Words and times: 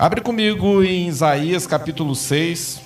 Abre 0.00 0.22
comigo 0.22 0.82
em 0.82 1.08
Isaías 1.08 1.66
capítulo 1.66 2.14
6. 2.14 2.80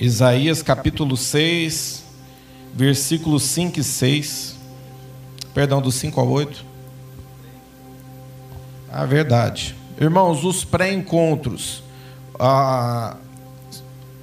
Isaías 0.00 0.62
capítulo 0.62 1.16
6, 1.16 2.04
versículos 2.72 3.42
5 3.42 3.80
e 3.80 3.82
6. 3.82 4.56
Perdão, 5.52 5.82
do 5.82 5.90
5 5.90 6.20
ao 6.20 6.28
8. 6.28 6.64
A 8.88 9.04
verdade. 9.04 9.74
Irmãos, 10.00 10.44
os 10.44 10.62
pré-encontros. 10.62 11.82
Ah, 12.38 13.16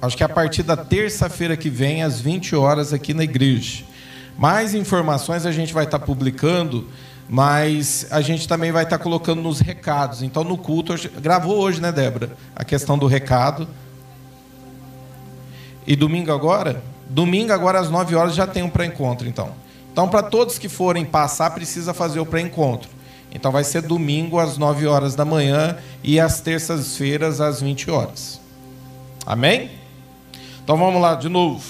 acho 0.00 0.16
que 0.16 0.24
a 0.24 0.28
partir 0.30 0.62
da 0.62 0.78
terça-feira 0.78 1.54
que 1.54 1.68
vem, 1.68 2.02
às 2.02 2.18
20 2.18 2.56
horas, 2.56 2.94
aqui 2.94 3.12
na 3.12 3.24
igreja. 3.24 3.84
Mais 4.38 4.74
informações 4.74 5.44
a 5.44 5.52
gente 5.52 5.74
vai 5.74 5.84
estar 5.84 5.98
publicando 5.98 6.88
mas 7.28 8.06
a 8.10 8.20
gente 8.20 8.46
também 8.46 8.70
vai 8.70 8.84
estar 8.84 8.98
colocando 8.98 9.42
nos 9.42 9.60
recados. 9.60 10.22
Então, 10.22 10.44
no 10.44 10.56
culto, 10.56 10.94
gravou 11.20 11.58
hoje, 11.58 11.80
né, 11.80 11.90
Débora? 11.90 12.36
A 12.54 12.64
questão 12.64 12.96
do 12.96 13.06
recado. 13.06 13.66
E 15.86 15.96
domingo 15.96 16.32
agora? 16.32 16.82
Domingo 17.08 17.52
agora 17.52 17.80
às 17.80 17.90
9 17.90 18.14
horas 18.14 18.34
já 18.34 18.46
tem 18.46 18.62
um 18.62 18.70
pré-encontro, 18.70 19.28
então. 19.28 19.50
Então, 19.92 20.08
para 20.08 20.22
todos 20.22 20.58
que 20.58 20.68
forem 20.68 21.04
passar, 21.04 21.50
precisa 21.50 21.94
fazer 21.94 22.20
o 22.20 22.26
pré-encontro. 22.26 22.90
Então, 23.32 23.50
vai 23.50 23.64
ser 23.64 23.82
domingo 23.82 24.38
às 24.38 24.56
9 24.56 24.86
horas 24.86 25.14
da 25.14 25.24
manhã 25.24 25.76
e 26.02 26.20
às 26.20 26.40
terças-feiras 26.40 27.40
às 27.40 27.60
20 27.60 27.90
horas. 27.90 28.40
Amém? 29.24 29.70
Então, 30.62 30.76
vamos 30.76 31.00
lá 31.00 31.14
de 31.14 31.28
novo. 31.28 31.64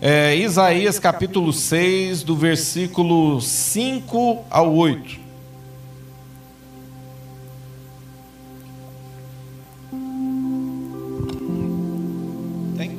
É, 0.00 0.36
Isaías 0.36 0.98
capítulo 0.98 1.54
6, 1.54 2.22
do 2.22 2.36
versículo 2.36 3.40
5 3.40 4.44
ao 4.50 4.74
8. 4.74 5.18
Tem? 12.76 12.98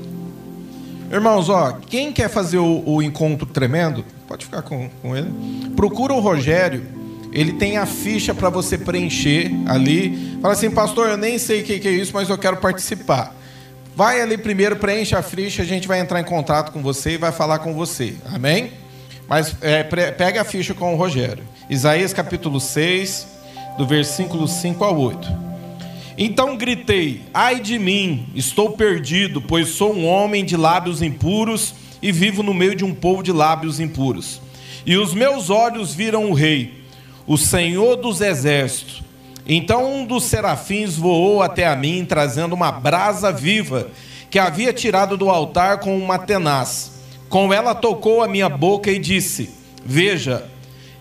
Irmãos, 1.11 1.49
ó, 1.49 1.73
quem 1.73 2.11
quer 2.11 2.29
fazer 2.29 2.57
o, 2.57 2.81
o, 2.83 3.03
encontro 3.03 3.45
tremendo, 3.45 4.03
pode 4.27 4.45
ficar 4.45 4.63
com, 4.63 4.89
com 4.89 5.15
ele. 5.15 5.31
Procura 5.75 6.13
o 6.13 6.19
Rogério, 6.19 6.83
ele 7.31 7.53
tem 7.53 7.77
a 7.77 7.85
ficha 7.85 8.33
para 8.33 8.49
você 8.49 8.75
preencher 8.75 9.51
ali. 9.67 10.39
Fala 10.41 10.55
assim, 10.55 10.71
pastor, 10.71 11.09
eu 11.09 11.17
nem 11.17 11.37
sei 11.37 11.61
o 11.61 11.63
que 11.63 11.87
é 11.87 11.91
isso, 11.91 12.11
mas 12.11 12.27
eu 12.27 12.39
quero 12.39 12.57
participar. 12.57 13.35
Vai 13.97 14.21
ali 14.21 14.37
primeiro, 14.37 14.75
preenche 14.75 15.15
a 15.15 15.23
ficha, 15.23 15.63
a 15.63 15.65
gente 15.65 15.87
vai 15.87 15.99
entrar 15.99 16.21
em 16.21 16.23
contato 16.23 16.71
com 16.71 16.83
você 16.83 17.13
e 17.13 17.17
vai 17.17 17.31
falar 17.31 17.57
com 17.57 17.73
você. 17.73 18.13
Amém? 18.31 18.73
Mas 19.27 19.55
é, 19.59 19.81
pega 19.83 20.41
a 20.41 20.45
ficha 20.45 20.75
com 20.75 20.93
o 20.93 20.95
Rogério. 20.95 21.43
Isaías 21.67 22.13
capítulo 22.13 22.59
6, 22.59 23.25
do 23.75 23.87
versículo 23.87 24.47
5 24.47 24.83
ao 24.83 24.99
8. 24.99 25.27
Então 26.15 26.55
gritei: 26.55 27.23
Ai 27.33 27.59
de 27.59 27.79
mim, 27.79 28.27
estou 28.35 28.73
perdido, 28.73 29.41
pois 29.41 29.69
sou 29.69 29.95
um 29.95 30.05
homem 30.05 30.45
de 30.45 30.55
lábios 30.55 31.01
impuros 31.01 31.73
e 31.99 32.11
vivo 32.11 32.43
no 32.43 32.53
meio 32.53 32.75
de 32.75 32.85
um 32.85 32.93
povo 32.93 33.23
de 33.23 33.31
lábios 33.31 33.79
impuros. 33.79 34.39
E 34.85 34.95
os 34.95 35.11
meus 35.15 35.49
olhos 35.49 35.95
viram 35.95 36.29
o 36.29 36.35
Rei, 36.35 36.83
o 37.25 37.35
Senhor 37.35 37.95
dos 37.95 38.21
exércitos. 38.21 39.06
Então 39.47 40.01
um 40.01 40.05
dos 40.05 40.25
serafins 40.25 40.97
voou 40.97 41.41
até 41.41 41.65
a 41.65 41.75
mim, 41.75 42.05
trazendo 42.05 42.53
uma 42.53 42.71
brasa 42.71 43.31
viva 43.31 43.89
que 44.29 44.37
havia 44.37 44.73
tirado 44.73 45.15
do 45.15 45.29
altar 45.29 45.79
com 45.79 45.97
uma 45.97 46.19
tenaz. 46.19 46.91
Com 47.29 47.53
ela 47.53 47.73
tocou 47.73 48.21
a 48.21 48.27
minha 48.27 48.49
boca 48.49 48.91
e 48.91 48.99
disse: 48.99 49.49
Veja, 49.85 50.45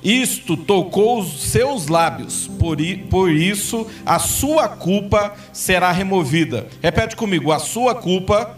isto 0.02 0.56
tocou 0.56 1.18
os 1.18 1.50
seus 1.50 1.88
lábios, 1.88 2.46
por, 2.58 2.76
por 3.10 3.30
isso 3.30 3.86
a 4.04 4.20
sua 4.20 4.68
culpa 4.68 5.34
será 5.52 5.90
removida. 5.90 6.68
Repete 6.80 7.16
comigo: 7.16 7.50
a 7.50 7.58
sua 7.58 7.96
culpa 7.96 8.56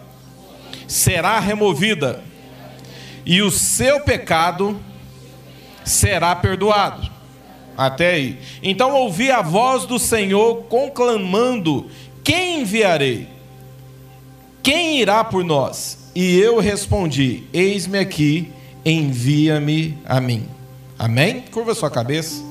será 0.86 1.40
removida, 1.40 2.22
e 3.24 3.40
o 3.40 3.50
seu 3.50 4.00
pecado 4.00 4.78
será 5.82 6.36
perdoado. 6.36 7.17
Até 7.78 8.10
aí. 8.10 8.38
Então 8.60 8.92
ouvi 8.92 9.30
a 9.30 9.40
voz 9.40 9.86
do 9.86 10.00
Senhor 10.00 10.64
conclamando: 10.64 11.86
Quem 12.24 12.62
enviarei? 12.62 13.28
Quem 14.64 15.00
irá 15.00 15.22
por 15.22 15.44
nós? 15.44 16.10
E 16.12 16.36
eu 16.36 16.58
respondi: 16.58 17.44
Eis-me 17.52 17.96
aqui, 17.96 18.50
envia-me 18.84 19.96
a 20.04 20.20
mim. 20.20 20.48
Amém? 20.98 21.44
Curva 21.52 21.72
sua 21.72 21.88
cabeça. 21.88 22.42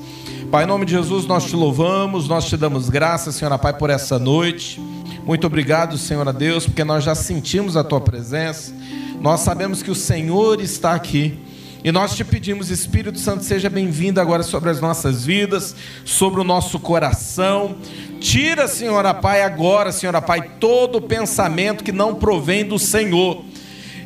Pai, 0.50 0.64
em 0.64 0.66
nome 0.66 0.86
de 0.86 0.92
Jesus, 0.92 1.26
nós 1.26 1.44
te 1.44 1.54
louvamos, 1.54 2.26
nós 2.26 2.46
te 2.46 2.56
damos 2.56 2.88
graças, 2.88 3.34
Senhor 3.34 3.58
Pai, 3.58 3.76
por 3.76 3.90
essa 3.90 4.18
noite. 4.18 4.80
Muito 5.26 5.46
obrigado, 5.46 5.98
Senhor 5.98 6.26
a 6.26 6.32
Deus, 6.32 6.64
porque 6.64 6.82
nós 6.82 7.04
já 7.04 7.14
sentimos 7.14 7.76
a 7.76 7.84
tua 7.84 8.00
presença. 8.00 8.72
Nós 9.20 9.40
sabemos 9.40 9.82
que 9.82 9.90
o 9.90 9.94
Senhor 9.94 10.62
está 10.62 10.94
aqui. 10.94 11.38
E 11.82 11.92
nós 11.92 12.16
te 12.16 12.24
pedimos, 12.24 12.70
Espírito 12.70 13.18
Santo, 13.18 13.44
seja 13.44 13.70
bem-vindo 13.70 14.20
agora 14.20 14.42
sobre 14.42 14.68
as 14.68 14.80
nossas 14.80 15.24
vidas, 15.24 15.76
sobre 16.04 16.40
o 16.40 16.44
nosso 16.44 16.80
coração. 16.80 17.76
Tira, 18.20 18.66
Senhora 18.66 19.14
Pai, 19.14 19.42
agora, 19.42 19.92
Senhora 19.92 20.20
Pai, 20.20 20.42
todo 20.58 21.00
pensamento 21.00 21.84
que 21.84 21.92
não 21.92 22.16
provém 22.16 22.64
do 22.64 22.80
Senhor. 22.80 23.44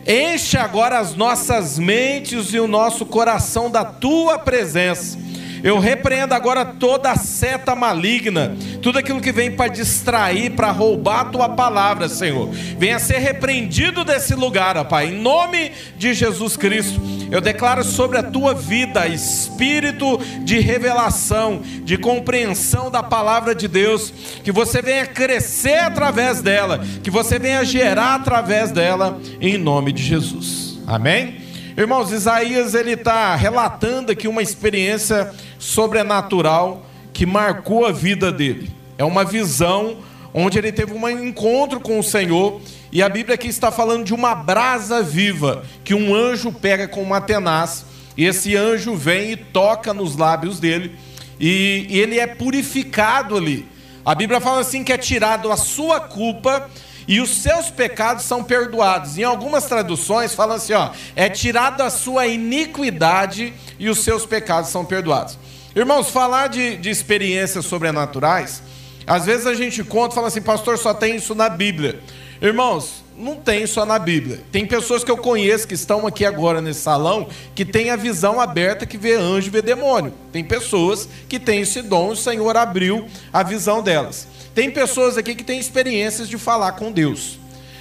Enche 0.07 0.59
agora 0.59 0.99
as 0.99 1.15
nossas 1.15 1.79
mentes 1.79 2.53
e 2.53 2.61
o 2.61 2.69
nosso 2.69 3.07
coração 3.07 3.71
da 3.71 3.85
tua 3.85 4.39
presença 4.39 5.19
eu 5.63 5.79
repreendo 5.79 6.35
agora 6.35 6.65
toda 6.65 7.11
a 7.11 7.17
seta 7.17 7.75
maligna, 7.75 8.57
tudo 8.81 8.99
aquilo 8.99 9.21
que 9.21 9.33
vem 9.33 9.53
para 9.53 9.71
distrair, 9.71 10.51
para 10.51 10.71
roubar 10.71 11.21
a 11.21 11.25
tua 11.27 11.49
palavra, 11.51 12.09
Senhor. 12.09 12.49
Venha 12.79 12.99
ser 12.99 13.19
repreendido 13.19 14.05
desse 14.05 14.35
lugar, 14.35 14.77
ó 14.77 14.85
Pai, 14.85 15.09
em 15.09 15.21
nome 15.21 15.73
de 15.97 16.15
Jesus 16.15 16.57
Cristo. 16.57 17.01
Eu 17.31 17.41
declaro 17.41 17.85
sobre 17.85 18.19
a 18.19 18.23
tua 18.23 18.55
vida 18.55 19.07
espírito 19.07 20.19
de 20.45 20.59
revelação, 20.59 21.63
de 21.83 21.97
compreensão 21.97 22.91
da 22.91 23.03
palavra 23.03 23.55
de 23.55 23.69
Deus, 23.69 24.13
que 24.43 24.53
você 24.53 24.83
venha 24.83 25.07
crescer 25.07 25.79
através 25.79 26.43
dela, 26.43 26.85
que 27.03 27.11
você 27.11 27.39
venha 27.39 27.65
gerar 27.65 28.17
através 28.17 28.71
dela, 28.71 29.21
em 29.41 29.57
nome 29.57 29.93
de 29.93 30.03
Jesus. 30.03 30.79
Amém? 30.87 31.41
Irmãos, 31.75 32.13
Isaías 32.13 32.75
ele 32.75 32.93
está 32.93 33.35
relatando 33.35 34.13
aqui 34.13 34.29
uma 34.29 34.43
experiência 34.43 35.33
sobrenatural 35.63 36.85
que 37.13 37.25
marcou 37.25 37.87
a 37.87 37.93
vida 37.93 38.33
dele. 38.33 38.69
É 38.99 39.05
uma 39.05 39.25
visão 39.25 39.99
onde 40.35 40.59
ele 40.59 40.73
teve 40.73 40.93
um 40.93 41.09
encontro 41.09 41.79
com 41.79 42.01
o 42.01 42.03
Senhor 42.03 42.61
e 42.91 43.01
a 43.01 43.09
Bíblia 43.09 43.37
aqui 43.37 43.47
está 43.47 43.71
falando 43.71 44.05
de 44.05 44.13
uma 44.13 44.35
brasa 44.35 45.03
viva 45.03 45.65
que 45.85 45.95
um 45.95 46.15
anjo 46.15 46.51
pega 46.51 46.89
com 46.89 47.01
uma 47.01 47.21
tenaz 47.21 47.87
e 48.17 48.25
esse 48.25 48.57
anjo 48.57 48.97
vem 48.97 49.31
e 49.31 49.37
toca 49.37 49.95
nos 49.95 50.17
lábios 50.17 50.59
dele 50.59 50.97
e, 51.39 51.87
e 51.89 52.01
ele 52.01 52.19
é 52.19 52.27
purificado 52.27 53.37
ali. 53.37 53.69
A 54.05 54.17
Bíblia 54.17 54.41
fala 54.41 54.63
assim 54.63 54.83
que 54.83 54.93
é 54.93 54.99
tirado 54.99 55.53
a 55.53 55.57
sua 55.57 56.01
culpa 56.01 56.69
e 57.07 57.21
os 57.21 57.31
seus 57.31 57.71
pecados 57.71 58.25
são 58.25 58.43
perdoados. 58.43 59.17
Em 59.17 59.23
algumas 59.23 59.67
traduções 59.67 60.35
falam 60.35 60.57
assim, 60.57 60.73
ó, 60.73 60.91
é 61.15 61.29
tirado 61.29 61.83
a 61.83 61.91
sua 61.91 62.27
iniquidade 62.27 63.53
e 63.79 63.89
os 63.89 64.01
seus 64.01 64.27
pecados 64.27 64.71
são 64.71 64.85
perdoados. 64.85 65.39
Irmãos, 65.75 66.11
falar 66.11 66.49
de, 66.49 66.77
de 66.77 66.91
experiências 66.91 67.65
sobrenaturais, 67.65 68.63
às 69.07 69.25
vezes 69.25 69.47
a 69.47 69.55
gente 69.55 69.83
conta 69.83 70.13
e 70.13 70.17
fala 70.17 70.29
assim, 70.29 70.43
pastor, 70.43 70.77
só 70.77 70.93
tem 70.93 71.17
isso 71.17 71.35
na 71.35 71.49
Bíblia. 71.49 71.99
Irmãos, 72.43 73.03
não 73.17 73.37
tem 73.37 73.67
só 73.67 73.87
na 73.87 73.99
Bíblia. 73.99 74.41
Tem 74.51 74.67
pessoas 74.67 75.03
que 75.03 75.11
eu 75.11 75.17
conheço 75.17 75.67
que 75.67 75.75
estão 75.75 76.07
aqui 76.07 76.25
agora 76.27 76.61
nesse 76.61 76.81
salão 76.81 77.27
que 77.55 77.65
têm 77.65 77.91
a 77.91 77.97
visão 77.97 78.41
aberta 78.41 78.85
que 78.85 78.99
vê 78.99 79.15
anjo 79.15 79.47
e 79.47 79.51
vê 79.51 79.63
demônio. 79.63 80.13
Tem 80.31 80.45
pessoas 80.45 81.09
que 81.29 81.39
têm 81.39 81.61
esse 81.61 81.81
dom, 81.81 82.11
o 82.11 82.17
Senhor 82.17 82.57
abriu 82.57 83.07
a 83.33 83.43
visão 83.43 83.83
delas. 83.83 84.27
Tem 84.55 84.71
pessoas 84.71 85.17
aqui 85.17 85.35
que 85.35 85.45
têm 85.45 85.59
experiências 85.59 86.29
de 86.29 86.37
falar 86.37 86.73
com 86.73 86.93
Deus. 86.93 87.39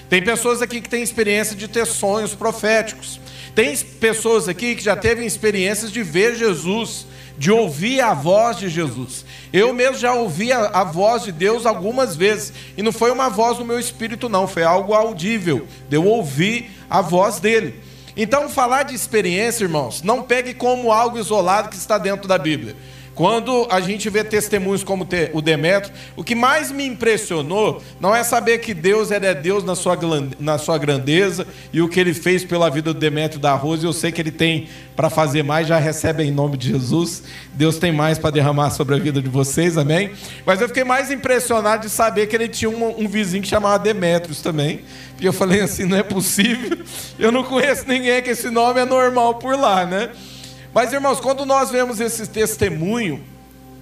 Tem 0.09 0.21
pessoas 0.21 0.61
aqui 0.61 0.79
que 0.79 0.89
têm 0.89 1.03
experiência 1.03 1.55
de 1.55 1.67
ter 1.67 1.85
sonhos 1.85 2.35
proféticos. 2.35 3.19
Tem 3.53 3.75
pessoas 3.77 4.47
aqui 4.47 4.75
que 4.75 4.83
já 4.83 4.95
teve 4.95 5.25
experiências 5.25 5.91
de 5.91 6.01
ver 6.03 6.35
Jesus, 6.35 7.05
de 7.37 7.51
ouvir 7.51 8.01
a 8.01 8.13
voz 8.13 8.57
de 8.57 8.69
Jesus. 8.69 9.25
Eu 9.51 9.73
mesmo 9.73 9.97
já 9.97 10.13
ouvi 10.13 10.51
a, 10.51 10.67
a, 10.67 10.83
voz 10.83 11.23
de 11.23 11.31
Deus 11.31 11.65
algumas 11.65 12.15
vezes. 12.15 12.53
E 12.77 12.83
não 12.83 12.91
foi 12.91 13.11
uma 13.11 13.29
voz 13.29 13.57
do 13.57 13.65
meu 13.65 13.79
espírito, 13.79 14.29
não. 14.29 14.47
Foi 14.47 14.63
algo 14.63 14.93
audível. 14.93 15.67
De 15.89 15.97
eu 15.97 16.05
ouvir 16.05 16.71
a 16.89 17.01
voz 17.01 17.39
dele. 17.39 17.75
Então, 18.15 18.49
falar 18.49 18.83
de 18.83 18.93
experiência, 18.93 19.63
irmãos, 19.63 20.01
não 20.01 20.23
pegue 20.23 20.53
como 20.53 20.91
algo 20.91 21.17
isolado 21.17 21.69
que 21.69 21.75
está 21.75 21.97
dentro 21.97 22.27
da 22.27 22.37
Bíblia. 22.37 22.75
Quando 23.13 23.67
a 23.69 23.81
gente 23.81 24.09
vê 24.09 24.23
testemunhos 24.23 24.83
como 24.83 25.07
o 25.33 25.41
Demetrio, 25.41 25.93
o 26.15 26.23
que 26.23 26.33
mais 26.33 26.71
me 26.71 26.85
impressionou 26.85 27.81
não 27.99 28.15
é 28.15 28.23
saber 28.23 28.59
que 28.59 28.73
Deus 28.73 29.11
é 29.11 29.33
Deus 29.33 29.63
na 29.63 29.75
sua, 29.75 29.97
na 30.39 30.57
sua 30.57 30.77
grandeza 30.77 31.45
e 31.73 31.81
o 31.81 31.89
que 31.89 31.99
ele 31.99 32.13
fez 32.13 32.45
pela 32.45 32.69
vida 32.69 32.93
do 32.93 32.99
Demetrio 32.99 33.39
da 33.39 33.53
Rosa, 33.53 33.85
eu 33.85 33.93
sei 33.93 34.11
que 34.11 34.21
ele 34.21 34.31
tem 34.31 34.69
para 34.95 35.09
fazer 35.09 35.43
mais, 35.43 35.67
já 35.67 35.77
recebe 35.77 36.23
em 36.23 36.31
nome 36.31 36.57
de 36.57 36.69
Jesus. 36.69 37.23
Deus 37.53 37.77
tem 37.77 37.91
mais 37.91 38.17
para 38.17 38.29
derramar 38.29 38.69
sobre 38.71 38.95
a 38.95 38.97
vida 38.97 39.21
de 39.21 39.29
vocês, 39.29 39.77
amém? 39.77 40.11
Mas 40.45 40.61
eu 40.61 40.67
fiquei 40.67 40.83
mais 40.83 41.11
impressionado 41.11 41.83
de 41.83 41.89
saber 41.89 42.27
que 42.27 42.35
ele 42.35 42.47
tinha 42.47 42.69
um, 42.69 43.01
um 43.01 43.07
vizinho 43.07 43.43
que 43.43 43.49
chamava 43.49 43.79
Demetrios 43.79 44.41
também. 44.41 44.81
E 45.19 45.25
eu 45.25 45.33
falei 45.33 45.61
assim: 45.61 45.85
não 45.85 45.97
é 45.97 46.03
possível, 46.03 46.79
eu 47.19 47.31
não 47.31 47.43
conheço 47.43 47.85
ninguém 47.87 48.21
que 48.21 48.31
esse 48.31 48.49
nome 48.49 48.79
é 48.79 48.85
normal 48.85 49.35
por 49.35 49.57
lá, 49.57 49.85
né? 49.85 50.09
Mas, 50.73 50.93
irmãos, 50.93 51.19
quando 51.19 51.45
nós 51.45 51.69
vemos 51.69 51.99
esse 51.99 52.27
testemunho, 52.27 53.23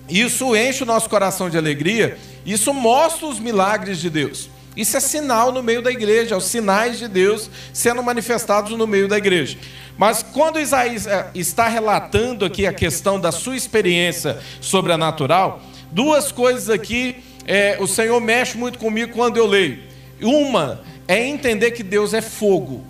isso 0.09 0.55
enche 0.55 0.83
o 0.83 0.85
nosso 0.85 1.09
coração 1.09 1.49
de 1.49 1.57
alegria, 1.57 2.17
isso 2.45 2.73
mostra 2.73 3.27
os 3.27 3.39
milagres 3.39 3.99
de 3.99 4.09
Deus. 4.09 4.49
Isso 4.75 4.95
é 4.95 4.99
sinal 4.99 5.51
no 5.51 5.61
meio 5.61 5.81
da 5.81 5.91
igreja, 5.91 6.37
os 6.37 6.45
sinais 6.45 6.97
de 6.97 7.07
Deus 7.07 7.49
sendo 7.73 8.01
manifestados 8.01 8.77
no 8.77 8.87
meio 8.87 9.07
da 9.07 9.17
igreja. 9.17 9.57
Mas 9.97 10.23
quando 10.23 10.59
Isaías 10.59 11.05
eh, 11.05 11.29
está 11.35 11.67
relatando 11.67 12.45
aqui 12.45 12.65
a 12.65 12.73
questão 12.73 13.19
da 13.19 13.31
sua 13.31 13.55
experiência 13.55 14.39
sobrenatural, 14.61 15.61
duas 15.91 16.31
coisas 16.31 16.69
aqui 16.69 17.21
é, 17.45 17.77
o 17.79 17.87
Senhor 17.87 18.21
mexe 18.21 18.55
muito 18.55 18.77
comigo 18.77 19.11
quando 19.11 19.37
eu 19.37 19.47
leio. 19.47 19.79
Uma 20.21 20.81
é 21.07 21.25
entender 21.25 21.71
que 21.71 21.81
Deus 21.81 22.13
é 22.13 22.21
fogo. 22.21 22.83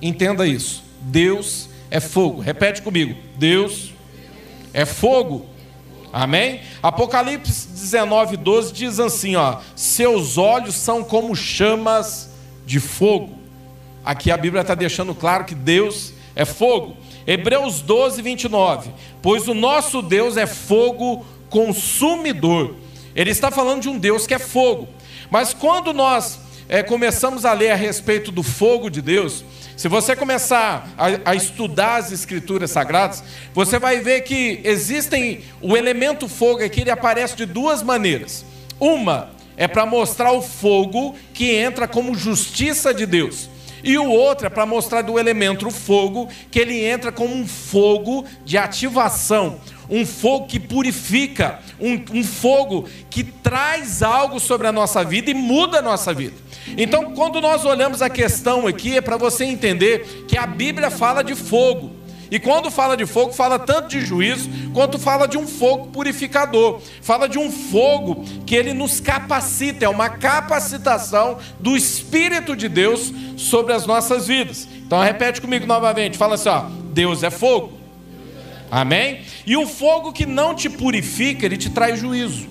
Entenda 0.00 0.46
isso. 0.46 0.82
Deus 1.02 1.68
é 1.90 2.00
fogo. 2.00 2.40
Repete 2.40 2.82
comigo. 2.82 3.16
Deus 3.36 3.92
é 4.72 4.84
fogo. 4.84 5.46
Amém? 6.12 6.60
Apocalipse 6.82 7.68
19, 7.68 8.36
12 8.36 8.72
diz 8.72 9.00
assim: 9.00 9.36
ó, 9.36 9.58
seus 9.74 10.38
olhos 10.38 10.74
são 10.74 11.04
como 11.04 11.34
chamas 11.34 12.30
de 12.64 12.80
fogo. 12.80 13.38
Aqui 14.04 14.30
a 14.30 14.36
Bíblia 14.36 14.62
está 14.62 14.74
deixando 14.74 15.14
claro 15.14 15.44
que 15.44 15.54
Deus 15.54 16.12
é 16.34 16.44
fogo. 16.44 16.96
Hebreus 17.26 17.80
12, 17.80 18.22
29. 18.22 18.90
Pois 19.20 19.48
o 19.48 19.54
nosso 19.54 20.00
Deus 20.00 20.36
é 20.36 20.46
fogo 20.46 21.26
consumidor. 21.50 22.76
Ele 23.14 23.30
está 23.30 23.50
falando 23.50 23.82
de 23.82 23.88
um 23.88 23.98
Deus 23.98 24.26
que 24.26 24.34
é 24.34 24.38
fogo. 24.38 24.88
Mas 25.30 25.52
quando 25.52 25.92
nós 25.92 26.38
é, 26.68 26.82
começamos 26.82 27.44
a 27.44 27.52
ler 27.52 27.70
a 27.70 27.76
respeito 27.76 28.30
do 28.30 28.42
fogo 28.42 28.88
de 28.88 29.02
Deus, 29.02 29.44
se 29.76 29.88
você 29.88 30.16
começar 30.16 30.88
a, 30.96 31.30
a, 31.30 31.34
estudar 31.34 31.96
as 31.96 32.10
escrituras 32.10 32.70
sagradas, 32.70 33.22
você 33.52 33.78
vai 33.78 34.00
ver 34.00 34.22
que 34.22 34.60
existem 34.64 35.42
o 35.60 35.76
elemento 35.76 36.26
fogo 36.28 36.64
aqui, 36.64 36.80
ele 36.80 36.90
aparece 36.90 37.36
de 37.36 37.44
duas 37.44 37.82
maneiras. 37.82 38.44
Uma 38.80 39.30
é 39.54 39.68
para 39.68 39.84
mostrar 39.84 40.32
o 40.32 40.40
fogo 40.40 41.14
que 41.34 41.54
entra 41.54 41.86
como 41.86 42.14
justiça 42.14 42.94
de 42.94 43.04
Deus. 43.04 43.50
E 43.84 43.98
o 43.98 44.10
outro 44.10 44.46
é 44.46 44.50
para 44.50 44.64
mostrar 44.64 45.02
do 45.02 45.18
elemento 45.18 45.70
fogo 45.70 46.28
que 46.50 46.58
ele 46.58 46.82
entra 46.82 47.12
como 47.12 47.34
um 47.34 47.46
fogo 47.46 48.24
de 48.46 48.56
ativação, 48.56 49.60
um 49.88 50.04
fogo 50.04 50.46
que 50.46 50.58
purifica, 50.58 51.60
um, 51.80 52.18
um 52.18 52.24
fogo 52.24 52.88
que 53.10 53.22
traz 53.22 54.02
algo 54.02 54.40
sobre 54.40 54.66
a 54.66 54.72
nossa 54.72 55.04
vida 55.04 55.30
e 55.30 55.34
muda 55.34 55.78
a 55.78 55.82
nossa 55.82 56.12
vida. 56.12 56.34
Então, 56.76 57.12
quando 57.12 57.40
nós 57.40 57.64
olhamos 57.64 58.02
a 58.02 58.10
questão 58.10 58.66
aqui, 58.66 58.96
é 58.96 59.00
para 59.00 59.16
você 59.16 59.44
entender 59.44 60.24
que 60.26 60.36
a 60.36 60.46
Bíblia 60.46 60.90
fala 60.90 61.22
de 61.22 61.34
fogo. 61.34 62.06
E 62.30 62.40
quando 62.40 62.70
fala 62.70 62.96
de 62.96 63.06
fogo, 63.06 63.32
fala 63.32 63.58
tanto 63.58 63.88
de 63.88 64.00
juízo, 64.00 64.50
quanto 64.74 64.98
fala 64.98 65.28
de 65.28 65.38
um 65.38 65.46
fogo 65.46 65.86
purificador. 65.88 66.80
Fala 67.00 67.28
de 67.28 67.38
um 67.38 67.50
fogo 67.50 68.24
que 68.44 68.54
ele 68.54 68.72
nos 68.72 68.98
capacita, 68.98 69.84
é 69.84 69.88
uma 69.88 70.08
capacitação 70.08 71.38
do 71.60 71.76
Espírito 71.76 72.56
de 72.56 72.68
Deus 72.68 73.12
sobre 73.36 73.72
as 73.72 73.86
nossas 73.86 74.26
vidas. 74.26 74.66
Então 74.84 75.00
repete 75.00 75.40
comigo 75.40 75.66
novamente, 75.66 76.18
fala 76.18 76.34
assim: 76.34 76.48
ó, 76.48 76.64
Deus 76.92 77.22
é 77.22 77.30
fogo. 77.30 77.75
Amém? 78.70 79.20
E 79.46 79.56
o 79.56 79.66
fogo 79.66 80.12
que 80.12 80.26
não 80.26 80.54
te 80.54 80.68
purifica, 80.68 81.46
ele 81.46 81.56
te 81.56 81.70
traz 81.70 81.98
juízo. 81.98 82.48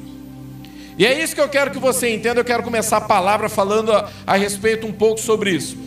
E 0.98 1.06
é 1.06 1.22
isso 1.22 1.36
que 1.36 1.42
eu 1.42 1.50
quero 1.50 1.72
que 1.72 1.80
você 1.80 2.14
entenda. 2.14 2.40
Eu 2.40 2.46
quero 2.46 2.64
começar 2.64 2.98
a 2.98 3.02
palavra 3.02 3.50
falando 3.50 3.92
a, 3.92 4.10
a 4.26 4.38
respeito 4.38 4.88
um 4.88 4.94
pouco 4.94 5.20
sobre 5.20 5.52
isso. 5.52 5.78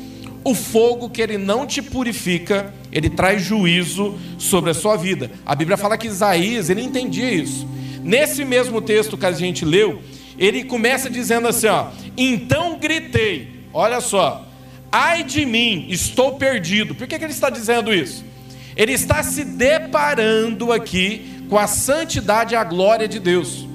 O 0.45 0.55
fogo 0.55 1.11
que 1.11 1.21
ele 1.21 1.39
não 1.39 1.67
te 1.67 1.81
purifica, 1.83 2.73
ele 2.93 3.11
traz 3.11 3.43
juízo 3.43 4.19
sobre 4.39 4.71
a 4.71 4.75
sua 4.75 4.97
vida. 4.97 5.31
A 5.45 5.55
Bíblia 5.55 5.77
fala 5.77 5.97
que 5.97 6.07
Isaías, 6.07 6.71
ele 6.71 6.83
entendia 6.83 7.31
isso. 7.31 7.67
Nesse 8.03 8.45
mesmo 8.45 8.81
texto 8.81 9.17
que 9.17 9.27
a 9.27 9.33
gente 9.33 9.65
leu, 9.65 10.03
ele 10.39 10.65
começa 10.65 11.11
dizendo 11.11 11.49
assim, 11.49 11.67
ó: 11.67 11.89
"Então 12.17 12.79
gritei". 12.79 13.59
Olha 13.73 14.01
só. 14.01 14.47
Ai 14.91 15.23
de 15.23 15.45
mim, 15.45 15.87
estou 15.91 16.37
perdido. 16.37 16.95
Por 16.95 17.07
que, 17.07 17.19
que 17.19 17.25
ele 17.25 17.33
está 17.33 17.51
dizendo 17.51 17.93
isso? 17.93 18.25
Ele 18.79 18.93
está 18.93 19.25
se 19.25 19.43
deparando 19.43 20.73
aqui 20.73 21.45
com 21.51 21.59
a 21.59 21.67
santidade 21.67 22.55
e 22.55 22.57
a 22.57 22.63
glória 22.63 23.09
de 23.09 23.19
Deus. 23.19 23.67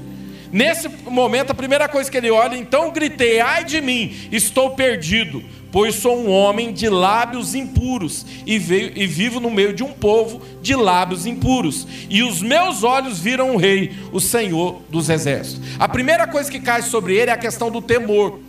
Nesse 0.49 0.87
momento, 0.87 1.51
a 1.51 1.55
primeira 1.55 1.89
coisa 1.89 2.09
que 2.09 2.15
ele 2.15 2.31
olha, 2.31 2.55
então 2.55 2.89
gritei: 2.89 3.41
ai 3.41 3.65
de 3.65 3.81
mim, 3.81 4.15
estou 4.31 4.69
perdido, 4.69 5.43
pois 5.73 5.95
sou 5.95 6.17
um 6.17 6.29
homem 6.29 6.71
de 6.71 6.87
lábios 6.87 7.53
impuros 7.53 8.25
e, 8.45 8.57
veio, 8.57 8.93
e 8.95 9.05
vivo 9.05 9.41
no 9.41 9.51
meio 9.51 9.73
de 9.73 9.83
um 9.83 9.91
povo 9.91 10.41
de 10.61 10.73
lábios 10.73 11.25
impuros. 11.25 11.85
E 12.09 12.23
os 12.23 12.41
meus 12.41 12.81
olhos 12.83 13.19
viram 13.19 13.55
o 13.55 13.57
Rei, 13.57 13.91
o 14.13 14.21
Senhor 14.21 14.83
dos 14.89 15.09
Exércitos. 15.09 15.67
A 15.77 15.89
primeira 15.89 16.25
coisa 16.27 16.49
que 16.49 16.61
cai 16.61 16.81
sobre 16.81 17.15
ele 17.17 17.29
é 17.29 17.33
a 17.33 17.37
questão 17.37 17.69
do 17.69 17.81
temor, 17.81 18.39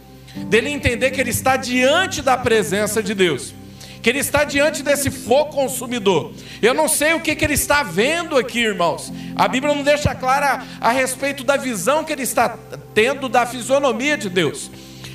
dele 0.47 0.71
entender 0.71 1.11
que 1.11 1.21
ele 1.21 1.31
está 1.31 1.57
diante 1.57 2.23
da 2.23 2.37
presença 2.37 3.03
de 3.03 3.12
Deus 3.12 3.53
que 4.05 4.11
ele 4.11 4.19
está 4.19 4.45
diante 4.45 4.83
desse 4.83 5.11
fogo 5.11 5.51
consumidor. 5.55 6.31
Eu 6.61 6.75
não 6.75 6.89
sei 6.89 7.15
o 7.15 7.21
que, 7.21 7.35
que 7.35 7.43
ele 7.43 7.55
está 7.55 7.83
vendo 7.83 8.37
aqui, 8.37 8.59
irmãos. 8.59 9.11
A 9.35 9.49
Bíblia 9.49 9.75
não 9.75 9.83
deixa 9.83 10.15
clara 10.15 10.62
a, 10.79 10.91
respeito 10.91 11.43
da 11.43 11.56
visão 11.56 12.05
que 12.05 12.12
ele 12.12 12.23
está 12.23 12.59
tendo 12.93 13.31
da 13.31 13.47
fisionomia 13.47 14.19
de 14.19 14.29
Deus. 14.29 14.71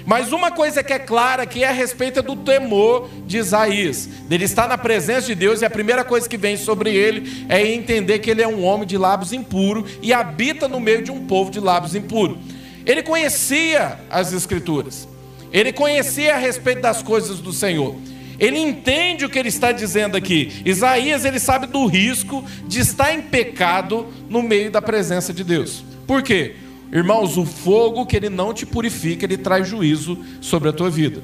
Mas 0.07 0.31
uma 0.31 0.50
coisa 0.50 0.81
que 0.83 0.91
é 0.91 0.97
clara 0.97 1.44
aqui 1.44 1.63
é 1.63 1.68
a 1.68 1.71
respeito 1.71 2.24
do 2.24 2.36
temor 2.36 3.07
de 3.27 3.38
Isaías. 3.38 4.07
Dele 4.27 4.45
estar 4.45 4.68
na 4.68 4.75
presença 4.75 5.27
de 5.27 5.35
Deus 5.35 5.62
e 5.62 5.65
a 5.65 5.69
primeira 5.69 6.03
coisa 6.03 6.27
que 6.27 6.35
vem 6.35 6.57
sobre 6.57 6.92
ele 6.92 7.45
é 7.47 7.63
entender 7.71 8.18
que 8.18 8.31
ele 8.31 8.42
é 8.42 8.47
um 8.47 8.63
homem 8.63 8.88
de 8.88 8.97
lábios 8.97 9.31
impuros 9.31 9.88
e 10.01 10.12
habita 10.12 10.68
no 10.68 10.80
meio 10.80 11.03
de 11.03 11.12
um 11.12 11.27
povo 11.27 11.51
de 11.51 11.59
lábios 11.59 11.94
impuros. 11.94 12.39
Ele 12.88 13.03
conhecia 13.03 14.00
as 14.09 14.33
Escrituras. 14.33 15.07
Ele 15.53 15.71
conhecia 15.71 16.33
a 16.33 16.39
respeito 16.39 16.81
das 16.81 17.03
coisas 17.03 17.39
do 17.39 17.53
Senhor. 17.53 17.95
Ele 18.39 18.57
entende 18.57 19.25
o 19.25 19.30
que 19.30 19.38
ele 19.38 19.50
está 19.50 19.71
dizendo 19.71 20.15
aqui. 20.15 20.62
Isaías, 20.65 21.25
ele 21.25 21.39
sabe 21.39 21.68
do 21.68 21.86
risco 21.86 22.44
de 22.68 22.80
estar 22.80 23.13
em 23.13 23.21
pecado 23.21 24.07
no 24.30 24.41
meio 24.41 24.71
da 24.71 24.81
presença 24.81 25.33
de 25.33 25.44
Deus. 25.44 25.83
Por 26.07 26.24
quê? 26.24 26.56
Irmãos, 26.91 27.38
o 27.38 27.45
fogo 27.45 28.06
que 28.06 28.15
ele 28.15 28.30
não 28.30 28.53
te 28.53 28.65
purifica, 28.65 29.25
ele 29.25 29.37
traz 29.37 29.68
juízo 29.68 30.18
sobre 30.42 30.69
a 30.69 30.73
tua 30.73 30.90
vida. 30.90 31.21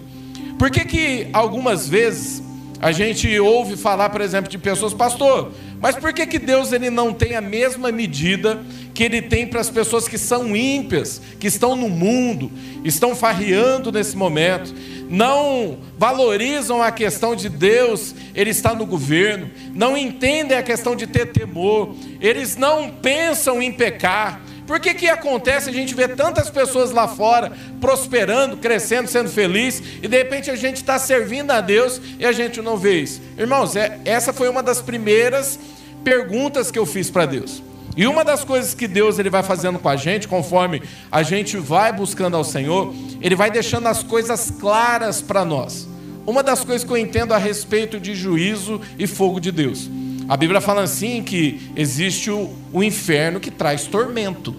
Por 0.59 0.69
que 0.69 0.85
que 0.85 1.27
algumas 1.33 1.87
vezes 1.87 2.43
a 2.79 2.91
gente 2.91 3.39
ouve 3.39 3.75
falar, 3.75 4.09
por 4.09 4.21
exemplo, 4.21 4.49
de 4.49 4.57
pessoas, 4.57 4.93
pastor, 4.93 5.51
mas 5.79 5.95
por 5.95 6.13
que, 6.13 6.25
que 6.25 6.39
Deus 6.39 6.71
ele 6.71 6.89
não 6.89 7.13
tem 7.13 7.35
a 7.35 7.41
mesma 7.41 7.91
medida 7.91 8.61
que 8.93 9.03
ele 9.03 9.21
tem 9.21 9.45
para 9.45 9.59
as 9.59 9.69
pessoas 9.69 10.07
que 10.07 10.17
são 10.17 10.55
ímpias, 10.55 11.21
que 11.39 11.47
estão 11.47 11.75
no 11.75 11.89
mundo, 11.89 12.49
estão 12.83 13.15
farreando 13.15 13.91
nesse 13.91 14.15
momento, 14.15 14.73
não 15.09 15.77
valorizam 15.97 16.81
a 16.81 16.91
questão 16.91 17.35
de 17.35 17.49
Deus, 17.49 18.15
ele 18.33 18.49
está 18.49 18.73
no 18.73 18.85
governo, 18.85 19.51
não 19.73 19.97
entendem 19.97 20.57
a 20.57 20.63
questão 20.63 20.95
de 20.95 21.05
ter 21.07 21.27
temor, 21.27 21.93
eles 22.21 22.55
não 22.55 22.89
pensam 22.89 23.61
em 23.61 23.71
pecar. 23.71 24.41
Por 24.67 24.79
que 24.79 24.93
que 24.95 25.07
acontece 25.07 25.69
a 25.69 25.73
gente 25.73 25.93
vê 25.93 26.07
tantas 26.07 26.49
pessoas 26.49 26.91
lá 26.91 27.07
fora 27.07 27.51
prosperando, 27.79 28.57
crescendo, 28.57 29.07
sendo 29.07 29.29
feliz, 29.29 29.81
e 30.01 30.07
de 30.07 30.17
repente 30.17 30.49
a 30.49 30.55
gente 30.55 30.77
está 30.77 30.97
servindo 30.97 31.51
a 31.51 31.61
Deus 31.61 32.01
e 32.17 32.25
a 32.25 32.31
gente 32.31 32.61
não 32.61 32.75
vê 32.75 33.01
isso? 33.01 33.21
Irmãos, 33.37 33.75
é, 33.75 33.99
essa 34.05 34.33
foi 34.33 34.49
uma 34.49 34.63
das 34.63 34.81
primeiras 34.81 35.59
perguntas 36.03 36.71
que 36.71 36.79
eu 36.79 36.85
fiz 36.85 37.11
para 37.11 37.25
Deus. 37.25 37.61
E 37.95 38.05
uma 38.07 38.25
das 38.25 38.43
coisas 38.43 38.73
que 38.73 38.87
Deus 38.87 39.19
ele 39.19 39.29
vai 39.29 39.41
fazendo 39.41 39.79
com 39.79 39.87
a 39.87 39.95
gente, 39.95 40.27
conforme 40.27 40.81
a 41.11 41.23
gente 41.23 41.57
vai 41.57 41.93
buscando 41.93 42.35
ao 42.35 42.43
Senhor, 42.43 42.93
ele 43.21 43.35
vai 43.35 43.49
deixando 43.49 43.87
as 43.87 44.03
coisas 44.03 44.51
claras 44.51 45.21
para 45.21 45.45
nós. 45.45 45.87
Uma 46.25 46.43
das 46.43 46.63
coisas 46.63 46.83
que 46.83 46.91
eu 46.91 46.97
entendo 46.97 47.33
a 47.33 47.37
respeito 47.37 47.99
de 47.99 48.15
juízo 48.15 48.81
e 48.97 49.07
fogo 49.07 49.39
de 49.39 49.51
Deus. 49.51 49.89
A 50.27 50.35
Bíblia 50.35 50.59
fala 50.59 50.81
assim 50.81 51.21
que 51.21 51.71
existe 51.75 52.31
o, 52.31 52.51
o 52.73 52.83
inferno 52.83 53.39
que 53.39 53.51
traz 53.51 53.85
tormento. 53.85 54.55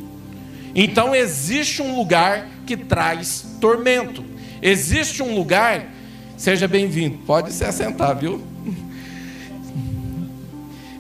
Então 0.74 1.14
existe 1.14 1.82
um 1.82 1.96
lugar 1.96 2.48
que 2.64 2.76
traz 2.76 3.44
tormento. 3.60 4.24
Existe 4.62 5.22
um 5.22 5.34
lugar, 5.34 5.86
seja 6.36 6.68
bem-vindo, 6.68 7.18
pode 7.26 7.52
se 7.52 7.64
assentar, 7.64 8.16
viu? 8.16 8.42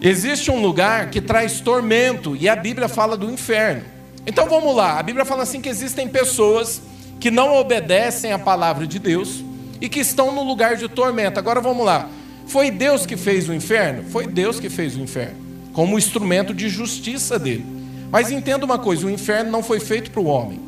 Existe 0.00 0.50
um 0.50 0.60
lugar 0.60 1.10
que 1.10 1.20
traz 1.20 1.60
tormento 1.60 2.36
e 2.36 2.48
a 2.48 2.56
Bíblia 2.56 2.88
fala 2.88 3.16
do 3.16 3.30
inferno. 3.30 3.82
Então 4.26 4.48
vamos 4.48 4.74
lá, 4.74 4.98
a 4.98 5.02
Bíblia 5.02 5.24
fala 5.24 5.44
assim 5.44 5.60
que 5.60 5.68
existem 5.68 6.08
pessoas 6.08 6.82
que 7.20 7.30
não 7.30 7.54
obedecem 7.56 8.32
à 8.32 8.38
palavra 8.38 8.86
de 8.86 8.98
Deus 8.98 9.44
e 9.80 9.88
que 9.88 10.00
estão 10.00 10.32
no 10.32 10.42
lugar 10.42 10.76
de 10.76 10.88
tormento. 10.88 11.38
Agora 11.38 11.60
vamos 11.60 11.86
lá. 11.86 12.08
Foi 12.46 12.70
Deus 12.70 13.04
que 13.04 13.16
fez 13.16 13.48
o 13.48 13.54
inferno? 13.54 14.04
Foi 14.10 14.26
Deus 14.26 14.60
que 14.60 14.70
fez 14.70 14.96
o 14.96 15.00
inferno, 15.00 15.36
como 15.72 15.98
instrumento 15.98 16.54
de 16.54 16.68
justiça 16.68 17.38
dele. 17.38 17.66
Mas 18.10 18.30
entenda 18.30 18.64
uma 18.64 18.78
coisa: 18.78 19.06
o 19.06 19.10
inferno 19.10 19.50
não 19.50 19.62
foi 19.62 19.80
feito 19.80 20.10
para 20.10 20.20
o 20.20 20.26
homem. 20.26 20.66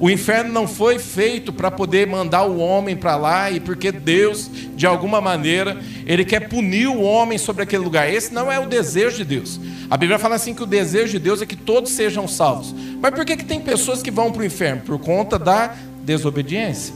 O 0.00 0.08
inferno 0.08 0.52
não 0.52 0.68
foi 0.68 0.98
feito 1.00 1.52
para 1.52 1.72
poder 1.72 2.06
mandar 2.06 2.44
o 2.44 2.58
homem 2.58 2.96
para 2.96 3.16
lá 3.16 3.50
e 3.50 3.58
porque 3.58 3.90
Deus, 3.90 4.48
de 4.76 4.86
alguma 4.86 5.20
maneira, 5.20 5.76
ele 6.06 6.24
quer 6.24 6.48
punir 6.48 6.86
o 6.86 7.00
homem 7.00 7.36
sobre 7.36 7.64
aquele 7.64 7.82
lugar. 7.82 8.08
Esse 8.12 8.32
não 8.32 8.52
é 8.52 8.60
o 8.60 8.66
desejo 8.66 9.16
de 9.16 9.24
Deus. 9.24 9.60
A 9.90 9.96
Bíblia 9.96 10.16
fala 10.18 10.36
assim 10.36 10.54
que 10.54 10.62
o 10.62 10.66
desejo 10.66 11.12
de 11.12 11.18
Deus 11.18 11.42
é 11.42 11.46
que 11.46 11.56
todos 11.56 11.90
sejam 11.90 12.28
salvos. 12.28 12.72
Mas 13.00 13.12
por 13.12 13.24
que, 13.24 13.36
que 13.36 13.44
tem 13.44 13.60
pessoas 13.60 14.00
que 14.00 14.10
vão 14.10 14.30
para 14.30 14.42
o 14.42 14.44
inferno? 14.44 14.82
Por 14.82 15.00
conta 15.00 15.36
da 15.36 15.74
desobediência. 16.04 16.94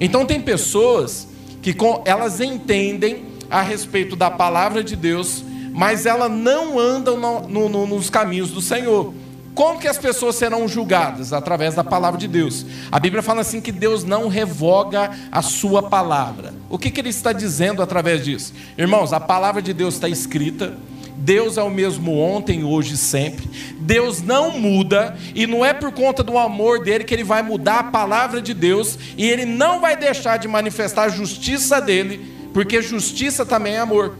Então 0.00 0.24
tem 0.24 0.40
pessoas 0.40 1.28
que 1.60 1.76
elas 2.06 2.40
entendem 2.40 3.29
a 3.50 3.60
respeito 3.62 4.14
da 4.14 4.30
palavra 4.30 4.82
de 4.82 4.94
Deus, 4.94 5.44
mas 5.72 6.06
elas 6.06 6.30
não 6.30 6.78
andam 6.78 7.18
no, 7.18 7.48
no, 7.48 7.68
no, 7.68 7.86
nos 7.86 8.08
caminhos 8.08 8.50
do 8.50 8.60
Senhor. 8.60 9.12
Como 9.54 9.80
que 9.80 9.88
as 9.88 9.98
pessoas 9.98 10.36
serão 10.36 10.68
julgadas? 10.68 11.32
Através 11.32 11.74
da 11.74 11.82
palavra 11.82 12.18
de 12.18 12.28
Deus. 12.28 12.64
A 12.90 12.98
Bíblia 13.00 13.22
fala 13.22 13.40
assim 13.40 13.60
que 13.60 13.72
Deus 13.72 14.04
não 14.04 14.28
revoga 14.28 15.10
a 15.30 15.42
sua 15.42 15.82
palavra. 15.82 16.54
O 16.68 16.78
que, 16.78 16.90
que 16.90 17.00
ele 17.00 17.08
está 17.08 17.32
dizendo 17.32 17.82
através 17.82 18.24
disso? 18.24 18.54
Irmãos, 18.78 19.12
a 19.12 19.20
palavra 19.20 19.60
de 19.60 19.74
Deus 19.74 19.94
está 19.94 20.08
escrita. 20.08 20.74
Deus 21.16 21.58
é 21.58 21.62
o 21.62 21.68
mesmo 21.68 22.18
ontem, 22.18 22.64
hoje 22.64 22.94
e 22.94 22.96
sempre. 22.96 23.50
Deus 23.78 24.22
não 24.22 24.58
muda 24.58 25.16
e 25.34 25.46
não 25.46 25.64
é 25.64 25.74
por 25.74 25.92
conta 25.92 26.22
do 26.22 26.38
amor 26.38 26.82
dele 26.82 27.04
que 27.04 27.12
ele 27.12 27.24
vai 27.24 27.42
mudar 27.42 27.80
a 27.80 27.84
palavra 27.84 28.40
de 28.40 28.54
Deus 28.54 28.98
e 29.18 29.28
ele 29.28 29.44
não 29.44 29.80
vai 29.80 29.96
deixar 29.96 30.38
de 30.38 30.48
manifestar 30.48 31.02
a 31.02 31.08
justiça 31.10 31.78
dele, 31.80 32.39
porque 32.52 32.82
justiça 32.82 33.44
também 33.46 33.74
é 33.74 33.78
amor. 33.78 34.16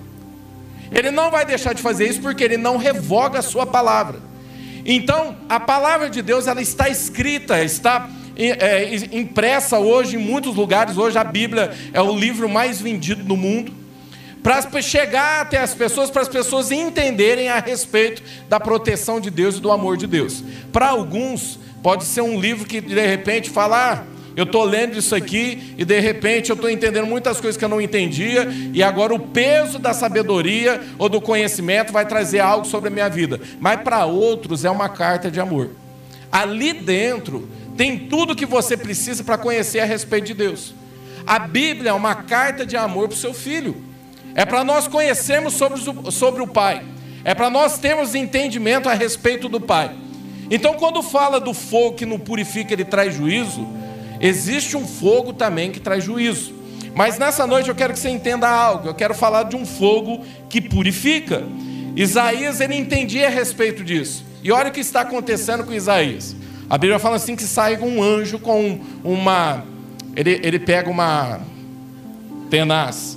Ele 0.90 1.10
não 1.10 1.30
vai 1.30 1.44
deixar 1.44 1.72
de 1.72 1.82
fazer 1.82 2.08
isso 2.08 2.20
porque 2.20 2.42
ele 2.42 2.56
não 2.56 2.76
revoga 2.76 3.38
a 3.38 3.42
sua 3.42 3.64
palavra. 3.66 4.18
Então, 4.84 5.36
a 5.48 5.60
palavra 5.60 6.10
de 6.10 6.22
Deus 6.22 6.46
ela 6.46 6.60
está 6.60 6.88
escrita, 6.88 7.62
está 7.62 8.08
é, 8.36 8.96
impressa 9.12 9.78
hoje 9.78 10.16
em 10.16 10.18
muitos 10.18 10.54
lugares. 10.54 10.96
Hoje 10.96 11.18
a 11.18 11.24
Bíblia 11.24 11.72
é 11.92 12.00
o 12.00 12.16
livro 12.16 12.48
mais 12.48 12.80
vendido 12.80 13.22
no 13.24 13.36
mundo. 13.36 13.72
Para 14.42 14.80
chegar 14.80 15.42
até 15.42 15.58
as 15.58 15.74
pessoas, 15.74 16.10
para 16.10 16.22
as 16.22 16.28
pessoas 16.28 16.70
entenderem 16.70 17.50
a 17.50 17.60
respeito 17.60 18.22
da 18.48 18.58
proteção 18.58 19.20
de 19.20 19.30
Deus 19.30 19.56
e 19.56 19.60
do 19.60 19.70
amor 19.70 19.98
de 19.98 20.06
Deus. 20.06 20.42
Para 20.72 20.88
alguns, 20.88 21.58
pode 21.82 22.04
ser 22.04 22.22
um 22.22 22.40
livro 22.40 22.66
que 22.66 22.80
de 22.80 23.06
repente 23.06 23.50
fala. 23.50 23.92
Ah, 23.92 24.19
eu 24.36 24.44
estou 24.44 24.64
lendo 24.64 24.98
isso 24.98 25.14
aqui 25.14 25.74
e 25.76 25.84
de 25.84 25.98
repente 26.00 26.50
eu 26.50 26.54
estou 26.54 26.70
entendendo 26.70 27.06
muitas 27.06 27.40
coisas 27.40 27.56
que 27.56 27.64
eu 27.64 27.68
não 27.68 27.80
entendia, 27.80 28.48
e 28.72 28.82
agora 28.82 29.14
o 29.14 29.18
peso 29.18 29.78
da 29.78 29.92
sabedoria 29.92 30.80
ou 30.98 31.08
do 31.08 31.20
conhecimento 31.20 31.92
vai 31.92 32.06
trazer 32.06 32.40
algo 32.40 32.66
sobre 32.66 32.88
a 32.88 32.92
minha 32.92 33.08
vida. 33.08 33.40
Mas 33.58 33.80
para 33.82 34.06
outros 34.06 34.64
é 34.64 34.70
uma 34.70 34.88
carta 34.88 35.30
de 35.30 35.40
amor. 35.40 35.70
Ali 36.30 36.72
dentro 36.72 37.48
tem 37.76 37.98
tudo 37.98 38.36
que 38.36 38.46
você 38.46 38.76
precisa 38.76 39.24
para 39.24 39.38
conhecer 39.38 39.80
a 39.80 39.84
respeito 39.84 40.26
de 40.26 40.34
Deus. 40.34 40.74
A 41.26 41.38
Bíblia 41.38 41.90
é 41.90 41.94
uma 41.94 42.14
carta 42.14 42.64
de 42.64 42.76
amor 42.76 43.08
para 43.08 43.16
o 43.16 43.18
seu 43.18 43.34
filho. 43.34 43.76
É 44.34 44.44
para 44.44 44.62
nós 44.62 44.86
conhecermos 44.86 45.54
sobre, 45.54 45.80
sobre 46.10 46.42
o 46.42 46.46
Pai. 46.46 46.82
É 47.24 47.34
para 47.34 47.50
nós 47.50 47.78
termos 47.78 48.14
entendimento 48.14 48.88
a 48.88 48.94
respeito 48.94 49.48
do 49.48 49.60
Pai. 49.60 49.90
Então, 50.50 50.74
quando 50.74 51.02
fala 51.02 51.38
do 51.38 51.54
fogo 51.54 51.96
que 51.96 52.06
não 52.06 52.18
purifica, 52.18 52.72
ele 52.72 52.84
traz 52.84 53.14
juízo. 53.14 53.66
Existe 54.20 54.76
um 54.76 54.86
fogo 54.86 55.32
também 55.32 55.72
que 55.72 55.80
traz 55.80 56.04
juízo. 56.04 56.54
Mas 56.94 57.18
nessa 57.18 57.46
noite 57.46 57.68
eu 57.68 57.74
quero 57.74 57.92
que 57.92 57.98
você 57.98 58.10
entenda 58.10 58.48
algo. 58.48 58.88
Eu 58.88 58.94
quero 58.94 59.14
falar 59.14 59.44
de 59.44 59.56
um 59.56 59.64
fogo 59.64 60.24
que 60.48 60.60
purifica. 60.60 61.44
Isaías 61.96 62.60
ele 62.60 62.74
entendia 62.74 63.26
a 63.26 63.30
respeito 63.30 63.82
disso. 63.82 64.24
E 64.42 64.52
olha 64.52 64.68
o 64.68 64.72
que 64.72 64.80
está 64.80 65.00
acontecendo 65.00 65.64
com 65.64 65.72
Isaías. 65.72 66.36
A 66.68 66.76
Bíblia 66.76 66.98
fala 66.98 67.16
assim 67.16 67.34
que 67.34 67.42
sai 67.42 67.78
um 67.78 68.02
anjo 68.02 68.38
com 68.38 68.80
uma 69.02 69.64
ele, 70.16 70.40
ele 70.42 70.58
pega 70.58 70.90
uma 70.90 71.40
tenaz. 72.48 73.16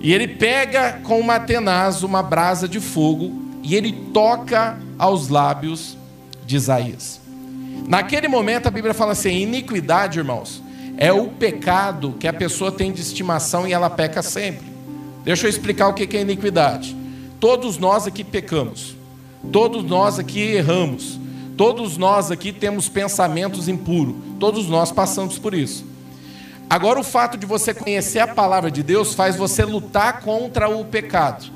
E 0.00 0.12
ele 0.12 0.26
pega 0.26 1.00
com 1.02 1.20
uma 1.20 1.38
tenaz 1.38 2.02
uma 2.02 2.22
brasa 2.22 2.66
de 2.66 2.80
fogo 2.80 3.32
e 3.62 3.74
ele 3.74 3.92
toca 4.12 4.78
aos 4.98 5.28
lábios 5.28 5.96
de 6.46 6.56
Isaías. 6.56 7.20
Naquele 7.86 8.28
momento 8.28 8.66
a 8.66 8.70
Bíblia 8.70 8.94
fala 8.94 9.12
assim: 9.12 9.30
iniquidade, 9.30 10.18
irmãos, 10.18 10.62
é 10.96 11.12
o 11.12 11.28
pecado 11.28 12.14
que 12.18 12.28
a 12.28 12.32
pessoa 12.32 12.70
tem 12.70 12.92
de 12.92 13.00
estimação 13.00 13.66
e 13.66 13.72
ela 13.72 13.88
peca 13.88 14.22
sempre. 14.22 14.70
Deixa 15.24 15.46
eu 15.46 15.50
explicar 15.50 15.88
o 15.88 15.94
que 15.94 16.16
é 16.16 16.20
iniquidade. 16.20 16.96
Todos 17.38 17.78
nós 17.78 18.06
aqui 18.06 18.22
pecamos, 18.22 18.94
todos 19.50 19.82
nós 19.82 20.18
aqui 20.18 20.40
erramos, 20.40 21.18
todos 21.56 21.96
nós 21.96 22.30
aqui 22.30 22.52
temos 22.52 22.88
pensamentos 22.88 23.66
impuros, 23.66 24.14
todos 24.38 24.68
nós 24.68 24.92
passamos 24.92 25.38
por 25.38 25.54
isso. 25.54 25.86
Agora, 26.68 27.00
o 27.00 27.02
fato 27.02 27.36
de 27.36 27.46
você 27.46 27.74
conhecer 27.74 28.18
a 28.20 28.28
palavra 28.28 28.70
de 28.70 28.82
Deus 28.82 29.14
faz 29.14 29.36
você 29.36 29.64
lutar 29.64 30.20
contra 30.20 30.68
o 30.68 30.84
pecado, 30.84 31.46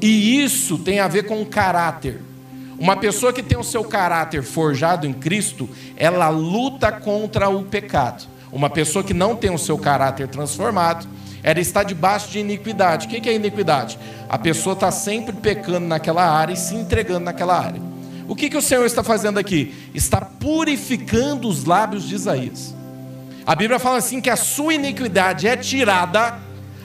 e 0.00 0.42
isso 0.42 0.78
tem 0.78 1.00
a 1.00 1.06
ver 1.06 1.24
com 1.24 1.40
o 1.40 1.46
caráter. 1.46 2.20
Uma 2.78 2.96
pessoa 2.96 3.32
que 3.32 3.42
tem 3.42 3.58
o 3.58 3.64
seu 3.64 3.84
caráter 3.84 4.42
forjado 4.42 5.06
em 5.06 5.12
Cristo, 5.12 5.68
ela 5.96 6.28
luta 6.28 6.90
contra 6.90 7.48
o 7.48 7.64
pecado. 7.64 8.24
Uma 8.50 8.70
pessoa 8.70 9.04
que 9.04 9.14
não 9.14 9.36
tem 9.36 9.50
o 9.50 9.58
seu 9.58 9.78
caráter 9.78 10.28
transformado, 10.28 11.06
ela 11.42 11.60
está 11.60 11.82
debaixo 11.82 12.30
de 12.30 12.38
iniquidade. 12.38 13.06
O 13.06 13.10
que 13.10 13.28
é 13.28 13.34
iniquidade? 13.34 13.98
A 14.28 14.38
pessoa 14.38 14.74
está 14.74 14.90
sempre 14.90 15.34
pecando 15.34 15.86
naquela 15.86 16.24
área 16.24 16.52
e 16.52 16.56
se 16.56 16.74
entregando 16.74 17.24
naquela 17.24 17.58
área. 17.58 17.80
O 18.26 18.34
que, 18.34 18.48
que 18.48 18.56
o 18.56 18.62
Senhor 18.62 18.86
está 18.86 19.02
fazendo 19.02 19.38
aqui? 19.38 19.74
Está 19.94 20.20
purificando 20.20 21.46
os 21.46 21.64
lábios 21.64 22.08
de 22.08 22.14
Isaías. 22.14 22.74
A 23.46 23.54
Bíblia 23.54 23.78
fala 23.78 23.98
assim 23.98 24.20
que 24.20 24.30
a 24.30 24.36
sua 24.36 24.72
iniquidade 24.72 25.46
é 25.46 25.56
tirada 25.56 26.38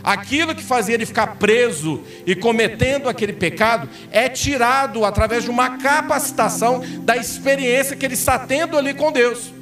Aquilo 0.10 0.56
que 0.56 0.64
fazia 0.64 0.96
ele 0.96 1.06
ficar 1.06 1.36
preso 1.36 2.02
e 2.26 2.34
cometendo 2.34 3.08
aquele 3.08 3.32
pecado 3.32 3.88
é 4.10 4.28
tirado 4.28 5.06
através 5.06 5.44
de 5.44 5.52
uma 5.52 5.78
capacitação 5.78 6.82
da 7.04 7.16
experiência 7.16 7.96
que 7.96 8.08
ele 8.08 8.16
está 8.16 8.40
tendo 8.40 8.76
ali 8.76 8.96
com 8.96 9.12
Deus. 9.12 9.54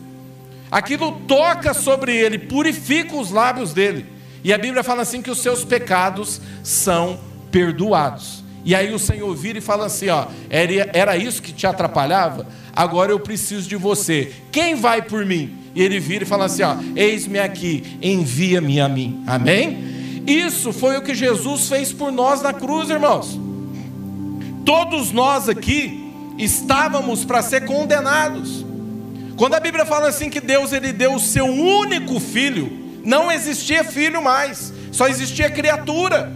Aquilo 0.72 1.20
toca 1.27 1.74
sobre 1.74 2.16
ele, 2.16 2.39
purifica 2.39 3.18
os 3.18 3.30
lábios 3.30 3.74
dele. 3.74 4.06
E 4.42 4.54
a 4.54 4.58
Bíblia 4.58 4.86
fala 4.86 5.01
assim 5.01 5.22
que 5.22 5.30
os 5.30 5.39
seus 5.39 5.66
pecados 5.66 6.39
são 6.63 7.20
perdoados. 7.51 8.42
E 8.63 8.74
aí 8.74 8.94
o 8.94 9.00
Senhor 9.00 9.36
vira 9.36 9.58
e 9.58 9.62
fala 9.62 9.88
assim: 9.88 10.08
ó, 10.08 10.27
era 10.50 11.18
isso 11.18 11.42
que 11.42 11.51
te 11.51 11.68
atrapalhava? 11.68 12.48
Agora 12.74 13.12
eu 13.12 13.20
preciso 13.20 13.68
de 13.68 13.75
você. 13.75 14.32
Quem 14.50 14.75
vai 14.75 15.01
por 15.01 15.25
mim? 15.25 15.58
E 15.75 15.84
ele 15.84 16.00
vira 16.00 16.24
e 16.24 16.27
fala 16.27 16.46
assim: 16.46 16.63
ó, 16.63 16.77
eis-me 16.96 17.38
aqui, 17.38 17.98
envia-me 18.01 18.80
a 18.80 18.88
mim. 18.88 19.22
Amém? 19.27 19.97
Isso 20.28 20.74
foi 20.74 20.98
o 20.98 21.02
que 21.02 21.16
Jesus 21.16 21.70
fez 21.70 21.94
por 21.94 22.12
nós 22.12 22.42
na 22.42 22.52
cruz, 22.52 22.90
irmãos. 22.90 23.40
Todos 24.66 25.14
nós 25.14 25.48
aqui 25.48 26.12
estávamos 26.38 27.24
para 27.24 27.42
ser 27.42 27.66
condenados. 27.66 28.66
Quando 29.38 29.54
a 29.54 29.60
Bíblia 29.62 29.86
fala 29.86 30.10
assim 30.10 30.30
que 30.30 30.42
Deus 30.42 30.74
ele 30.74 30.92
deu 30.92 31.14
o 31.14 31.20
seu 31.20 31.46
único 31.46 32.20
filho, 32.20 32.70
não 33.06 33.32
existia 33.32 33.86
filho 33.86 34.22
mais, 34.22 34.74
só 34.92 35.08
existia 35.08 35.50
criatura. 35.50 36.30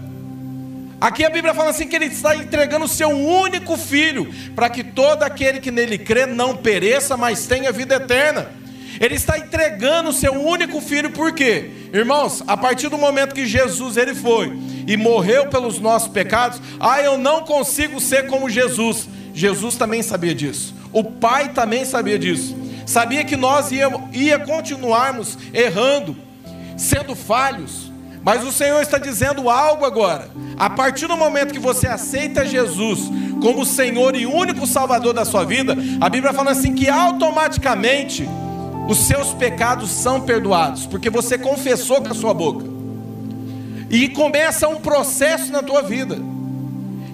Aqui 1.02 1.26
a 1.26 1.30
Bíblia 1.30 1.54
fala 1.54 1.72
assim 1.72 1.88
que 1.88 1.96
ele 1.96 2.06
está 2.06 2.34
entregando 2.34 2.86
o 2.86 2.88
seu 2.88 3.10
único 3.10 3.76
filho, 3.76 4.34
para 4.56 4.70
que 4.70 4.84
todo 4.84 5.24
aquele 5.24 5.60
que 5.60 5.72
nele 5.72 5.98
crê 5.98 6.26
não 6.26 6.56
pereça, 6.56 7.18
mas 7.18 7.46
tenha 7.46 7.74
vida 7.74 7.96
eterna. 7.96 8.61
Ele 9.01 9.15
está 9.15 9.36
entregando 9.39 10.12
o 10.12 10.13
seu 10.13 10.31
único 10.31 10.79
filho, 10.79 11.10
por 11.10 11.31
quê? 11.31 11.72
Irmãos, 11.91 12.43
a 12.46 12.55
partir 12.55 12.88
do 12.88 13.00
momento 13.00 13.34
que 13.34 13.48
Jesus 13.48 13.98
ele 13.98 14.13
foi 14.13 14.55
e 14.86 14.96
morreu 14.96 15.48
pelos 15.48 15.79
nossos 15.79 16.08
pecados, 16.08 16.62
ah, 16.79 17.01
eu 17.01 17.17
não 17.17 17.43
consigo 17.43 18.00
ser 18.00 18.27
como 18.27 18.48
Jesus. 18.48 19.10
Jesus 19.34 19.75
também 19.75 20.03
sabia 20.03 20.36
disso. 20.36 20.75
O 20.93 21.03
Pai 21.03 21.50
também 21.50 21.84
sabia 21.84 22.20
disso. 22.20 22.55
Sabia 22.86 23.25
que 23.25 23.36
nós 23.36 23.72
ia, 23.72 23.89
ia 24.13 24.38
continuarmos 24.38 25.36
errando, 25.51 26.15
sendo 26.77 27.15
falhos. 27.15 27.91
Mas 28.24 28.43
o 28.43 28.51
Senhor 28.51 28.79
está 28.81 29.00
dizendo 29.00 29.50
algo 29.50 29.84
agora. 29.84 30.29
A 30.60 30.70
partir 30.70 31.08
do 31.08 31.17
momento 31.17 31.53
que 31.53 31.60
você 31.60 31.88
aceita 31.88 32.46
Jesus 32.46 33.00
como 33.41 33.65
Senhor 33.65 34.15
e 34.15 34.27
único 34.27 34.67
Salvador 34.67 35.12
da 35.12 35.25
sua 35.25 35.43
vida, 35.43 35.75
a 36.00 36.08
Bíblia 36.08 36.34
fala 36.34 36.51
assim 36.51 36.75
que 36.75 36.88
automaticamente 36.88 38.29
os 38.92 39.08
seus 39.08 39.34
pecados 39.34 39.90
são 39.90 40.20
perdoados, 40.20 40.86
porque 40.86 41.10
você 41.10 41.38
confessou 41.38 42.02
com 42.02 42.10
a 42.10 42.14
sua 42.14 42.34
boca. 42.34 42.66
E 43.90 44.10
começa 44.10 44.68
um 44.68 44.82
processo 44.82 45.50
na 45.50 45.64
tua 45.64 45.82
vida. 45.82 46.18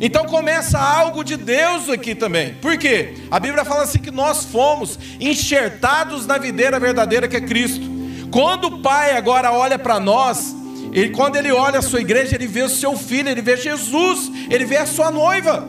Então 0.01 0.25
começa 0.25 0.79
algo 0.79 1.23
de 1.23 1.37
Deus 1.37 1.87
aqui 1.87 2.15
também. 2.15 2.55
Por 2.55 2.79
quê? 2.79 3.13
A 3.29 3.39
Bíblia 3.39 3.63
fala 3.63 3.83
assim 3.83 3.99
que 3.99 4.09
nós 4.09 4.43
fomos 4.45 4.97
enxertados 5.19 6.25
na 6.25 6.39
videira 6.39 6.79
verdadeira 6.79 7.27
que 7.27 7.37
é 7.37 7.41
Cristo. 7.41 7.85
Quando 8.31 8.65
o 8.65 8.81
Pai 8.81 9.15
agora 9.15 9.51
olha 9.51 9.77
para 9.77 9.99
nós, 9.99 10.55
ele, 10.91 11.11
quando 11.11 11.35
ele 11.35 11.51
olha 11.51 11.77
a 11.77 11.83
sua 11.83 12.01
igreja, 12.01 12.33
ele 12.33 12.47
vê 12.47 12.63
o 12.63 12.69
seu 12.69 12.97
filho, 12.97 13.29
ele 13.29 13.41
vê 13.41 13.55
Jesus, 13.55 14.31
ele 14.49 14.65
vê 14.65 14.77
a 14.77 14.87
sua 14.87 15.11
noiva. 15.11 15.67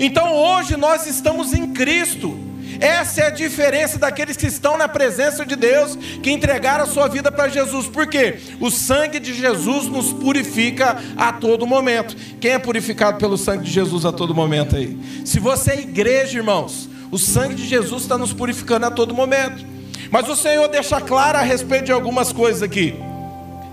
Então 0.00 0.32
hoje 0.32 0.78
nós 0.78 1.06
estamos 1.06 1.52
em 1.52 1.74
Cristo. 1.74 2.46
Essa 2.80 3.22
é 3.22 3.26
a 3.26 3.30
diferença 3.30 3.98
daqueles 3.98 4.36
que 4.36 4.46
estão 4.46 4.76
na 4.76 4.88
presença 4.88 5.44
de 5.44 5.56
Deus, 5.56 5.96
que 6.22 6.30
entregaram 6.30 6.84
a 6.84 6.86
sua 6.86 7.08
vida 7.08 7.30
para 7.30 7.48
Jesus. 7.48 7.86
Por 7.86 8.06
quê? 8.06 8.38
O 8.60 8.70
sangue 8.70 9.18
de 9.18 9.34
Jesus 9.34 9.86
nos 9.86 10.12
purifica 10.12 10.96
a 11.16 11.32
todo 11.32 11.66
momento. 11.66 12.16
Quem 12.40 12.52
é 12.52 12.58
purificado 12.58 13.18
pelo 13.18 13.36
sangue 13.36 13.64
de 13.64 13.70
Jesus 13.70 14.04
a 14.04 14.12
todo 14.12 14.34
momento 14.34 14.76
aí? 14.76 14.98
Se 15.24 15.38
você 15.38 15.72
é 15.72 15.80
igreja, 15.80 16.38
irmãos, 16.38 16.88
o 17.10 17.18
sangue 17.18 17.54
de 17.54 17.66
Jesus 17.66 18.02
está 18.02 18.18
nos 18.18 18.32
purificando 18.32 18.86
a 18.86 18.90
todo 18.90 19.14
momento. 19.14 19.64
Mas 20.10 20.28
o 20.28 20.36
Senhor 20.36 20.68
deixa 20.68 21.00
claro 21.00 21.38
a 21.38 21.42
respeito 21.42 21.86
de 21.86 21.92
algumas 21.92 22.32
coisas 22.32 22.62
aqui. 22.62 22.94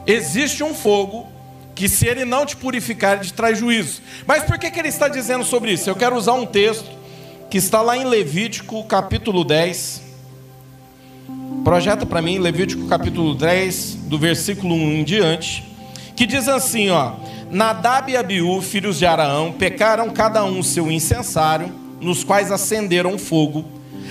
Existe 0.06 0.64
um 0.64 0.74
fogo 0.74 1.28
que 1.76 1.88
se 1.88 2.08
ele 2.08 2.26
não 2.26 2.46
te 2.46 2.56
purificar, 2.56 3.14
ele 3.14 3.26
te 3.26 3.34
traz 3.34 3.58
juízo. 3.58 4.02
Mas 4.26 4.44
por 4.44 4.58
que, 4.58 4.70
que 4.70 4.80
ele 4.80 4.90
está 4.90 5.08
dizendo 5.08 5.44
sobre 5.44 5.72
isso? 5.72 5.90
Eu 5.90 5.96
quero 5.96 6.16
usar 6.16 6.34
um 6.34 6.46
texto 6.46 6.86
que 7.54 7.60
está 7.60 7.84
lá 7.84 7.96
em 7.96 8.04
Levítico 8.04 8.84
capítulo 8.86 9.44
10. 9.44 10.02
Projeta 11.64 12.04
para 12.04 12.20
mim 12.20 12.40
Levítico 12.40 12.88
capítulo 12.88 13.36
10, 13.36 13.98
do 14.08 14.18
versículo 14.18 14.74
1 14.74 14.94
em 14.94 15.04
diante, 15.04 15.64
que 16.16 16.26
diz 16.26 16.48
assim, 16.48 16.90
ó: 16.90 17.12
Nadab 17.52 18.12
e 18.12 18.18
Abiú, 18.18 18.60
filhos 18.60 18.98
de 18.98 19.06
Araão, 19.06 19.52
pecaram 19.52 20.10
cada 20.10 20.44
um 20.44 20.64
seu 20.64 20.92
incensário, 20.92 21.72
nos 22.02 22.24
quais 22.24 22.52
acenderam 22.52 23.20
fogo, 23.20 23.66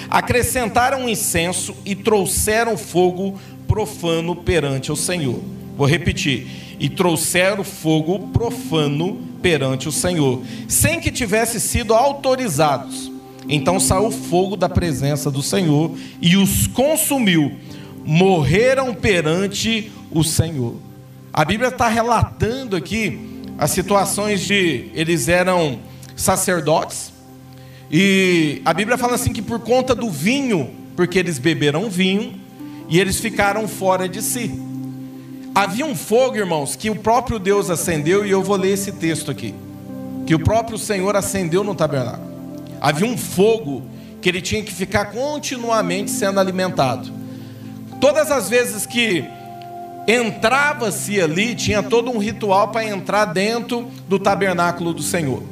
acrescentaram 0.09 1.09
incenso 1.09 1.75
e 1.85 1.97
trouxeram 1.97 2.77
fogo 2.77 3.37
profano 3.67 4.37
perante 4.37 4.93
o 4.93 4.97
Senhor. 4.97 5.41
Vou 5.77 5.89
repetir 5.89 6.47
e 6.79 6.89
trouxeram 6.89 7.65
fogo 7.65 8.21
profano 8.29 9.21
perante 9.43 9.89
o 9.89 9.93
Senhor, 9.93 10.41
sem 10.69 11.01
que 11.01 11.11
tivesse 11.11 11.59
sido 11.59 11.93
autorizados. 11.93 13.11
Então 13.49 13.81
saiu 13.81 14.11
fogo 14.11 14.57
da 14.57 14.69
presença 14.69 15.31
do 15.31 15.43
Senhor 15.43 15.93
e 16.21 16.37
os 16.37 16.67
consumiu, 16.67 17.53
morreram 18.05 18.95
perante 18.95 19.91
o 20.11 20.23
Senhor. 20.23 20.77
A 21.33 21.45
Bíblia 21.45 21.69
está 21.71 21.89
relatando 21.89 22.77
aqui 22.77 23.43
as 23.59 23.71
situações 23.71 24.41
de 24.41 24.91
eles 24.95 25.29
eram 25.29 25.79
sacerdotes, 26.17 27.13
e 27.91 28.63
a 28.65 28.73
Bíblia 28.73 28.97
fala 28.97 29.15
assim 29.15 29.33
que 29.33 29.43
por 29.43 29.61
conta 29.61 29.95
do 29.95 30.11
vinho, 30.11 30.71
porque 30.97 31.19
eles 31.19 31.39
beberam 31.39 31.91
vinho, 31.91 32.41
e 32.89 32.99
eles 32.99 33.21
ficaram 33.21 33.69
fora 33.69 34.09
de 34.09 34.23
si. 34.23 34.51
Havia 35.55 35.85
um 35.85 35.95
fogo, 35.95 36.37
irmãos, 36.37 36.75
que 36.75 36.89
o 36.89 36.97
próprio 36.97 37.39
Deus 37.39 37.69
acendeu, 37.69 38.25
e 38.25 38.31
eu 38.31 38.43
vou 38.43 38.57
ler 38.57 38.73
esse 38.73 38.93
texto 38.93 39.31
aqui. 39.31 39.55
Que 40.27 40.35
o 40.35 40.39
próprio 40.39 40.79
Senhor 40.79 41.15
acendeu 41.15 41.63
no 41.63 41.75
tabernáculo. 41.75 42.32
Havia 42.83 43.07
um 43.07 43.17
fogo 43.17 43.85
que 44.21 44.29
ele 44.29 44.41
tinha 44.41 44.61
que 44.61 44.75
ficar 44.75 45.13
continuamente 45.13 46.11
sendo 46.11 46.41
alimentado. 46.41 47.09
Todas 48.01 48.29
as 48.29 48.49
vezes 48.49 48.85
que 48.85 49.25
entrava-se 50.09 51.21
ali, 51.21 51.55
tinha 51.55 51.81
todo 51.81 52.11
um 52.11 52.19
ritual 52.19 52.73
para 52.73 52.85
entrar 52.85 53.27
dentro 53.27 53.89
do 54.09 54.19
tabernáculo 54.19 54.93
do 54.93 55.01
Senhor. 55.01 55.45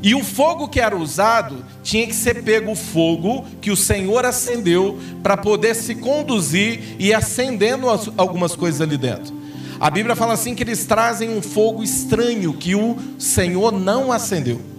E 0.00 0.14
o 0.14 0.22
fogo 0.22 0.68
que 0.68 0.78
era 0.78 0.96
usado 0.96 1.64
tinha 1.82 2.06
que 2.06 2.14
ser 2.14 2.44
pego 2.44 2.70
o 2.70 2.76
fogo 2.76 3.44
que 3.60 3.72
o 3.72 3.76
Senhor 3.76 4.24
acendeu 4.24 4.96
para 5.24 5.36
poder 5.36 5.74
se 5.74 5.96
conduzir 5.96 6.94
e 7.00 7.12
acendendo 7.12 7.88
algumas 8.16 8.54
coisas 8.54 8.80
ali 8.80 8.96
dentro. 8.96 9.34
A 9.80 9.90
Bíblia 9.90 10.14
fala 10.14 10.34
assim 10.34 10.54
que 10.54 10.62
eles 10.62 10.86
trazem 10.86 11.36
um 11.36 11.42
fogo 11.42 11.82
estranho 11.82 12.54
que 12.54 12.76
o 12.76 12.96
Senhor 13.18 13.72
não 13.72 14.12
acendeu. 14.12 14.75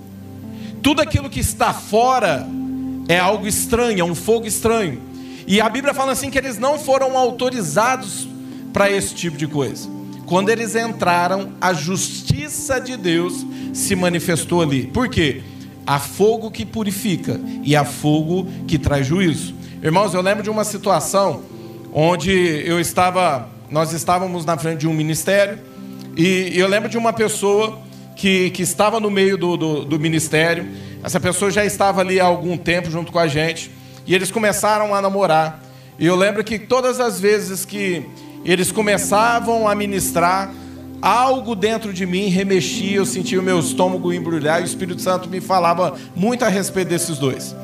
Tudo 0.87 1.01
aquilo 1.01 1.29
que 1.29 1.41
está 1.41 1.73
fora 1.73 2.47
é 3.09 3.19
algo 3.19 3.45
estranho, 3.45 3.99
é 3.99 4.03
um 4.05 4.15
fogo 4.15 4.47
estranho. 4.47 5.01
E 5.45 5.59
a 5.59 5.67
Bíblia 5.67 5.93
fala 5.93 6.13
assim 6.13 6.29
que 6.29 6.37
eles 6.37 6.57
não 6.57 6.79
foram 6.79 7.17
autorizados 7.17 8.25
para 8.71 8.89
esse 8.89 9.13
tipo 9.13 9.35
de 9.35 9.47
coisa. 9.47 9.89
Quando 10.25 10.47
eles 10.47 10.77
entraram, 10.77 11.51
a 11.59 11.73
justiça 11.73 12.79
de 12.79 12.95
Deus 12.95 13.45
se 13.73 13.97
manifestou 13.97 14.61
ali. 14.61 14.87
Por 14.87 15.09
quê? 15.09 15.43
Há 15.85 15.99
fogo 15.99 16.49
que 16.49 16.65
purifica 16.65 17.37
e 17.63 17.75
há 17.75 17.83
fogo 17.83 18.47
que 18.65 18.79
traz 18.79 19.05
juízo. 19.05 19.53
Irmãos, 19.83 20.13
eu 20.13 20.21
lembro 20.21 20.41
de 20.41 20.49
uma 20.49 20.63
situação 20.63 21.41
onde 21.91 22.31
eu 22.31 22.79
estava 22.79 23.49
nós 23.69 23.91
estávamos 23.91 24.45
na 24.45 24.57
frente 24.57 24.79
de 24.79 24.87
um 24.87 24.93
ministério 24.93 25.59
e 26.15 26.53
eu 26.55 26.69
lembro 26.69 26.87
de 26.87 26.97
uma 26.97 27.11
pessoa 27.11 27.77
que, 28.17 28.49
que 28.49 28.63
estava 28.63 28.99
no 28.99 29.11
meio 29.11 29.37
do, 29.37 29.55
do, 29.55 29.85
do 29.85 29.99
ministério. 29.99 30.67
Essa 31.03 31.19
pessoa 31.19 31.51
já 31.51 31.63
estava 31.63 32.01
ali 32.01 32.19
há 32.19 32.25
algum 32.25 32.57
tempo 32.57 32.89
junto 32.89 33.11
com 33.11 33.19
a 33.19 33.27
gente 33.27 33.71
e 34.05 34.13
eles 34.13 34.31
começaram 34.31 34.93
a 34.93 35.01
namorar. 35.01 35.63
E 35.99 36.05
eu 36.05 36.15
lembro 36.15 36.43
que 36.43 36.57
todas 36.57 36.99
as 36.99 37.19
vezes 37.19 37.63
que 37.63 38.05
eles 38.43 38.71
começavam 38.71 39.67
a 39.67 39.75
ministrar, 39.75 40.51
algo 40.99 41.55
dentro 41.55 41.93
de 41.93 42.05
mim 42.07 42.27
remexia, 42.27 42.97
eu 42.97 43.05
sentia 43.05 43.39
o 43.39 43.43
meu 43.43 43.59
estômago 43.59 44.11
embrulhar 44.11 44.61
e 44.61 44.63
o 44.63 44.65
Espírito 44.65 45.01
Santo 45.01 45.29
me 45.29 45.39
falava 45.39 45.95
muito 46.15 46.43
a 46.43 46.49
respeito 46.49 46.89
desses 46.89 47.19
dois. 47.19 47.55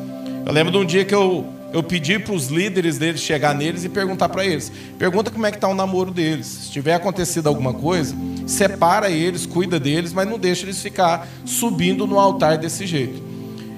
Eu 0.46 0.54
lembro 0.54 0.72
de 0.72 0.78
um 0.78 0.86
dia 0.86 1.04
que 1.04 1.16
eu 1.16 1.46
eu 1.74 1.82
pedi 1.82 2.20
para 2.20 2.34
os 2.34 2.50
líderes 2.50 3.00
deles 3.00 3.20
chegar 3.20 3.56
neles 3.56 3.84
e 3.84 3.90
perguntar 3.90 4.30
para 4.30 4.46
eles. 4.46 4.72
Pergunta 5.00 5.32
como 5.32 5.44
é 5.48 5.50
que 5.50 5.58
está 5.58 5.68
o 5.68 5.74
namoro 5.74 6.12
deles. 6.12 6.46
Se 6.46 6.72
tiver 6.72 6.94
acontecido 6.94 7.48
alguma 7.48 7.74
coisa, 7.74 8.16
separa 8.46 9.10
eles, 9.10 9.48
cuida 9.48 9.80
deles, 9.80 10.14
mas 10.14 10.30
não 10.30 10.38
deixa 10.38 10.66
eles 10.66 10.80
ficar 10.80 11.28
subindo 11.44 12.06
no 12.06 12.20
altar 12.20 12.60
desse 12.60 12.86
jeito. 12.86 13.20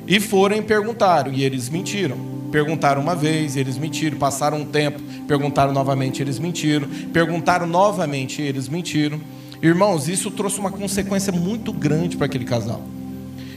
E 0.06 0.20
foram 0.20 0.58
e 0.58 0.62
perguntaram, 0.62 1.32
e 1.32 1.42
eles 1.42 1.70
mentiram. 1.70 2.18
Perguntaram 2.52 3.02
uma 3.02 3.16
vez, 3.16 3.56
eles 3.56 3.78
mentiram. 3.78 4.18
Passaram 4.18 4.58
um 4.58 4.66
tempo, 4.66 5.02
perguntaram 5.26 5.72
novamente, 5.72 6.22
eles 6.22 6.38
mentiram. 6.38 6.90
Perguntaram 7.14 7.66
novamente, 7.66 8.42
eles 8.42 8.68
mentiram. 8.68 9.22
Irmãos, 9.62 10.10
isso 10.10 10.30
trouxe 10.30 10.60
uma 10.60 10.70
consequência 10.70 11.32
muito 11.32 11.72
grande 11.72 12.18
para 12.18 12.26
aquele 12.26 12.44
casal. 12.44 12.84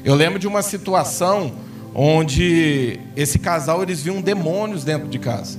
Eu 0.05 0.15
lembro 0.15 0.39
de 0.39 0.47
uma 0.47 0.63
situação 0.63 1.53
onde 1.95 3.01
esse 3.17 3.39
casal 3.39 3.83
eles 3.83 4.03
viam 4.03 4.21
demônios 4.21 4.85
dentro 4.85 5.09
de 5.09 5.19
casa. 5.19 5.59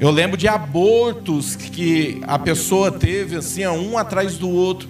Eu 0.00 0.10
lembro 0.10 0.36
de 0.36 0.48
abortos 0.48 1.54
que 1.54 2.20
a 2.26 2.38
pessoa 2.38 2.90
teve 2.90 3.36
assim, 3.36 3.66
um 3.66 3.96
atrás 3.96 4.36
do 4.36 4.50
outro. 4.50 4.88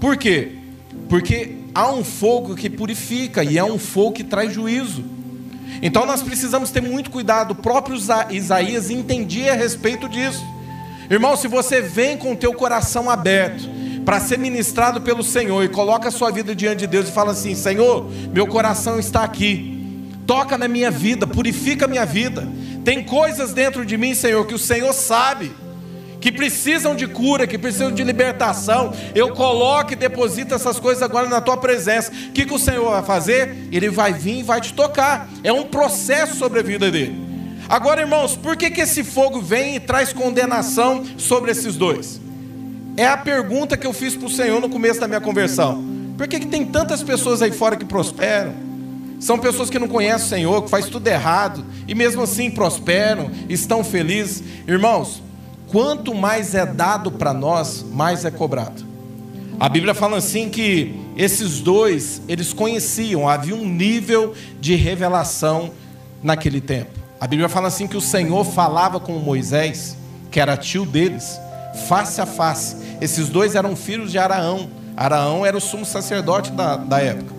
Por 0.00 0.16
quê? 0.16 0.52
Porque 1.08 1.56
há 1.74 1.90
um 1.90 2.02
fogo 2.02 2.54
que 2.54 2.70
purifica 2.70 3.44
e 3.44 3.58
é 3.58 3.64
um 3.64 3.78
fogo 3.78 4.12
que 4.12 4.24
traz 4.24 4.52
juízo. 4.52 5.04
Então 5.82 6.06
nós 6.06 6.22
precisamos 6.22 6.70
ter 6.70 6.80
muito 6.80 7.10
cuidado. 7.10 7.52
O 7.52 7.54
próprio 7.54 7.96
Isaías 8.30 8.90
entendia 8.90 9.52
a 9.52 9.56
respeito 9.56 10.08
disso. 10.08 10.44
Irmão, 11.10 11.36
se 11.36 11.46
você 11.46 11.80
vem 11.80 12.16
com 12.16 12.32
o 12.32 12.36
teu 12.36 12.54
coração 12.54 13.10
aberto 13.10 13.68
para 14.04 14.20
ser 14.20 14.38
ministrado 14.38 15.00
pelo 15.00 15.22
Senhor 15.22 15.62
e 15.64 15.68
coloca 15.68 16.08
a 16.08 16.12
sua 16.12 16.30
vida 16.30 16.54
diante 16.54 16.80
de 16.80 16.86
Deus 16.86 17.08
e 17.08 17.12
fala 17.12 17.32
assim: 17.32 17.54
Senhor, 17.54 18.10
meu 18.32 18.46
coração 18.46 18.98
está 18.98 19.22
aqui 19.22 19.72
toca 20.26 20.56
na 20.56 20.68
minha 20.68 20.90
vida, 20.90 21.26
purifica 21.26 21.84
a 21.84 21.88
minha 21.88 22.06
vida. 22.06 22.48
Tem 22.84 23.02
coisas 23.02 23.52
dentro 23.52 23.84
de 23.84 23.96
mim, 23.98 24.14
Senhor, 24.14 24.46
que 24.46 24.54
o 24.54 24.58
Senhor 24.58 24.90
sabe, 24.94 25.52
que 26.20 26.32
precisam 26.32 26.96
de 26.96 27.06
cura, 27.06 27.46
que 27.46 27.58
precisam 27.58 27.92
de 27.92 28.02
libertação. 28.02 28.94
Eu 29.14 29.34
coloco 29.34 29.92
e 29.92 29.96
deposito 29.96 30.54
essas 30.54 30.80
coisas 30.80 31.02
agora 31.02 31.28
na 31.28 31.42
tua 31.42 31.58
presença. 31.58 32.10
O 32.10 32.32
que, 32.32 32.46
que 32.46 32.54
o 32.54 32.58
Senhor 32.58 32.90
vai 32.90 33.02
fazer? 33.02 33.68
Ele 33.70 33.90
vai 33.90 34.14
vir 34.14 34.38
e 34.38 34.42
vai 34.42 34.58
te 34.58 34.72
tocar. 34.72 35.28
É 35.44 35.52
um 35.52 35.64
processo 35.64 36.36
sobre 36.36 36.60
a 36.60 36.62
vida 36.62 36.90
dele. 36.90 37.30
Agora, 37.68 38.00
irmãos, 38.00 38.34
por 38.34 38.56
que, 38.56 38.70
que 38.70 38.80
esse 38.80 39.04
fogo 39.04 39.40
vem 39.40 39.76
e 39.76 39.80
traz 39.80 40.14
condenação 40.14 41.04
sobre 41.18 41.50
esses 41.50 41.76
dois? 41.76 42.21
É 42.96 43.06
a 43.06 43.16
pergunta 43.16 43.76
que 43.76 43.86
eu 43.86 43.92
fiz 43.92 44.14
para 44.14 44.26
o 44.26 44.30
Senhor 44.30 44.60
no 44.60 44.68
começo 44.68 45.00
da 45.00 45.08
minha 45.08 45.20
conversão. 45.20 45.82
Por 46.16 46.28
que, 46.28 46.40
que 46.40 46.46
tem 46.46 46.66
tantas 46.66 47.02
pessoas 47.02 47.40
aí 47.40 47.50
fora 47.50 47.74
que 47.74 47.84
prosperam? 47.84 48.52
São 49.18 49.38
pessoas 49.38 49.70
que 49.70 49.78
não 49.78 49.88
conhecem 49.88 50.26
o 50.26 50.28
Senhor, 50.28 50.62
que 50.64 50.70
faz 50.70 50.86
tudo 50.86 51.06
errado 51.06 51.64
e 51.88 51.94
mesmo 51.94 52.22
assim 52.22 52.50
prosperam, 52.50 53.30
estão 53.48 53.82
felizes. 53.82 54.42
Irmãos, 54.66 55.22
quanto 55.68 56.14
mais 56.14 56.54
é 56.54 56.66
dado 56.66 57.10
para 57.10 57.32
nós, 57.32 57.84
mais 57.92 58.24
é 58.24 58.30
cobrado. 58.30 58.84
A 59.58 59.68
Bíblia 59.68 59.94
fala 59.94 60.18
assim 60.18 60.50
que 60.50 60.94
esses 61.16 61.60
dois, 61.60 62.20
eles 62.28 62.52
conheciam, 62.52 63.28
havia 63.28 63.54
um 63.54 63.64
nível 63.66 64.34
de 64.60 64.74
revelação 64.74 65.70
naquele 66.22 66.60
tempo. 66.60 66.90
A 67.20 67.26
Bíblia 67.26 67.48
fala 67.48 67.68
assim 67.68 67.86
que 67.86 67.96
o 67.96 68.00
Senhor 68.00 68.44
falava 68.44 68.98
com 68.98 69.12
Moisés, 69.12 69.96
que 70.30 70.40
era 70.40 70.56
tio 70.56 70.84
deles, 70.84 71.38
face 71.88 72.20
a 72.20 72.26
face. 72.26 72.76
Esses 73.00 73.28
dois 73.28 73.54
eram 73.54 73.74
filhos 73.74 74.10
de 74.10 74.18
Araão. 74.18 74.70
Araão 74.96 75.44
era 75.44 75.56
o 75.56 75.60
sumo 75.60 75.84
sacerdote 75.84 76.50
da, 76.52 76.76
da 76.76 77.00
época. 77.00 77.32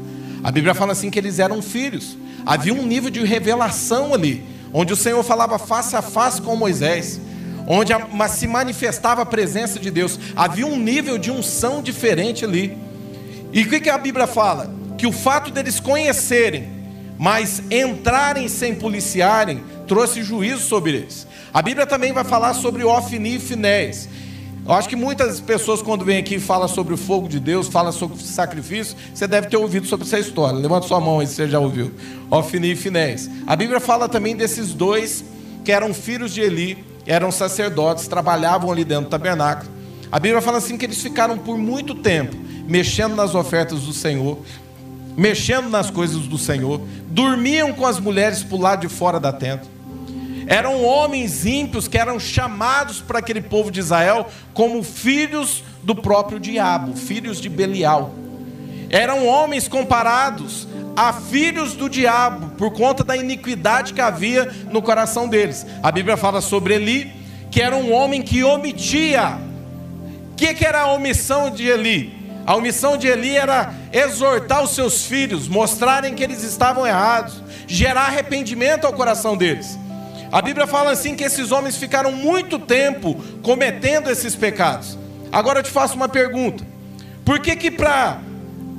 A 0.43 0.51
Bíblia 0.51 0.73
fala 0.73 0.91
assim 0.91 1.09
que 1.09 1.17
eles 1.17 1.39
eram 1.39 1.61
filhos. 1.61 2.17
Havia 2.45 2.73
um 2.73 2.85
nível 2.85 3.09
de 3.09 3.23
revelação 3.23 4.13
ali, 4.13 4.43
onde 4.73 4.91
o 4.91 4.95
Senhor 4.95 5.23
falava 5.23 5.57
face 5.57 5.95
a 5.95 6.01
face 6.01 6.41
com 6.41 6.55
Moisés, 6.55 7.21
onde 7.65 7.93
se 8.29 8.47
manifestava 8.47 9.21
a 9.21 9.25
presença 9.25 9.79
de 9.79 9.89
Deus. 9.89 10.19
Havia 10.35 10.67
um 10.67 10.77
nível 10.77 11.17
de 11.17 11.31
unção 11.31 11.81
diferente 11.81 12.43
ali. 12.43 12.77
E 13.53 13.61
o 13.61 13.69
que 13.69 13.89
a 13.89 13.97
Bíblia 13.97 14.27
fala? 14.27 14.73
Que 14.97 15.07
o 15.07 15.11
fato 15.11 15.51
deles 15.51 15.79
conhecerem, 15.79 16.67
mas 17.17 17.61
entrarem 17.71 18.49
sem 18.49 18.75
policiarem, 18.75 19.63
trouxe 19.87 20.23
juízo 20.23 20.61
sobre 20.61 20.91
eles. 20.91 21.27
A 21.53 21.61
Bíblia 21.61 21.85
também 21.85 22.11
vai 22.11 22.23
falar 22.23 22.55
sobre 22.55 22.83
Ofni 22.83 23.35
e 23.35 23.39
Finés. 23.39 24.09
Eu 24.65 24.73
acho 24.73 24.89
que 24.89 24.95
muitas 24.95 25.39
pessoas, 25.39 25.83
quando 25.83 26.03
vêm 26.03 26.17
aqui 26.17 26.35
e 26.35 26.39
falam 26.39 26.67
sobre 26.67 26.93
o 26.95 26.97
fogo 26.97 27.27
de 27.27 27.39
Deus, 27.39 27.67
falam 27.67 27.91
sobre 27.91 28.17
sacrifício, 28.17 28.95
você 29.13 29.27
deve 29.27 29.49
ter 29.49 29.57
ouvido 29.57 29.85
sobre 29.85 30.05
essa 30.07 30.17
história. 30.17 30.57
Levanta 30.57 30.87
sua 30.87 30.99
mão 30.99 31.19
aí 31.19 31.27
se 31.27 31.35
você 31.35 31.47
já 31.47 31.59
ouviu. 31.59 31.91
Ofni 32.31 32.71
e 32.71 32.75
Finés. 32.75 33.29
A 33.45 33.55
Bíblia 33.55 33.79
fala 33.79 34.09
também 34.09 34.35
desses 34.35 34.73
dois 34.73 35.23
que 35.63 35.71
eram 35.71 35.93
filhos 35.93 36.33
de 36.33 36.41
Eli, 36.41 36.83
eram 37.05 37.31
sacerdotes, 37.31 38.07
trabalhavam 38.07 38.71
ali 38.71 38.83
dentro 38.83 39.05
do 39.05 39.09
tabernáculo. 39.09 39.69
A 40.11 40.17
Bíblia 40.17 40.41
fala 40.41 40.57
assim 40.57 40.75
que 40.75 40.85
eles 40.85 41.01
ficaram 41.01 41.37
por 41.37 41.57
muito 41.57 41.93
tempo 41.93 42.35
mexendo 42.67 43.15
nas 43.15 43.35
ofertas 43.35 43.81
do 43.81 43.93
Senhor, 43.93 44.39
mexendo 45.15 45.69
nas 45.69 45.91
coisas 45.91 46.25
do 46.25 46.37
Senhor, 46.37 46.81
dormiam 47.09 47.73
com 47.73 47.85
as 47.85 47.99
mulheres 47.99 48.41
para 48.41 48.55
o 48.55 48.59
lado 48.59 48.81
de 48.81 48.89
fora 48.89 49.19
da 49.19 49.31
tenda. 49.31 49.72
Eram 50.47 50.83
homens 50.83 51.45
ímpios 51.45 51.87
que 51.87 51.97
eram 51.97 52.19
chamados 52.19 52.99
para 53.01 53.19
aquele 53.19 53.41
povo 53.41 53.71
de 53.71 53.79
Israel 53.79 54.27
como 54.53 54.83
filhos 54.83 55.63
do 55.81 55.95
próprio 55.95 56.39
diabo, 56.39 56.95
filhos 56.95 57.39
de 57.39 57.49
Belial. 57.49 58.13
Eram 58.89 59.25
homens 59.25 59.67
comparados 59.67 60.67
a 60.95 61.11
filhos 61.13 61.73
do 61.73 61.89
diabo 61.89 62.49
por 62.57 62.71
conta 62.71 63.03
da 63.03 63.17
iniquidade 63.17 63.93
que 63.93 64.01
havia 64.01 64.51
no 64.69 64.81
coração 64.81 65.27
deles. 65.27 65.65
A 65.81 65.91
Bíblia 65.91 66.15
fala 66.15 66.41
sobre 66.41 66.75
Eli, 66.75 67.11
que 67.49 67.61
era 67.61 67.75
um 67.75 67.91
homem 67.91 68.21
que 68.21 68.43
omitia. 68.43 69.39
O 70.31 70.35
que, 70.35 70.53
que 70.53 70.65
era 70.65 70.81
a 70.81 70.93
omissão 70.93 71.49
de 71.49 71.67
Eli? 71.67 72.23
A 72.45 72.55
omissão 72.55 72.97
de 72.97 73.07
Eli 73.07 73.35
era 73.35 73.73
exortar 73.91 74.63
os 74.63 74.71
seus 74.71 75.05
filhos, 75.05 75.47
mostrarem 75.47 76.13
que 76.13 76.23
eles 76.23 76.43
estavam 76.43 76.85
errados, 76.85 77.41
gerar 77.65 78.07
arrependimento 78.07 78.85
ao 78.85 78.93
coração 78.93 79.37
deles. 79.37 79.79
A 80.33 80.41
Bíblia 80.41 80.65
fala 80.65 80.89
assim 80.89 81.15
que 81.15 81.23
esses 81.23 81.51
homens 81.51 81.77
ficaram 81.77 82.11
muito 82.11 82.57
tempo 82.57 83.23
cometendo 83.43 84.09
esses 84.09 84.35
pecados. 84.35 84.97
Agora 85.31 85.59
eu 85.59 85.63
te 85.63 85.69
faço 85.69 85.95
uma 85.95 86.09
pergunta: 86.09 86.65
por 87.23 87.39
que 87.39 87.55
que 87.55 87.69
para 87.69 88.19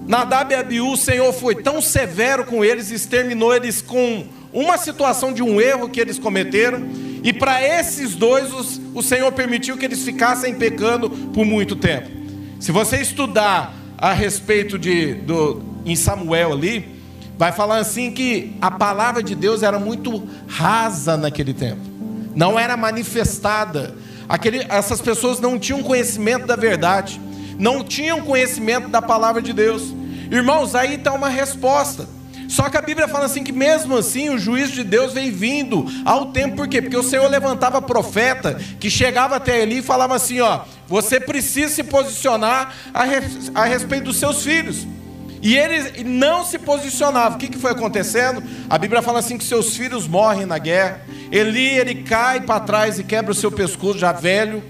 Nadab 0.05 0.53
e 0.53 0.57
Abiú 0.57 0.91
o 0.91 0.97
Senhor 0.97 1.33
foi 1.33 1.55
tão 1.55 1.81
severo 1.81 2.45
com 2.45 2.65
eles 2.65 2.91
exterminou 2.91 3.55
eles 3.55 3.81
com 3.81 4.27
uma 4.53 4.77
situação 4.77 5.33
de 5.33 5.45
um 5.45 5.61
erro 5.61 5.89
que 5.89 6.01
eles 6.01 6.19
cometeram? 6.19 6.89
E 7.23 7.33
para 7.33 7.63
esses 7.63 8.17
dois 8.17 8.53
os, 8.53 8.81
o 8.93 9.01
Senhor 9.01 9.31
permitiu 9.31 9.77
que 9.77 9.85
eles 9.85 10.03
ficassem 10.03 10.57
pecando 10.57 11.09
por 11.09 11.45
muito 11.45 11.77
tempo. 11.77 12.11
Se 12.59 12.73
você 12.73 12.97
estudar 12.97 13.73
a 13.97 14.13
respeito 14.13 14.77
de 14.77 15.15
do, 15.15 15.63
em 15.87 15.95
Samuel 15.95 16.53
ali, 16.53 16.94
vai 17.37 17.53
falar 17.53 17.79
assim 17.79 18.11
que 18.11 18.57
a 18.61 18.71
palavra 18.71 19.23
de 19.23 19.35
Deus 19.35 19.63
era 19.63 19.79
muito 19.79 20.27
rasa 20.47 21.17
naquele 21.17 21.53
tempo, 21.53 21.83
não 22.35 22.59
era 22.59 22.77
manifestada. 22.77 23.95
Aquele, 24.29 24.65
essas 24.69 25.01
pessoas 25.01 25.41
não 25.41 25.59
tinham 25.59 25.83
conhecimento 25.83 26.47
da 26.47 26.57
verdade, 26.57 27.21
não 27.59 27.85
tinham 27.85 28.23
conhecimento 28.23 28.89
da 28.89 29.03
palavra 29.03 29.43
de 29.43 29.53
Deus. 29.53 29.95
Irmãos, 30.31 30.75
aí 30.75 30.95
está 30.95 31.13
uma 31.13 31.29
resposta. 31.29 32.09
Só 32.49 32.69
que 32.69 32.77
a 32.77 32.83
Bíblia 32.83 33.09
fala 33.09 33.25
assim 33.25 33.43
que 33.43 33.53
mesmo 33.53 33.97
assim 33.97 34.31
o 34.31 34.39
juízo 34.39 34.73
de 34.73 34.85
Deus 34.85 35.13
vem 35.13 35.31
vindo 35.31 35.87
ao 36.05 36.27
tempo, 36.27 36.57
por 36.57 36.69
quê? 36.69 36.81
Porque 36.81 36.97
o 36.97 37.03
Senhor 37.03 37.29
levantava 37.29 37.81
profeta 37.81 38.55
que 38.79 38.91
chegava 38.91 39.37
até 39.37 39.61
ele 39.61 39.77
e 39.77 39.83
falava 39.83 40.15
assim: 40.15 40.41
ó, 40.41 40.61
você 40.87 41.19
precisa 41.19 41.75
se 41.75 41.83
posicionar 41.83 42.75
a, 42.93 43.05
res, 43.05 43.51
a 43.55 43.65
respeito 43.65 44.05
dos 44.05 44.19
seus 44.19 44.45
filhos. 44.45 44.87
E 45.45 45.59
ele 45.59 46.03
não 46.05 46.43
se 46.43 46.59
posicionava. 46.59 47.35
O 47.35 47.39
que, 47.39 47.49
que 47.49 47.59
foi 47.59 47.73
acontecendo? 47.73 48.43
A 48.69 48.79
Bíblia 48.79 49.03
fala 49.03 49.19
assim 49.19 49.37
que 49.37 49.45
seus 49.45 49.77
filhos 49.77 50.09
morrem 50.09 50.47
na 50.47 50.57
guerra. 50.57 51.03
Eli, 51.31 51.69
ele 51.69 51.97
cai 51.97 52.41
para 52.41 52.61
trás 52.61 52.99
e 52.99 53.05
quebra 53.05 53.31
o 53.31 53.35
seu 53.35 53.53
pescoço, 53.53 53.99
já 53.99 54.11
velho. 54.11 54.65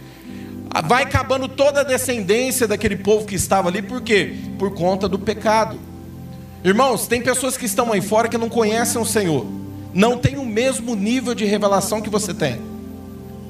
Vai 0.85 1.05
acabando 1.05 1.47
toda 1.47 1.83
a 1.83 1.85
descendência 1.85 2.67
daquele 2.67 2.97
povo 2.97 3.25
que 3.25 3.37
estava 3.37 3.69
ali. 3.69 3.83
Por 3.83 4.03
quê? 4.03 4.35
Por 4.59 4.75
conta 4.75 5.09
do 5.09 5.17
pecado. 5.17 5.79
Irmãos, 6.65 7.07
tem 7.07 7.23
pessoas 7.23 7.57
que 7.57 7.67
estão 7.67 7.93
aí 7.93 8.01
fora 8.01 8.29
que 8.29 8.37
não 8.37 8.49
conhecem 8.49 9.01
o 9.01 9.07
Senhor. 9.07 9.47
Não 9.95 10.19
tem 10.19 10.39
o 10.39 10.45
mesmo 10.45 10.97
nível 10.97 11.37
de 11.37 11.45
revelação 11.45 12.03
que 12.03 12.11
você 12.11 12.35
tem. 12.35 12.61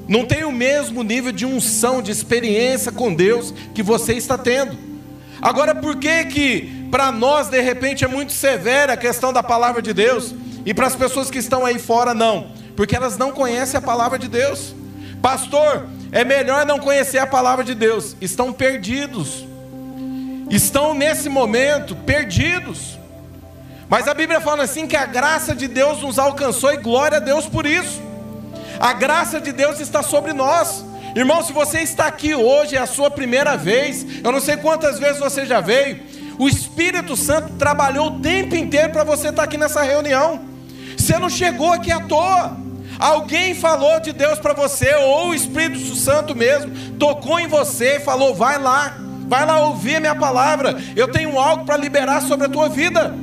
Não 0.07 0.25
tem 0.25 0.43
o 0.43 0.51
mesmo 0.51 1.01
nível 1.01 1.31
de 1.31 1.43
unção, 1.43 2.03
de 2.03 2.11
experiência 2.11 2.91
com 2.91 3.11
Deus 3.11 3.51
que 3.73 3.81
você 3.81 4.13
está 4.13 4.37
tendo. 4.37 4.77
Agora, 5.41 5.75
por 5.75 5.97
que 5.97 6.25
que 6.25 6.74
para 6.91 7.11
nós, 7.11 7.47
de 7.47 7.59
repente, 7.61 8.03
é 8.03 8.07
muito 8.07 8.31
severa 8.31 8.93
a 8.93 8.97
questão 8.97 9.33
da 9.33 9.43
palavra 9.43 9.81
de 9.81 9.93
Deus, 9.93 10.33
e 10.65 10.73
para 10.73 10.87
as 10.87 10.95
pessoas 10.95 11.29
que 11.29 11.37
estão 11.37 11.65
aí 11.65 11.77
fora, 11.77 12.13
não, 12.13 12.47
porque 12.75 12.95
elas 12.95 13.17
não 13.17 13.31
conhecem 13.31 13.77
a 13.77 13.81
palavra 13.81 14.17
de 14.17 14.27
Deus. 14.27 14.73
Pastor, 15.21 15.87
é 16.11 16.23
melhor 16.23 16.65
não 16.65 16.79
conhecer 16.79 17.17
a 17.17 17.27
palavra 17.27 17.63
de 17.63 17.75
Deus, 17.75 18.15
estão 18.21 18.53
perdidos, 18.53 19.45
estão 20.49 20.93
nesse 20.93 21.29
momento 21.29 21.95
perdidos. 21.95 22.97
Mas 23.87 24.07
a 24.07 24.13
Bíblia 24.13 24.41
fala 24.41 24.63
assim 24.63 24.87
que 24.87 24.95
a 24.95 25.05
graça 25.05 25.55
de 25.55 25.67
Deus 25.67 26.01
nos 26.01 26.17
alcançou 26.17 26.73
e 26.73 26.77
glória 26.77 27.17
a 27.17 27.19
Deus 27.19 27.45
por 27.45 27.65
isso. 27.65 28.01
A 28.79 28.93
graça 28.93 29.39
de 29.39 29.51
Deus 29.51 29.79
está 29.79 30.01
sobre 30.01 30.33
nós. 30.33 30.83
Irmão, 31.15 31.43
se 31.43 31.53
você 31.53 31.79
está 31.79 32.07
aqui 32.07 32.35
hoje, 32.35 32.75
é 32.75 32.79
a 32.79 32.85
sua 32.85 33.09
primeira 33.09 33.55
vez, 33.55 34.05
eu 34.23 34.31
não 34.31 34.41
sei 34.41 34.57
quantas 34.57 34.99
vezes 34.99 35.19
você 35.19 35.45
já 35.45 35.61
veio, 35.61 35.99
o 36.37 36.47
Espírito 36.47 37.15
Santo 37.15 37.53
trabalhou 37.53 38.07
o 38.07 38.19
tempo 38.19 38.55
inteiro 38.55 38.91
para 38.91 39.03
você 39.03 39.29
estar 39.29 39.41
tá 39.41 39.43
aqui 39.43 39.57
nessa 39.57 39.81
reunião. 39.81 40.41
Você 40.97 41.17
não 41.17 41.29
chegou 41.29 41.71
aqui 41.71 41.91
à 41.91 41.99
toa. 41.99 42.57
Alguém 42.97 43.53
falou 43.53 43.99
de 43.99 44.13
Deus 44.13 44.39
para 44.39 44.53
você, 44.53 44.95
ou 44.95 45.29
o 45.29 45.33
Espírito 45.33 45.95
Santo 45.95 46.33
mesmo 46.33 46.71
tocou 46.97 47.39
em 47.39 47.47
você 47.47 47.97
e 47.97 47.99
falou: 47.99 48.33
vai 48.33 48.57
lá, 48.57 48.97
vai 49.27 49.45
lá 49.45 49.59
ouvir 49.59 49.97
a 49.97 49.99
minha 49.99 50.15
palavra. 50.15 50.77
Eu 50.95 51.09
tenho 51.09 51.37
algo 51.37 51.65
para 51.65 51.77
liberar 51.77 52.21
sobre 52.21 52.47
a 52.47 52.49
tua 52.49 52.69
vida. 52.69 53.13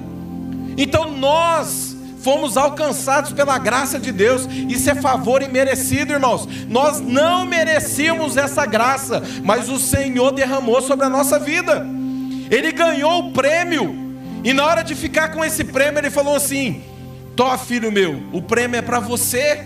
Então 0.76 1.10
nós 1.10 1.96
fomos 2.22 2.56
alcançados 2.56 3.32
pela 3.32 3.58
graça 3.58 3.98
de 3.98 4.12
Deus. 4.12 4.46
Isso 4.68 4.90
é 4.90 4.94
favor 4.94 5.42
imerecido, 5.42 6.12
irmãos. 6.12 6.46
Nós 6.68 7.00
não 7.00 7.44
merecíamos 7.44 8.36
essa 8.36 8.64
graça, 8.64 9.22
mas 9.42 9.68
o 9.68 9.78
Senhor 9.78 10.32
derramou 10.32 10.80
sobre 10.80 11.06
a 11.06 11.10
nossa 11.10 11.38
vida. 11.38 11.84
Ele 12.52 12.70
ganhou 12.70 13.28
o 13.28 13.32
prêmio. 13.32 14.12
E 14.44 14.52
na 14.52 14.66
hora 14.66 14.84
de 14.84 14.94
ficar 14.94 15.28
com 15.32 15.42
esse 15.42 15.64
prêmio, 15.64 15.98
ele 15.98 16.10
falou 16.10 16.36
assim: 16.36 16.84
Tó, 17.34 17.56
filho 17.56 17.90
meu, 17.90 18.22
o 18.30 18.42
prêmio 18.42 18.76
é 18.76 18.82
para 18.82 19.00
você. 19.00 19.64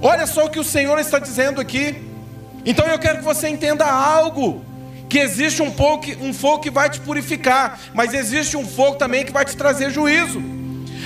Olha 0.00 0.26
só 0.26 0.46
o 0.46 0.50
que 0.50 0.58
o 0.58 0.64
Senhor 0.64 0.98
está 0.98 1.18
dizendo 1.18 1.60
aqui. 1.60 2.02
Então 2.64 2.86
eu 2.86 2.98
quero 2.98 3.18
que 3.18 3.24
você 3.24 3.46
entenda 3.48 3.84
algo. 3.84 4.64
Que 5.06 5.18
existe 5.18 5.60
um 5.60 5.70
fogo, 5.70 6.06
um 6.22 6.32
fogo 6.32 6.60
que 6.60 6.70
vai 6.70 6.88
te 6.88 6.98
purificar, 6.98 7.78
mas 7.92 8.14
existe 8.14 8.56
um 8.56 8.66
fogo 8.66 8.96
também 8.96 9.26
que 9.26 9.32
vai 9.32 9.44
te 9.44 9.54
trazer 9.54 9.90
juízo. 9.90 10.42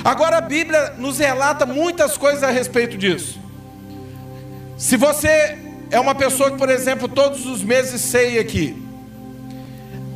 Agora 0.04 0.38
a 0.38 0.40
Bíblia 0.40 0.94
nos 0.96 1.18
relata 1.18 1.66
muitas 1.66 2.16
coisas 2.16 2.44
a 2.44 2.50
respeito 2.52 2.96
disso. 2.96 3.40
Se 4.78 4.96
você 4.96 5.58
é 5.90 5.98
uma 5.98 6.14
pessoa 6.14 6.52
que, 6.52 6.56
por 6.56 6.70
exemplo, 6.70 7.08
todos 7.08 7.44
os 7.46 7.64
meses 7.64 8.00
ceia 8.00 8.40
aqui, 8.40 8.85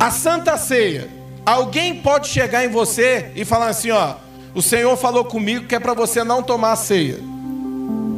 a 0.01 0.09
Santa 0.09 0.57
Ceia, 0.57 1.07
alguém 1.45 2.01
pode 2.01 2.27
chegar 2.27 2.65
em 2.65 2.69
você 2.69 3.31
e 3.35 3.45
falar 3.45 3.67
assim: 3.67 3.91
ó, 3.91 4.15
o 4.55 4.59
Senhor 4.59 4.97
falou 4.97 5.23
comigo 5.23 5.67
que 5.67 5.75
é 5.75 5.79
para 5.79 5.93
você 5.93 6.23
não 6.23 6.41
tomar 6.41 6.71
a 6.71 6.75
ceia. 6.75 7.19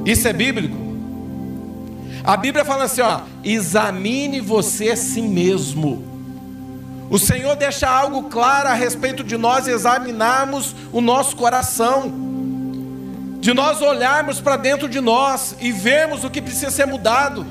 Isso 0.06 0.26
é 0.26 0.32
bíblico? 0.32 0.78
A 2.24 2.38
Bíblia 2.38 2.64
fala 2.64 2.86
assim: 2.86 3.02
ó, 3.02 3.20
examine 3.44 4.40
você 4.40 4.92
a 4.92 4.96
si 4.96 5.22
mesmo. 5.22 6.08
O 7.10 7.20
Senhor 7.20 7.54
deixa 7.58 7.90
algo 7.90 8.30
claro 8.30 8.70
a 8.70 8.74
respeito 8.74 9.22
de 9.22 9.36
nós 9.36 9.68
examinarmos 9.68 10.74
o 10.94 11.02
nosso 11.02 11.36
coração, 11.36 12.10
de 13.42 13.54
nós 13.54 13.82
olharmos 13.82 14.40
para 14.40 14.56
dentro 14.56 14.88
de 14.88 15.02
nós 15.02 15.58
e 15.60 15.74
vermos 15.74 16.24
o 16.24 16.30
que 16.30 16.42
precisa 16.42 16.72
ser 16.72 16.88
mudado. 16.88 17.46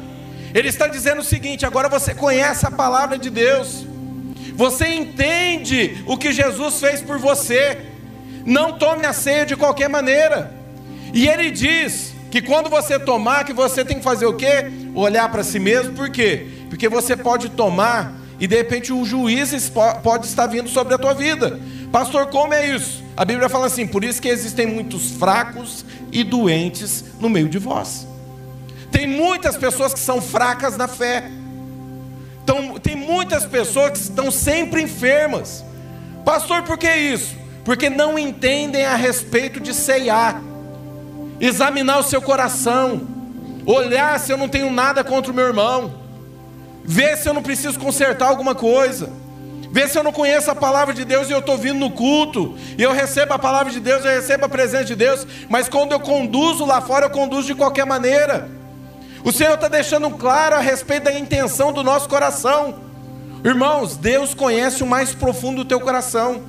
Ele 0.55 0.71
está 0.71 0.87
dizendo 0.87 1.21
o 1.21 1.25
seguinte: 1.25 1.67
agora 1.67 1.91
você 1.91 2.15
conhece 2.15 2.67
a 2.67 2.71
palavra 2.71 3.19
de 3.19 3.29
Deus. 3.29 3.92
Você 4.55 4.89
entende 4.89 6.03
o 6.07 6.17
que 6.17 6.33
Jesus 6.33 6.81
fez 6.81 7.01
por 7.01 7.19
você. 7.19 7.79
Não 8.45 8.79
tome 8.79 9.07
a 9.07 9.13
ceia 9.13 9.47
de 9.47 9.57
qualquer 9.57 9.89
maneira. 9.89 10.53
E 11.13 11.29
ele 11.29 11.51
diz 11.51 12.15
que 12.31 12.41
quando 12.41 12.71
você 12.71 12.99
tomar, 12.99 13.45
que 13.45 13.53
você 13.53 13.85
tem 13.85 13.99
que 13.99 14.05
fazer 14.05 14.27
o 14.27 14.35
quê? 14.35 14.71
Olhar 14.95 15.31
para 15.31 15.45
si 15.45 15.59
mesmo, 15.59 15.93
por 15.95 16.11
quê? 16.11 16.47
Porque 16.69 16.89
você 16.89 17.17
pode 17.17 17.51
tomar 17.51 18.15
e 18.41 18.47
de 18.47 18.57
repente 18.57 18.93
um 18.93 19.05
juiz 19.05 19.71
pode 20.03 20.27
estar 20.27 20.47
vindo 20.47 20.69
sobre 20.69 20.95
a 20.95 20.99
tua 20.99 21.15
vida. 21.15 21.61
Pastor, 21.93 22.27
como 22.27 22.55
é 22.55 22.75
isso? 22.75 23.05
A 23.17 23.25
Bíblia 23.25 23.49
fala 23.49 23.67
assim: 23.67 23.87
por 23.87 24.03
isso 24.03 24.21
que 24.21 24.29
existem 24.29 24.67
muitos 24.67 25.13
fracos 25.13 25.85
e 26.11 26.25
doentes 26.25 27.05
no 27.21 27.29
meio 27.29 27.49
de 27.49 27.59
vós. 27.59 28.07
Tem 28.91 29.07
muitas 29.07 29.57
pessoas 29.57 29.93
que 29.93 30.01
são 30.01 30.21
fracas 30.21 30.77
na 30.77 30.89
fé. 30.89 31.31
Então, 32.43 32.79
tem 32.79 32.97
muitas 32.97 33.45
pessoas 33.45 33.93
que 33.93 33.99
estão 33.99 34.31
sempre 34.31 34.83
enfermas. 34.83 35.65
Pastor, 36.25 36.63
por 36.63 36.77
que 36.77 36.93
isso? 36.93 37.37
Porque 37.65 37.89
não 37.89 38.19
entendem 38.19 38.85
a 38.85 38.97
respeito 38.97 39.61
de 39.61 39.73
ceiar, 39.73 40.43
examinar 41.41 41.99
o 41.99 42.03
seu 42.03 42.21
coração, 42.21 43.03
olhar 43.65 44.19
se 44.19 44.33
eu 44.33 44.37
não 44.37 44.49
tenho 44.49 44.71
nada 44.71 45.05
contra 45.05 45.31
o 45.31 45.35
meu 45.35 45.47
irmão, 45.47 45.95
ver 46.85 47.17
se 47.17 47.29
eu 47.29 47.35
não 47.35 47.43
preciso 47.43 47.79
consertar 47.79 48.29
alguma 48.29 48.55
coisa, 48.55 49.11
ver 49.71 49.89
se 49.89 49.97
eu 49.97 50.03
não 50.03 50.13
conheço 50.13 50.51
a 50.51 50.55
palavra 50.55 50.93
de 50.93 51.05
Deus 51.05 51.29
e 51.29 51.33
eu 51.33 51.39
estou 51.39 51.57
vindo 51.57 51.79
no 51.79 51.91
culto, 51.91 52.57
e 52.77 52.83
eu 52.83 52.93
recebo 52.93 53.35
a 53.35 53.39
palavra 53.39 53.73
de 53.73 53.79
Deus, 53.79 54.05
eu 54.05 54.11
recebo 54.11 54.45
a 54.45 54.49
presença 54.49 54.85
de 54.85 54.97
Deus, 54.97 55.27
mas 55.49 55.69
quando 55.69 55.93
eu 55.93 56.01
conduzo 56.01 56.65
lá 56.65 56.81
fora, 56.81 57.07
eu 57.07 57.11
conduzo 57.11 57.47
de 57.47 57.55
qualquer 57.55 57.87
maneira. 57.87 58.62
O 59.25 59.31
Senhor 59.31 59.55
está 59.55 59.69
deixando 59.69 60.11
claro 60.11 60.57
a 60.57 60.61
respeito 60.61 61.05
da 61.05 61.17
intenção 61.17 61.73
do 61.73 61.85
nosso 61.85 62.09
coração. 62.09 62.75
Irmãos, 63.45 63.97
Deus 63.97 64.35
conhece 64.35 64.83
o 64.83 64.87
mais 64.87 65.15
profundo 65.15 65.63
do 65.63 65.69
teu 65.69 65.81
coração. 65.81 66.43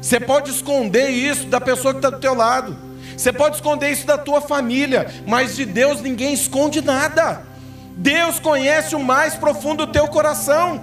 Você 0.00 0.20
pode 0.20 0.50
esconder 0.50 1.08
isso 1.10 1.46
da 1.46 1.60
pessoa 1.60 1.92
que 1.92 1.98
está 1.98 2.10
do 2.10 2.20
teu 2.20 2.34
lado. 2.34 2.76
Você 3.16 3.32
pode 3.32 3.56
esconder 3.56 3.90
isso 3.90 4.06
da 4.06 4.16
tua 4.16 4.40
família, 4.40 5.12
mas 5.26 5.56
de 5.56 5.64
Deus 5.64 6.00
ninguém 6.00 6.32
esconde 6.32 6.80
nada. 6.80 7.42
Deus 7.96 8.38
conhece 8.38 8.94
o 8.94 9.00
mais 9.00 9.34
profundo 9.34 9.84
do 9.84 9.92
teu 9.92 10.06
coração. 10.08 10.80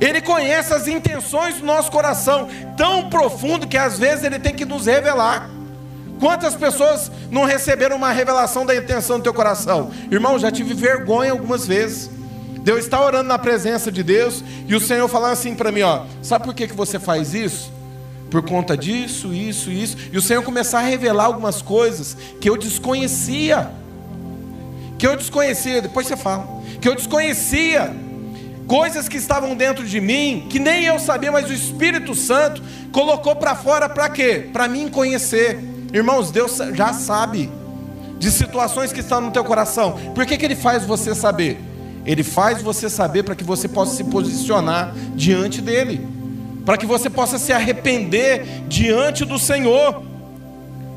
Ele 0.00 0.20
conhece 0.20 0.72
as 0.72 0.88
intenções 0.88 1.56
do 1.56 1.66
nosso 1.66 1.90
coração, 1.90 2.48
tão 2.76 3.10
profundo 3.10 3.66
que 3.66 3.76
às 3.76 3.98
vezes 3.98 4.24
ele 4.24 4.38
tem 4.38 4.54
que 4.54 4.64
nos 4.64 4.86
revelar. 4.86 5.48
Quantas 6.18 6.54
pessoas 6.54 7.10
não 7.30 7.44
receberam 7.44 7.96
uma 7.96 8.10
revelação 8.10 8.66
da 8.66 8.74
intenção 8.74 9.18
do 9.18 9.22
teu 9.22 9.34
coração? 9.34 9.90
Irmão, 10.10 10.38
já 10.38 10.50
tive 10.50 10.74
vergonha 10.74 11.30
algumas 11.30 11.66
vezes. 11.66 12.10
Deus 12.62 12.80
está 12.80 13.00
orando 13.00 13.28
na 13.28 13.38
presença 13.38 13.90
de 13.90 14.02
Deus 14.02 14.42
e 14.66 14.74
o 14.74 14.80
Senhor 14.80 15.08
falando 15.08 15.32
assim 15.32 15.54
para 15.54 15.72
mim, 15.72 15.82
ó, 15.82 16.04
sabe 16.22 16.44
por 16.44 16.54
que, 16.54 16.66
que 16.66 16.74
você 16.74 16.98
faz 16.98 17.32
isso? 17.32 17.72
Por 18.30 18.42
conta 18.42 18.76
disso, 18.76 19.32
isso, 19.32 19.70
isso. 19.70 19.96
E 20.12 20.18
o 20.18 20.22
Senhor 20.22 20.42
começar 20.42 20.80
a 20.80 20.82
revelar 20.82 21.24
algumas 21.24 21.62
coisas 21.62 22.16
que 22.40 22.50
eu 22.50 22.56
desconhecia. 22.56 23.70
Que 24.98 25.06
eu 25.06 25.16
desconhecia, 25.16 25.80
depois 25.80 26.06
você 26.06 26.16
fala. 26.16 26.46
Que 26.80 26.88
eu 26.88 26.94
desconhecia. 26.94 27.94
Coisas 28.66 29.08
que 29.08 29.16
estavam 29.16 29.56
dentro 29.56 29.86
de 29.86 29.98
mim, 29.98 30.46
que 30.50 30.58
nem 30.58 30.84
eu 30.84 30.98
sabia, 30.98 31.32
mas 31.32 31.48
o 31.48 31.54
Espírito 31.54 32.14
Santo 32.14 32.62
colocou 32.92 33.34
para 33.34 33.54
fora 33.54 33.88
para 33.88 34.10
quê? 34.10 34.50
Para 34.52 34.68
mim 34.68 34.88
conhecer. 34.88 35.58
Irmãos, 35.92 36.30
Deus 36.30 36.58
já 36.74 36.92
sabe 36.92 37.50
de 38.18 38.30
situações 38.30 38.92
que 38.92 39.00
estão 39.00 39.20
no 39.20 39.30
teu 39.30 39.44
coração. 39.44 39.98
Por 40.14 40.26
que, 40.26 40.36
que 40.36 40.44
Ele 40.44 40.56
faz 40.56 40.84
você 40.84 41.14
saber? 41.14 41.58
Ele 42.04 42.22
faz 42.22 42.62
você 42.62 42.88
saber 42.88 43.22
para 43.22 43.34
que 43.34 43.44
você 43.44 43.68
possa 43.68 43.94
se 43.94 44.04
posicionar 44.04 44.94
diante 45.14 45.60
dEle, 45.60 46.06
para 46.64 46.76
que 46.76 46.86
você 46.86 47.08
possa 47.10 47.38
se 47.38 47.52
arrepender 47.52 48.64
diante 48.66 49.24
do 49.24 49.38
Senhor. 49.38 50.02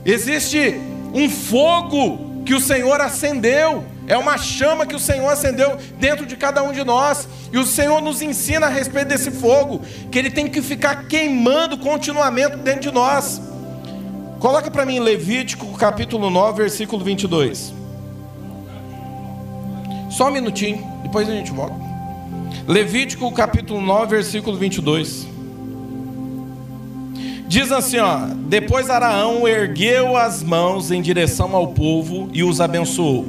Existe 0.06 0.80
um 1.13 1.30
fogo 1.30 2.43
que 2.45 2.54
o 2.54 2.60
Senhor 2.60 2.99
acendeu, 3.01 3.86
é 4.08 4.17
uma 4.17 4.38
chama 4.38 4.86
que 4.86 4.95
o 4.95 4.99
Senhor 4.99 5.30
acendeu 5.30 5.77
dentro 5.99 6.25
de 6.25 6.36
cada 6.36 6.63
um 6.63 6.71
de 6.71 6.84
nós, 6.84 7.27
e 7.51 7.58
o 7.58 7.65
Senhor 7.65 8.01
nos 8.01 8.21
ensina 8.21 8.65
a 8.65 8.69
respeito 8.69 9.10
desse 9.10 9.32
fogo, 9.32 9.82
que 10.10 10.17
ele 10.17 10.32
tem 10.32 10.47
que 10.47 10.62
ficar 10.62 11.08
queimando 11.08 11.77
continuamente 11.77 12.58
dentro 12.58 12.82
de 12.82 12.91
nós. 12.91 13.41
Coloca 14.41 14.71
para 14.71 14.88
mim 14.88 14.97
Levítico 14.97 15.71
capítulo 15.77 16.32
9, 16.32 16.63
versículo 16.63 17.04
22. 17.04 17.71
Só 20.10 20.30
um 20.30 20.32
minutinho, 20.32 20.84
depois 21.04 21.30
a 21.30 21.32
gente 21.32 21.51
volta. 21.51 21.75
Levítico 22.67 23.32
capítulo 23.32 23.80
9, 23.80 24.15
versículo 24.15 24.58
22. 24.58 25.27
Diz 27.47 27.71
assim, 27.71 27.99
ó: 27.99 28.21
Depois 28.47 28.89
Araão 28.89 29.47
ergueu 29.47 30.17
as 30.17 30.41
mãos 30.41 30.89
em 30.89 31.04
direção 31.04 31.56
ao 31.56 31.67
povo 31.67 32.27
e 32.34 32.43
os 32.43 32.60
abençoou. 32.60 33.27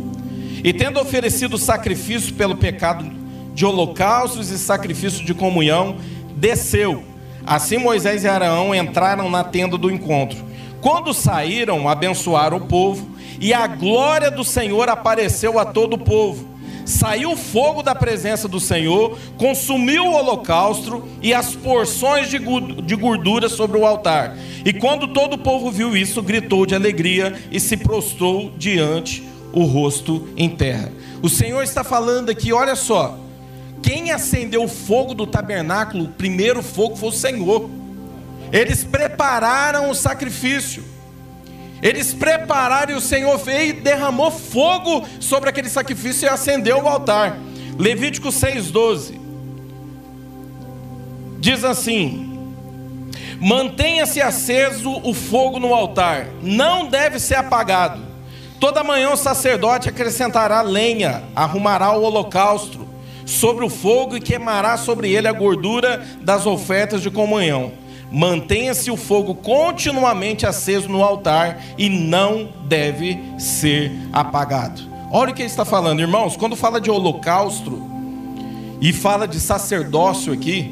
E 0.65 0.73
tendo 0.73 0.99
oferecido 0.99 1.59
sacrifício 1.59 2.33
pelo 2.33 2.57
pecado 2.57 3.05
de 3.53 3.67
holocaustos 3.67 4.49
e 4.49 4.59
sacrifício 4.59 5.27
de 5.27 5.35
comunhão, 5.35 5.99
desceu. 6.35 7.05
Assim 7.45 7.77
Moisés 7.77 8.25
e 8.25 8.29
Araão 8.29 8.75
entraram 8.75 9.29
na 9.29 9.45
tenda 9.45 9.77
do 9.77 9.91
encontro. 9.91 10.52
Quando 10.83 11.15
saíram, 11.15 11.89
abençoaram 11.89 12.57
o 12.57 12.67
povo, 12.67 13.09
e 13.41 13.55
a 13.55 13.67
glória 13.69 14.31
do 14.31 14.43
Senhor 14.43 14.89
apareceu 14.89 15.59
a 15.59 15.65
todo 15.65 15.95
o 15.95 15.99
povo. 15.99 16.51
Saiu 16.85 17.37
fogo 17.37 17.81
da 17.81 17.95
presença 17.95 18.49
do 18.49 18.59
Senhor, 18.59 19.17
consumiu 19.39 20.05
o 20.05 20.15
holocausto 20.15 21.05
e 21.23 21.33
as 21.33 21.55
porções 21.55 22.29
de 22.29 22.97
gordura 22.97 23.49
sobre 23.49 23.79
o 23.79 23.87
altar. 23.87 24.37
E 24.65 24.73
quando 24.73 25.07
todo 25.07 25.35
o 25.35 25.39
povo 25.39 25.71
viu 25.71 25.97
isso, 25.97 26.21
gritou 26.21 26.67
de 26.67 26.75
alegria 26.75 27.41
e 27.53 27.61
se 27.61 27.77
prostrou 27.77 28.51
diante 28.59 29.23
o 29.53 29.63
rosto 29.65 30.29
em 30.37 30.49
terra. 30.49 30.91
O 31.23 31.29
Senhor 31.29 31.63
está 31.63 31.85
falando 31.85 32.31
aqui, 32.31 32.53
olha 32.53 32.75
só. 32.75 33.17
Quem 33.81 34.11
acendeu 34.11 34.65
o 34.65 34.69
fogo 34.69 35.15
do 35.15 35.27
tabernáculo, 35.29 36.05
o 36.05 36.09
primeiro 36.09 36.61
fogo 36.61 36.97
foi 36.97 37.09
o 37.11 37.13
Senhor. 37.13 37.71
Eles 38.53 38.85
prepararam 38.85 39.89
o 39.89 39.95
sacrifício. 39.95 40.85
Eles 41.83 42.13
prepararam 42.13 42.93
e 42.93 42.97
o 42.97 43.01
Senhor 43.01 43.37
veio 43.39 43.71
e 43.71 43.81
derramou 43.81 44.31
fogo 44.31 45.05
sobre 45.19 45.49
aquele 45.49 45.69
sacrifício 45.69 46.27
e 46.27 46.29
acendeu 46.29 46.83
o 46.83 46.89
altar. 46.89 47.39
Levítico 47.79 48.29
6,12 48.29 49.23
diz 51.43 51.65
assim: 51.65 52.55
Mantenha-se 53.41 54.23
aceso 54.23 55.01
o 55.03 55.13
fogo 55.13 55.59
no 55.59 55.75
altar, 55.75 56.29
não 56.41 56.87
deve 56.87 57.19
ser 57.19 57.35
apagado. 57.35 58.01
Toda 58.61 58.85
manhã 58.85 59.11
o 59.11 59.17
sacerdote 59.17 59.89
acrescentará 59.89 60.63
lenha, 60.63 61.25
arrumará 61.35 61.91
o 61.91 62.03
holocausto 62.05 62.87
sobre 63.27 63.65
o 63.65 63.69
fogo 63.69 64.17
e 64.17 64.21
queimará 64.21 64.77
sobre 64.77 65.13
ele 65.13 65.27
a 65.27 65.33
gordura 65.33 66.01
das 66.21 66.47
ofertas 66.47 67.03
de 67.03 67.11
comunhão. 67.11 67.73
Mantenha-se 68.13 68.91
o 68.91 68.97
fogo 68.97 69.35
continuamente 69.35 70.45
aceso 70.45 70.87
no 70.89 71.03
altar 71.03 71.59
e 71.79 71.89
não 71.89 72.51
deve 72.67 73.19
ser 73.39 73.91
apagado. 74.13 74.83
Olha 75.11 75.33
o 75.33 75.35
que 75.35 75.41
ele 75.41 75.49
está 75.49 75.65
falando, 75.65 76.01
irmãos. 76.01 76.37
Quando 76.37 76.55
fala 76.55 76.79
de 76.79 76.91
holocausto 76.91 77.83
e 78.83 78.93
fala 78.93 79.27
de 79.27 79.41
sacerdócio 79.41 80.31
aqui, 80.31 80.71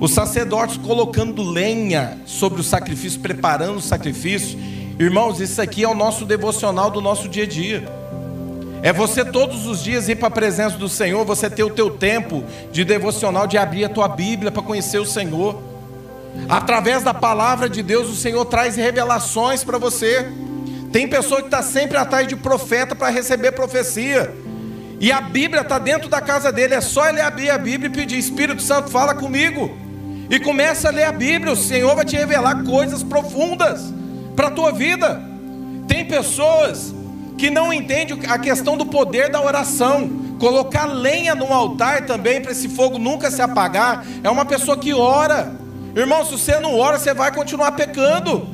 os 0.00 0.10
sacerdotes 0.10 0.76
colocando 0.76 1.42
lenha 1.42 2.18
sobre 2.26 2.60
o 2.60 2.64
sacrifício, 2.64 3.20
preparando 3.20 3.76
o 3.76 3.80
sacrifício. 3.80 4.58
Irmãos, 4.98 5.40
isso 5.40 5.62
aqui 5.62 5.84
é 5.84 5.88
o 5.88 5.94
nosso 5.94 6.24
devocional 6.24 6.90
do 6.90 7.00
nosso 7.00 7.28
dia 7.28 7.44
a 7.44 7.46
dia. 7.46 7.88
É 8.82 8.92
você 8.92 9.24
todos 9.24 9.66
os 9.66 9.84
dias 9.84 10.08
ir 10.08 10.16
para 10.16 10.26
a 10.26 10.32
presença 10.32 10.76
do 10.76 10.88
Senhor, 10.88 11.24
você 11.24 11.48
ter 11.48 11.62
o 11.62 11.70
teu 11.70 11.90
tempo 11.90 12.42
de 12.72 12.84
devocional, 12.84 13.46
de 13.46 13.56
abrir 13.56 13.84
a 13.84 13.88
tua 13.88 14.08
Bíblia 14.08 14.50
para 14.50 14.62
conhecer 14.62 14.98
o 14.98 15.06
Senhor. 15.06 15.71
Através 16.48 17.02
da 17.02 17.14
palavra 17.14 17.68
de 17.68 17.82
Deus, 17.82 18.08
o 18.08 18.16
Senhor 18.16 18.44
traz 18.44 18.76
revelações 18.76 19.62
para 19.64 19.78
você. 19.78 20.30
Tem 20.92 21.08
pessoa 21.08 21.40
que 21.40 21.46
está 21.46 21.62
sempre 21.62 21.96
atrás 21.96 22.26
de 22.28 22.36
profeta 22.36 22.94
para 22.94 23.08
receber 23.08 23.52
profecia. 23.52 24.34
E 25.00 25.10
a 25.10 25.20
Bíblia 25.20 25.62
está 25.62 25.78
dentro 25.78 26.08
da 26.08 26.20
casa 26.20 26.52
dele. 26.52 26.74
É 26.74 26.80
só 26.80 27.08
ele 27.08 27.20
abrir 27.20 27.50
a 27.50 27.58
Bíblia 27.58 27.88
e 27.88 27.92
pedir: 27.92 28.18
Espírito 28.18 28.62
Santo, 28.62 28.90
fala 28.90 29.14
comigo. 29.14 29.76
E 30.30 30.38
começa 30.38 30.88
a 30.88 30.90
ler 30.90 31.04
a 31.04 31.12
Bíblia. 31.12 31.52
O 31.52 31.56
Senhor 31.56 31.94
vai 31.94 32.04
te 32.04 32.16
revelar 32.16 32.62
coisas 32.64 33.02
profundas 33.02 33.92
para 34.36 34.48
a 34.48 34.50
tua 34.50 34.72
vida. 34.72 35.20
Tem 35.88 36.04
pessoas 36.04 36.94
que 37.36 37.50
não 37.50 37.72
entendem 37.72 38.20
a 38.28 38.38
questão 38.38 38.76
do 38.76 38.86
poder 38.86 39.30
da 39.30 39.42
oração. 39.42 40.08
Colocar 40.38 40.84
lenha 40.84 41.34
no 41.34 41.52
altar 41.52 42.06
também 42.06 42.40
para 42.40 42.52
esse 42.52 42.68
fogo 42.68 42.98
nunca 42.98 43.30
se 43.30 43.42
apagar. 43.42 44.06
É 44.22 44.30
uma 44.30 44.44
pessoa 44.44 44.76
que 44.76 44.92
ora. 44.94 45.61
Irmão, 45.94 46.24
se 46.24 46.32
você 46.32 46.58
não 46.58 46.78
ora, 46.78 46.98
você 46.98 47.12
vai 47.12 47.32
continuar 47.32 47.72
pecando. 47.72 48.48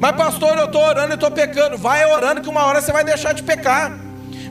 Mas, 0.00 0.16
pastor, 0.16 0.56
eu 0.58 0.64
estou 0.64 0.82
orando 0.82 1.12
e 1.12 1.14
estou 1.14 1.30
pecando. 1.30 1.76
Vai 1.78 2.04
orando 2.04 2.40
que 2.40 2.48
uma 2.48 2.64
hora 2.64 2.80
você 2.80 2.92
vai 2.92 3.04
deixar 3.04 3.32
de 3.32 3.42
pecar. 3.42 3.92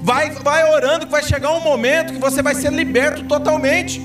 Vai, 0.02 0.32
vai 0.32 0.71
orando 0.71 1.06
que 1.06 1.12
vai 1.12 1.23
chegar 1.23 1.52
um 1.52 1.60
momento 1.60 2.13
que 2.13 2.19
você 2.19 2.41
vai 2.41 2.56
ser 2.56 2.71
liberto 2.71 3.23
totalmente. 3.25 4.02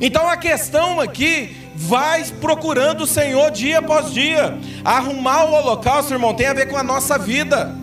Então 0.00 0.28
a 0.28 0.36
questão 0.36 0.98
aqui, 0.98 1.56
vai 1.76 2.24
procurando 2.40 3.02
o 3.02 3.06
Senhor 3.06 3.50
dia 3.50 3.78
após 3.78 4.12
dia. 4.12 4.58
Arrumar 4.84 5.44
o 5.44 5.52
holocausto, 5.52 6.12
irmão, 6.12 6.34
tem 6.34 6.46
a 6.46 6.54
ver 6.54 6.66
com 6.66 6.76
a 6.76 6.82
nossa 6.82 7.18
vida. 7.18 7.74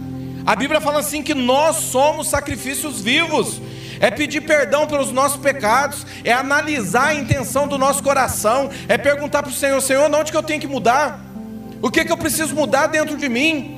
A 0.45 0.55
Bíblia 0.55 0.79
fala 0.79 0.99
assim 0.99 1.23
que 1.23 1.33
nós 1.33 1.77
somos 1.77 2.27
sacrifícios 2.27 3.01
vivos 3.01 3.59
é 3.99 4.11
pedir 4.11 4.41
perdão 4.41 4.87
pelos 4.87 5.11
nossos 5.11 5.37
pecados, 5.37 6.05
é 6.23 6.31
analisar 6.31 7.07
a 7.07 7.15
intenção 7.15 7.67
do 7.67 7.77
nosso 7.77 8.03
coração, 8.03 8.69
é 8.87 8.97
perguntar 8.97 9.43
para 9.43 9.51
o 9.51 9.53
Senhor: 9.53 9.81
Senhor, 9.81 10.11
onde 10.13 10.31
que 10.31 10.37
eu 10.37 10.43
tenho 10.43 10.61
que 10.61 10.67
mudar? 10.67 11.19
O 11.81 11.91
que, 11.91 12.03
que 12.03 12.11
eu 12.11 12.17
preciso 12.17 12.55
mudar 12.55 12.87
dentro 12.87 13.17
de 13.17 13.29
mim? 13.29 13.77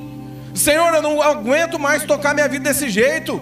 Senhor, 0.54 0.94
eu 0.94 1.02
não 1.02 1.22
aguento 1.22 1.78
mais 1.78 2.04
tocar 2.04 2.34
minha 2.34 2.48
vida 2.48 2.64
desse 2.64 2.88
jeito. 2.88 3.40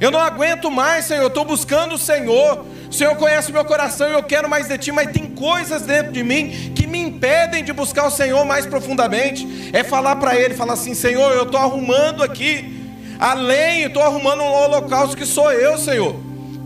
Eu 0.00 0.10
não 0.10 0.18
aguento 0.18 0.70
mais, 0.70 1.04
Senhor. 1.04 1.22
Eu 1.22 1.28
estou 1.28 1.44
buscando 1.44 1.94
o 1.94 1.98
Senhor. 1.98 2.66
O 2.90 2.92
Senhor 2.92 3.14
conhece 3.16 3.52
meu 3.52 3.64
coração 3.64 4.08
e 4.08 4.12
eu 4.12 4.22
quero 4.22 4.48
mais 4.48 4.68
de 4.68 4.76
Ti, 4.76 4.92
mas 4.92 5.10
tem 5.12 5.26
coisas 5.26 5.82
dentro 5.82 6.12
de 6.12 6.22
mim 6.22 6.72
que 6.74 6.86
me 6.86 6.98
impedem 6.98 7.64
de 7.64 7.72
buscar 7.72 8.06
o 8.06 8.10
Senhor 8.10 8.44
mais 8.44 8.66
profundamente. 8.66 9.70
É 9.72 9.84
falar 9.84 10.16
para 10.16 10.36
Ele, 10.36 10.54
falar 10.54 10.74
assim: 10.74 10.92
Senhor, 10.92 11.32
eu 11.32 11.44
estou 11.44 11.60
arrumando 11.60 12.22
aqui. 12.22 12.81
Além, 13.22 13.84
estou 13.84 14.02
arrumando 14.02 14.42
um 14.42 14.52
holocausto 14.52 15.16
que 15.16 15.24
sou 15.24 15.52
eu, 15.52 15.78
Senhor. 15.78 16.16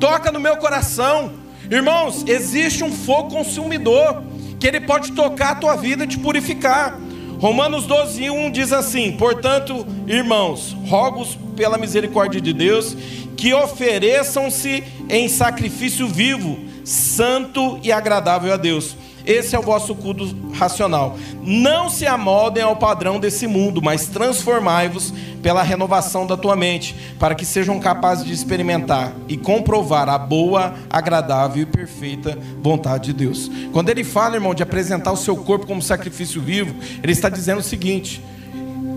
Toca 0.00 0.32
no 0.32 0.40
meu 0.40 0.56
coração. 0.56 1.32
Irmãos, 1.70 2.24
existe 2.26 2.82
um 2.82 2.90
fogo 2.90 3.28
consumidor 3.28 4.24
que 4.58 4.66
ele 4.66 4.80
pode 4.80 5.12
tocar 5.12 5.50
a 5.50 5.54
tua 5.56 5.76
vida 5.76 6.04
e 6.04 6.06
te 6.06 6.18
purificar. 6.18 6.98
Romanos 7.38 7.84
12, 7.84 8.30
1 8.30 8.50
diz 8.50 8.72
assim: 8.72 9.12
Portanto, 9.18 9.86
irmãos, 10.06 10.74
rogos 10.86 11.36
pela 11.54 11.76
misericórdia 11.76 12.40
de 12.40 12.54
Deus 12.54 12.96
que 13.36 13.52
ofereçam-se 13.52 14.82
em 15.10 15.28
sacrifício 15.28 16.08
vivo, 16.08 16.58
santo 16.86 17.78
e 17.82 17.92
agradável 17.92 18.50
a 18.54 18.56
Deus 18.56 18.96
esse 19.26 19.56
é 19.56 19.58
o 19.58 19.62
vosso 19.62 19.92
culto 19.94 20.34
racional. 20.54 21.18
Não 21.42 21.90
se 21.90 22.06
amoldem 22.06 22.62
ao 22.62 22.76
padrão 22.76 23.18
desse 23.18 23.48
mundo, 23.48 23.82
mas 23.82 24.06
transformai-vos 24.06 25.12
pela 25.42 25.64
renovação 25.64 26.26
da 26.26 26.36
tua 26.36 26.54
mente, 26.54 26.94
para 27.18 27.34
que 27.34 27.44
sejam 27.44 27.80
capazes 27.80 28.24
de 28.24 28.32
experimentar 28.32 29.12
e 29.28 29.36
comprovar 29.36 30.08
a 30.08 30.16
boa, 30.16 30.74
agradável 30.88 31.62
e 31.62 31.66
perfeita 31.66 32.38
vontade 32.62 33.06
de 33.06 33.12
Deus. 33.12 33.50
Quando 33.72 33.88
ele 33.88 34.04
fala, 34.04 34.36
irmão, 34.36 34.54
de 34.54 34.62
apresentar 34.62 35.10
o 35.10 35.16
seu 35.16 35.36
corpo 35.36 35.66
como 35.66 35.82
sacrifício 35.82 36.40
vivo, 36.40 36.74
ele 37.02 37.12
está 37.12 37.28
dizendo 37.28 37.58
o 37.58 37.64
seguinte: 37.64 38.22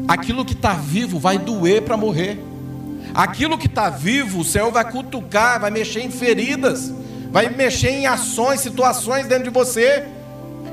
aquilo 0.08 0.46
que 0.46 0.54
está 0.54 0.74
vivo 0.74 1.18
vai 1.18 1.40
doer 1.40 1.82
para 1.82 1.98
morrer. 1.98 2.40
Aquilo 3.16 3.58
que 3.58 3.66
está 3.66 3.90
vivo, 3.90 4.42
o 4.42 4.44
Senhor 4.44 4.72
vai 4.72 4.90
cutucar, 4.92 5.60
vai 5.60 5.72
mexer 5.72 6.02
em 6.02 6.12
feridas, 6.12 6.94
vai 7.32 7.50
mexer 7.50 7.90
em 7.90 8.06
ações, 8.06 8.60
situações 8.60 9.26
dentro 9.26 9.46
de 9.46 9.50
você. 9.50 10.06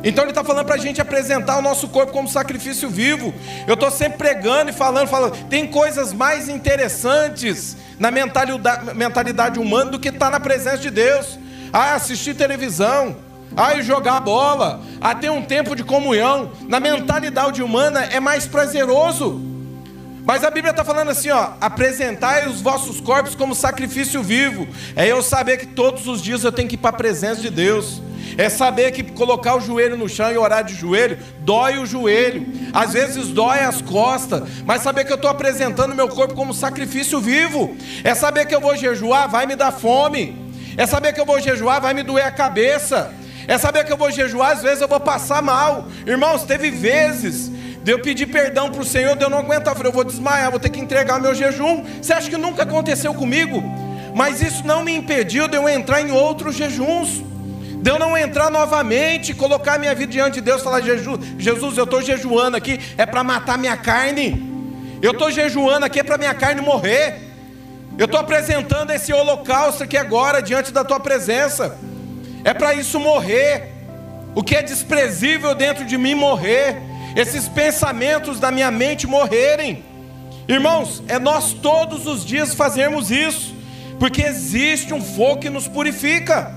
Então 0.07 0.23
ele 0.23 0.31
está 0.31 0.45
falando 0.45 0.67
para 0.67 0.77
a 0.77 0.79
gente 0.79 1.01
apresentar 1.01 1.59
o 1.59 1.63
nosso 1.63 1.89
corpo 1.89 2.13
como 2.13 2.29
sacrifício 2.29 2.89
vivo. 2.89 3.35
Eu 3.67 3.75
estou 3.75 3.91
sempre 3.91 4.19
pregando 4.19 4.71
e 4.71 4.73
falando, 4.73 5.09
falando, 5.09 5.37
tem 5.49 5.67
coisas 5.67 6.13
mais 6.13 6.49
interessantes 6.49 7.77
na 7.99 8.09
mentalidade, 8.13 8.95
mentalidade 8.95 9.59
humana 9.59 9.91
do 9.91 9.99
que 9.99 10.11
estar 10.11 10.27
tá 10.27 10.31
na 10.31 10.39
presença 10.39 10.79
de 10.79 10.93
Deus. 10.93 11.37
Ah, 11.73 11.95
assistir 11.95 12.37
televisão, 12.37 13.17
ah, 13.57 13.81
jogar 13.81 14.21
bola, 14.21 14.81
ah, 15.01 15.13
ter 15.13 15.29
um 15.29 15.43
tempo 15.43 15.75
de 15.75 15.83
comunhão. 15.83 16.53
Na 16.69 16.79
mentalidade 16.79 17.61
humana 17.61 18.05
é 18.05 18.21
mais 18.21 18.47
prazeroso. 18.47 19.56
Mas 20.27 20.43
a 20.43 20.51
Bíblia 20.51 20.73
está 20.73 20.83
falando 20.83 21.09
assim, 21.09 21.31
ó, 21.31 21.51
apresentai 21.61 22.49
os 22.49 22.61
vossos 22.61 23.01
corpos 23.01 23.37
como 23.37 23.55
sacrifício 23.55 24.25
vivo. 24.25 24.67
É 24.97 25.07
eu 25.07 25.23
saber 25.23 25.57
que 25.57 25.67
todos 25.67 26.09
os 26.09 26.21
dias 26.21 26.43
eu 26.43 26.51
tenho 26.51 26.69
que 26.69 26.75
ir 26.75 26.79
para 26.79 26.91
a 26.91 26.93
presença 26.93 27.41
de 27.41 27.49
Deus. 27.49 28.03
É 28.37 28.49
saber 28.49 28.91
que 28.91 29.05
colocar 29.05 29.55
o 29.55 29.61
joelho 29.61 29.97
no 29.97 30.09
chão 30.09 30.33
e 30.33 30.37
orar 30.37 30.65
de 30.65 30.75
joelho, 30.75 31.17
dói 31.39 31.79
o 31.79 31.87
joelho. 31.87 32.45
Às 32.73 32.93
vezes 32.93 33.29
dói 33.29 33.61
as 33.61 33.81
costas. 33.81 34.43
Mas 34.65 34.83
saber 34.83 35.05
que 35.05 35.13
eu 35.13 35.17
estou 35.17 35.31
apresentando 35.31 35.95
meu 35.95 36.09
corpo 36.09 36.35
como 36.35 36.53
sacrifício 36.53 37.21
vivo. 37.21 37.77
É 38.03 38.13
saber 38.13 38.47
que 38.47 38.55
eu 38.55 38.61
vou 38.61 38.77
jejuar, 38.77 39.31
vai 39.31 39.47
me 39.47 39.55
dar 39.55 39.71
fome. 39.71 40.53
É 40.77 40.87
saber 40.87 41.13
que 41.13 41.21
eu 41.21 41.25
vou 41.25 41.41
jejuar, 41.41 41.81
vai 41.81 41.95
me 41.95 42.03
doer 42.03 42.27
a 42.27 42.33
cabeça. 42.33 43.15
É 43.47 43.57
saber 43.59 43.85
que 43.85 43.93
eu 43.93 43.97
vou 43.97 44.11
jejuar, 44.11 44.55
às 44.55 44.63
vezes 44.63 44.81
eu 44.81 44.89
vou 44.89 44.99
passar 44.99 45.41
mal. 45.41 45.87
Irmãos, 46.05 46.43
teve 46.43 46.69
vezes 46.69 47.53
de 47.87 47.93
eu 47.93 48.01
pedir 48.01 48.27
perdão 48.27 48.69
para 48.69 48.83
o 48.83 48.85
Senhor, 48.85 49.15
de 49.15 49.23
eu 49.23 49.31
não 49.31 49.39
aguentar, 49.39 49.73
eu 49.73 49.77
falei, 49.77 49.91
eu 49.91 49.95
vou 49.95 50.03
desmaiar, 50.03 50.51
vou 50.51 50.59
ter 50.59 50.71
que 50.71 50.81
entregar 50.81 51.21
meu 51.21 51.33
jejum. 51.33 51.85
Você 52.03 52.13
acha 52.13 52.29
que 52.29 52.37
nunca 52.37 52.65
aconteceu 52.65 53.15
comigo? 53.15 53.63
Mas 54.13 54.43
isso 54.43 54.67
não 54.67 54.83
me 54.83 54.93
impediu 54.93 55.47
de 55.47 55.57
eu 55.57 55.69
entrar 55.69 56.01
em 56.01 56.11
outros 56.11 56.57
jejuns 56.57 57.23
de 57.81 57.89
eu 57.89 57.97
não 58.01 58.19
entrar 58.19 58.51
novamente, 58.51 59.33
colocar 59.33 59.79
minha 59.79 59.95
vida 59.95 60.11
diante 60.11 60.35
de 60.35 60.41
Deus, 60.41 60.63
falar: 60.63 60.81
Jesus, 60.81 61.21
Jesus 61.39 61.79
eu 61.79 61.85
estou 61.85 62.03
jejuando 62.03 62.57
aqui, 62.57 62.81
é 62.99 63.07
para 63.07 63.23
matar 63.23 63.57
minha 63.57 63.77
carne, 63.77 64.99
eu 65.01 65.13
estou 65.13 65.31
jejuando 65.31 65.87
aqui 65.87 66.01
é 66.01 66.03
para 66.03 66.19
minha 66.19 66.35
carne 66.35 66.61
morrer, 66.61 67.21
eu 67.97 68.07
estou 68.07 68.19
apresentando 68.19 68.91
esse 68.91 69.13
holocausto 69.13 69.85
aqui 69.85 69.97
agora 69.97 70.43
diante 70.43 70.73
da 70.73 70.83
tua 70.83 70.99
presença, 70.99 71.79
é 72.43 72.53
para 72.53 72.75
isso 72.75 72.99
morrer, 72.99 73.73
o 74.35 74.43
que 74.43 74.57
é 74.57 74.63
desprezível 74.63 75.55
dentro 75.55 75.85
de 75.85 75.97
mim 75.97 76.17
morrer, 76.17 76.96
esses 77.17 77.49
pensamentos 77.49 78.39
da 78.39 78.51
minha 78.51 78.71
mente 78.71 79.07
morrerem. 79.07 79.83
Irmãos, 80.47 81.03
é 81.09 81.19
nós 81.19 81.55
todos 81.55 82.07
os 82.07 82.23
dias 82.23 82.55
fazermos 82.55 83.11
isso, 83.11 83.55
porque 83.99 84.21
existe 84.21 84.93
um 84.93 85.03
fogo 85.03 85.41
que 85.41 85.49
nos 85.49 85.67
purifica. 85.67 86.55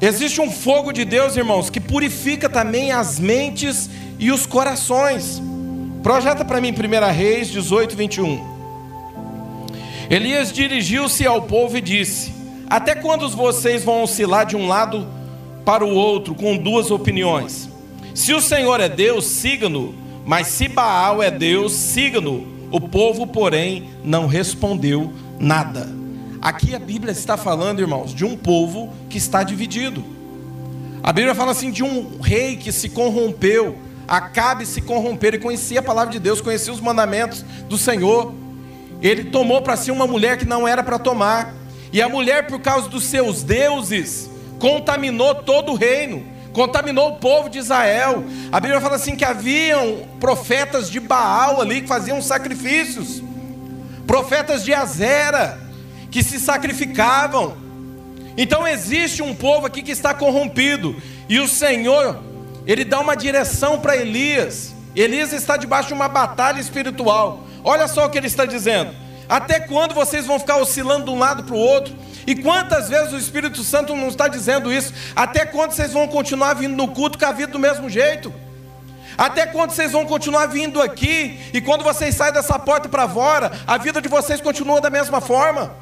Existe 0.00 0.40
um 0.40 0.50
fogo 0.50 0.92
de 0.92 1.04
Deus, 1.04 1.36
irmãos, 1.36 1.68
que 1.68 1.78
purifica 1.78 2.48
também 2.48 2.90
as 2.90 3.18
mentes 3.18 3.90
e 4.18 4.32
os 4.32 4.46
corações. 4.46 5.42
Projeta 6.02 6.42
para 6.42 6.60
mim 6.60 6.72
1 6.72 7.12
Reis 7.12 7.48
18, 7.48 7.94
21. 7.94 8.56
Elias 10.08 10.50
dirigiu-se 10.52 11.26
ao 11.26 11.42
povo 11.42 11.76
e 11.76 11.80
disse: 11.82 12.32
Até 12.68 12.94
quando 12.94 13.28
vocês 13.28 13.84
vão 13.84 14.02
oscilar 14.02 14.46
de 14.46 14.56
um 14.56 14.66
lado 14.66 15.06
para 15.66 15.84
o 15.84 15.94
outro 15.94 16.34
com 16.34 16.56
duas 16.56 16.90
opiniões? 16.90 17.75
Se 18.16 18.32
o 18.32 18.40
Senhor 18.40 18.80
é 18.80 18.88
Deus, 18.88 19.26
siga-no, 19.26 19.94
mas 20.24 20.46
se 20.46 20.68
Baal 20.68 21.22
é 21.22 21.30
Deus, 21.30 21.74
siga-no. 21.74 22.46
O 22.70 22.80
povo, 22.80 23.26
porém, 23.26 23.90
não 24.02 24.26
respondeu 24.26 25.12
nada. 25.38 25.94
Aqui 26.40 26.74
a 26.74 26.78
Bíblia 26.78 27.12
está 27.12 27.36
falando, 27.36 27.80
irmãos, 27.80 28.14
de 28.14 28.24
um 28.24 28.34
povo 28.34 28.90
que 29.10 29.18
está 29.18 29.42
dividido. 29.42 30.02
A 31.02 31.12
Bíblia 31.12 31.34
fala 31.34 31.52
assim 31.52 31.70
de 31.70 31.84
um 31.84 32.18
rei 32.18 32.56
que 32.56 32.72
se 32.72 32.88
corrompeu, 32.88 33.76
Acabe 34.08 34.64
se 34.64 34.80
corromper 34.80 35.34
e 35.34 35.38
conhecia 35.38 35.80
a 35.80 35.82
palavra 35.82 36.12
de 36.12 36.18
Deus, 36.18 36.40
conhecia 36.40 36.72
os 36.72 36.80
mandamentos 36.80 37.44
do 37.68 37.76
Senhor. 37.76 38.32
Ele 39.02 39.24
tomou 39.24 39.60
para 39.60 39.76
si 39.76 39.90
uma 39.90 40.06
mulher 40.06 40.38
que 40.38 40.46
não 40.46 40.66
era 40.66 40.82
para 40.82 40.98
tomar. 40.98 41.54
E 41.92 42.00
a 42.00 42.08
mulher, 42.08 42.46
por 42.46 42.60
causa 42.60 42.88
dos 42.88 43.04
seus 43.04 43.42
deuses, 43.42 44.30
contaminou 44.58 45.34
todo 45.34 45.72
o 45.72 45.74
reino, 45.74 46.24
contaminou 46.56 47.10
o 47.10 47.16
povo 47.16 47.50
de 47.50 47.58
Israel. 47.58 48.24
A 48.50 48.58
Bíblia 48.58 48.80
fala 48.80 48.96
assim 48.96 49.14
que 49.14 49.26
haviam 49.26 50.08
profetas 50.18 50.90
de 50.90 50.98
Baal 50.98 51.60
ali 51.60 51.82
que 51.82 51.86
faziam 51.86 52.22
sacrifícios, 52.22 53.22
profetas 54.06 54.64
de 54.64 54.72
Azera, 54.72 55.60
que 56.10 56.22
se 56.22 56.40
sacrificavam. 56.40 57.58
Então 58.38 58.66
existe 58.66 59.22
um 59.22 59.34
povo 59.34 59.66
aqui 59.66 59.82
que 59.82 59.90
está 59.90 60.14
corrompido, 60.14 60.96
e 61.28 61.38
o 61.38 61.46
Senhor, 61.46 62.20
ele 62.66 62.86
dá 62.86 63.00
uma 63.00 63.14
direção 63.14 63.78
para 63.78 63.94
Elias. 63.94 64.74
Elias 64.94 65.34
está 65.34 65.58
debaixo 65.58 65.88
de 65.88 65.94
uma 65.94 66.08
batalha 66.08 66.58
espiritual. 66.58 67.46
Olha 67.62 67.86
só 67.86 68.06
o 68.06 68.08
que 68.08 68.16
ele 68.16 68.28
está 68.28 68.46
dizendo. 68.46 68.94
Até 69.28 69.60
quando 69.60 69.94
vocês 69.94 70.26
vão 70.26 70.38
ficar 70.38 70.56
oscilando 70.56 71.06
de 71.06 71.10
um 71.10 71.18
lado 71.18 71.44
para 71.44 71.54
o 71.54 71.58
outro? 71.58 71.94
E 72.26 72.34
quantas 72.34 72.88
vezes 72.88 73.12
o 73.12 73.18
Espírito 73.18 73.62
Santo 73.62 73.94
não 73.94 74.08
está 74.08 74.28
dizendo 74.28 74.72
isso? 74.72 74.92
Até 75.14 75.44
quando 75.44 75.72
vocês 75.72 75.92
vão 75.92 76.08
continuar 76.08 76.54
vindo 76.54 76.76
no 76.76 76.88
culto 76.88 77.18
com 77.18 77.26
a 77.26 77.32
vida 77.32 77.52
do 77.52 77.58
mesmo 77.58 77.88
jeito? 77.88 78.32
Até 79.16 79.46
quando 79.46 79.70
vocês 79.70 79.92
vão 79.92 80.04
continuar 80.04 80.46
vindo 80.46 80.82
aqui? 80.82 81.38
E 81.52 81.60
quando 81.60 81.82
vocês 81.82 82.14
saem 82.14 82.32
dessa 82.32 82.58
porta 82.58 82.88
para 82.88 83.08
fora, 83.08 83.52
a 83.66 83.78
vida 83.78 84.00
de 84.00 84.08
vocês 84.08 84.40
continua 84.40 84.80
da 84.80 84.90
mesma 84.90 85.20
forma? 85.20 85.74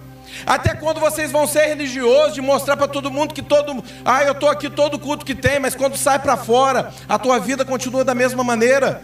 Até 0.46 0.74
quando 0.74 1.00
vocês 1.00 1.30
vão 1.30 1.46
ser 1.46 1.66
religiosos 1.66 2.34
de 2.34 2.40
mostrar 2.40 2.76
para 2.76 2.88
todo 2.88 3.10
mundo 3.10 3.34
que 3.34 3.42
todo, 3.42 3.82
ah, 4.04 4.22
eu 4.22 4.32
estou 4.32 4.48
aqui 4.48 4.68
todo 4.68 4.98
culto 4.98 5.24
que 5.24 5.34
tem, 5.34 5.58
mas 5.58 5.74
quando 5.74 5.96
sai 5.96 6.18
para 6.18 6.36
fora, 6.36 6.92
a 7.08 7.18
tua 7.18 7.38
vida 7.38 7.64
continua 7.64 8.04
da 8.04 8.14
mesma 8.14 8.44
maneira. 8.44 9.02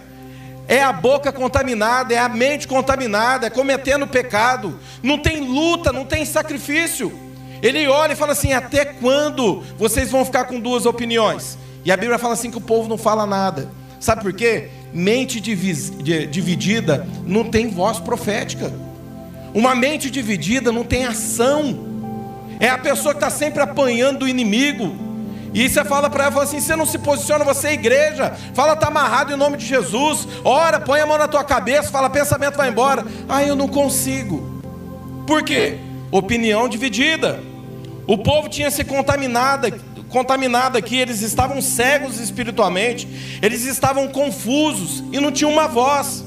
É 0.71 0.81
a 0.81 0.93
boca 0.93 1.33
contaminada, 1.33 2.15
é 2.15 2.19
a 2.19 2.29
mente 2.29 2.69
contaminada, 2.69 3.49
é 3.49 3.51
cometendo 3.51 4.07
pecado. 4.07 4.79
Não 5.03 5.19
tem 5.19 5.41
luta, 5.41 5.93
não 5.93 6.05
tem 6.05 6.25
sacrifício. 6.25 7.13
Ele 7.61 7.89
olha 7.89 8.13
e 8.13 8.17
fala 8.17 8.31
assim: 8.31 8.53
até 8.53 8.85
quando 8.85 9.65
vocês 9.77 10.13
vão 10.13 10.25
ficar 10.25 10.45
com 10.45 10.61
duas 10.61 10.87
opiniões? 10.87 11.59
E 11.85 11.91
a 11.91 11.97
Bíblia 11.97 12.21
fala 12.21 12.35
assim 12.35 12.53
que 12.53 12.57
o 12.57 12.61
povo 12.61 12.89
não 12.89 12.97
fala 12.97 13.27
nada. 13.27 13.69
Sabe 13.99 14.23
por 14.23 14.33
quê? 14.33 14.69
Mente 14.95 15.41
dividida 15.41 17.05
não 17.27 17.43
tem 17.43 17.69
voz 17.69 17.99
profética. 17.99 18.73
Uma 19.53 19.75
mente 19.75 20.09
dividida 20.09 20.71
não 20.71 20.85
tem 20.85 21.05
ação. 21.05 21.81
É 22.61 22.69
a 22.69 22.79
pessoa 22.79 23.13
que 23.13 23.19
está 23.19 23.29
sempre 23.29 23.61
apanhando 23.61 24.21
do 24.21 24.29
inimigo. 24.29 25.10
E 25.53 25.69
você 25.69 25.85
fala 25.85 26.09
para 26.09 26.25
ela, 26.25 26.33
fala 26.33 26.45
assim: 26.45 26.61
você 26.61 26.77
não 26.77 26.87
se 26.87 26.99
posiciona, 26.99 27.45
você 27.45 27.69
é 27.69 27.73
igreja. 27.73 28.33
Fala, 28.55 28.75
está 28.75 28.89
amarrado 28.89 29.33
em 29.33 29.37
nome 29.37 29.57
de 29.57 29.67
Jesus. 29.67 30.27
Ora, 30.45 30.81
põe 30.81 31.01
a 31.01 31.07
mão 31.07 31.19
na 31.19 31.29
tua 31.29 31.45
cabeça, 31.45 31.91
fala, 31.91 32.09
pensamento 32.09 32.57
vai 32.57 32.69
embora. 32.69 33.05
Ah, 33.29 33.43
eu 33.43 33.57
não 33.57 33.69
consigo. 33.69 34.61
Por 35.27 35.43
quê? 35.43 35.79
Opinião 36.11 36.69
dividida. 36.69 37.41
O 38.07 38.19
povo 38.19 38.49
tinha 38.49 38.71
se 38.71 38.85
contaminado, 38.85 39.73
contaminada 40.09 40.79
aqui, 40.79 40.97
eles 40.97 41.23
estavam 41.23 41.63
cegos 41.63 42.19
espiritualmente, 42.19 43.39
eles 43.41 43.65
estavam 43.65 44.09
confusos 44.09 45.05
e 45.13 45.21
não 45.21 45.31
tinham 45.31 45.53
uma 45.53 45.69
voz. 45.69 46.25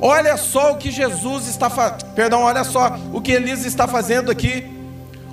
Olha 0.00 0.36
só 0.36 0.72
o 0.72 0.76
que 0.78 0.90
Jesus 0.90 1.46
está 1.46 1.70
fazendo, 1.70 2.12
perdão, 2.14 2.42
olha 2.42 2.64
só 2.64 2.98
o 3.12 3.20
que 3.20 3.30
Elias 3.30 3.64
está 3.64 3.86
fazendo 3.86 4.32
aqui. 4.32 4.71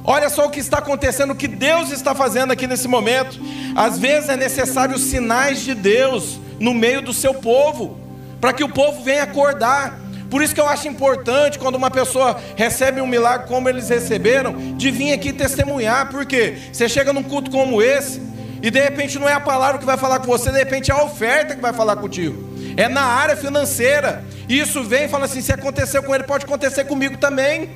Olha 0.09 0.27
só 0.27 0.47
o 0.47 0.49
que 0.49 0.59
está 0.59 0.79
acontecendo, 0.79 1.33
o 1.33 1.35
que 1.35 1.47
Deus 1.47 1.91
está 1.91 2.15
fazendo 2.15 2.51
aqui 2.51 2.65
nesse 2.65 2.87
momento. 2.87 3.39
Às 3.75 3.99
vezes 3.99 4.27
é 4.27 4.35
necessário 4.35 4.97
sinais 4.97 5.61
de 5.61 5.75
Deus 5.75 6.39
no 6.59 6.73
meio 6.73 6.99
do 6.99 7.13
seu 7.13 7.35
povo, 7.35 7.95
para 8.41 8.51
que 8.51 8.63
o 8.63 8.69
povo 8.69 9.03
venha 9.03 9.21
acordar. 9.21 9.99
Por 10.27 10.41
isso 10.41 10.55
que 10.55 10.59
eu 10.59 10.67
acho 10.67 10.87
importante 10.87 11.59
quando 11.59 11.75
uma 11.75 11.91
pessoa 11.91 12.41
recebe 12.55 12.99
um 13.01 13.05
milagre 13.05 13.47
como 13.47 13.69
eles 13.69 13.87
receberam, 13.87 14.75
de 14.75 14.89
vir 14.89 15.13
aqui 15.13 15.31
testemunhar, 15.31 16.09
porque 16.09 16.57
você 16.73 16.89
chega 16.89 17.13
num 17.13 17.21
culto 17.21 17.51
como 17.51 17.79
esse, 17.79 18.19
e 18.63 18.71
de 18.71 18.81
repente 18.81 19.19
não 19.19 19.29
é 19.29 19.33
a 19.33 19.39
palavra 19.39 19.77
que 19.77 19.85
vai 19.85 19.95
falar 19.95 20.17
com 20.17 20.25
você, 20.25 20.51
de 20.51 20.57
repente 20.57 20.89
é 20.89 20.93
a 20.95 21.03
oferta 21.03 21.53
que 21.53 21.61
vai 21.61 21.71
falar 21.71 21.97
contigo. 21.97 22.49
É 22.75 22.89
na 22.89 23.03
área 23.03 23.37
financeira. 23.37 24.23
E 24.47 24.59
isso 24.59 24.83
vem 24.83 25.05
e 25.05 25.07
fala 25.07 25.25
assim: 25.25 25.41
se 25.41 25.53
aconteceu 25.53 26.01
com 26.01 26.15
ele, 26.15 26.23
pode 26.23 26.45
acontecer 26.45 26.85
comigo 26.85 27.15
também. 27.17 27.69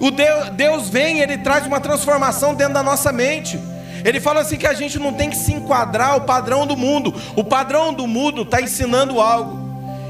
O 0.00 0.10
Deus, 0.10 0.50
Deus 0.50 0.88
vem, 0.88 1.20
ele 1.20 1.38
traz 1.38 1.66
uma 1.66 1.80
transformação 1.80 2.54
dentro 2.54 2.74
da 2.74 2.82
nossa 2.82 3.12
mente. 3.12 3.58
Ele 4.04 4.20
fala 4.20 4.40
assim 4.40 4.56
que 4.56 4.66
a 4.66 4.74
gente 4.74 4.98
não 4.98 5.12
tem 5.12 5.30
que 5.30 5.36
se 5.36 5.52
enquadrar 5.52 6.10
ao 6.10 6.20
padrão 6.20 6.66
do 6.66 6.76
mundo. 6.76 7.14
O 7.34 7.42
padrão 7.42 7.92
do 7.92 8.06
mundo 8.06 8.42
está 8.42 8.60
ensinando 8.60 9.20
algo 9.20 9.68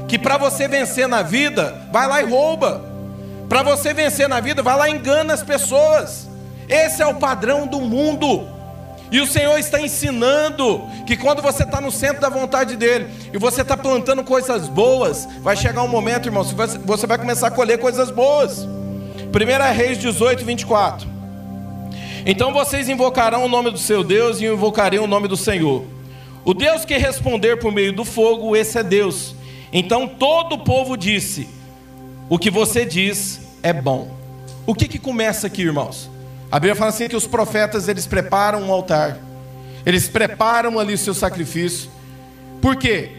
que 0.09 0.17
para 0.17 0.37
você 0.37 0.67
vencer 0.67 1.07
na 1.07 1.21
vida, 1.21 1.87
vai 1.91 2.07
lá 2.07 2.21
e 2.21 2.25
rouba. 2.25 2.83
Para 3.47 3.61
você 3.61 3.93
vencer 3.93 4.27
na 4.27 4.39
vida, 4.39 4.63
vai 4.63 4.75
lá 4.75 4.89
e 4.89 4.93
engana 4.93 5.33
as 5.33 5.43
pessoas. 5.43 6.27
Esse 6.67 7.01
é 7.01 7.05
o 7.05 7.15
padrão 7.15 7.67
do 7.67 7.79
mundo. 7.79 8.47
E 9.11 9.19
o 9.21 9.27
Senhor 9.27 9.57
está 9.57 9.79
ensinando 9.79 10.83
que 11.05 11.15
quando 11.15 11.41
você 11.41 11.63
está 11.63 11.79
no 11.79 11.91
centro 11.91 12.21
da 12.21 12.29
vontade 12.29 12.75
dEle 12.75 13.07
e 13.31 13.37
você 13.37 13.61
está 13.61 13.77
plantando 13.77 14.23
coisas 14.23 14.67
boas, 14.67 15.27
vai 15.41 15.55
chegar 15.55 15.83
um 15.83 15.87
momento, 15.87 16.27
irmão, 16.27 16.43
você 16.43 17.07
vai 17.07 17.17
começar 17.17 17.47
a 17.47 17.51
colher 17.51 17.79
coisas 17.79 18.11
boas. 18.11 18.67
1 19.31 19.73
Reis 19.73 19.97
18, 19.99 20.43
24. 20.43 21.07
Então 22.25 22.51
vocês 22.51 22.89
invocarão 22.89 23.45
o 23.45 23.47
nome 23.47 23.69
do 23.69 23.77
seu 23.77 24.03
Deus 24.03 24.41
e 24.41 24.45
invocarei 24.45 24.99
o 24.99 25.07
nome 25.07 25.27
do 25.27 25.37
Senhor. 25.37 25.85
O 26.43 26.53
Deus 26.53 26.83
que 26.83 26.97
responder 26.97 27.57
por 27.57 27.71
meio 27.71 27.93
do 27.93 28.03
fogo, 28.03 28.55
esse 28.55 28.77
é 28.77 28.83
Deus. 28.83 29.35
Então 29.71 30.07
todo 30.07 30.55
o 30.55 30.63
povo 30.63 30.97
disse: 30.97 31.47
O 32.27 32.39
que 32.39 32.49
você 32.49 32.85
diz 32.85 33.39
é 33.61 33.71
bom. 33.71 34.17
O 34.65 34.73
que, 34.73 34.87
que 34.87 34.97
começa 34.97 35.47
aqui, 35.47 35.61
irmãos? 35.61 36.09
A 36.51 36.59
Bíblia 36.59 36.75
fala 36.75 36.89
assim 36.89 37.07
que 37.07 37.15
os 37.15 37.27
profetas 37.27 37.87
eles 37.87 38.07
preparam 38.07 38.63
um 38.63 38.71
altar, 38.71 39.19
eles 39.85 40.07
preparam 40.07 40.79
ali 40.79 40.95
o 40.95 40.97
seu 40.97 41.13
sacrifício. 41.13 41.89
Por 42.59 42.75
quê? 42.75 43.11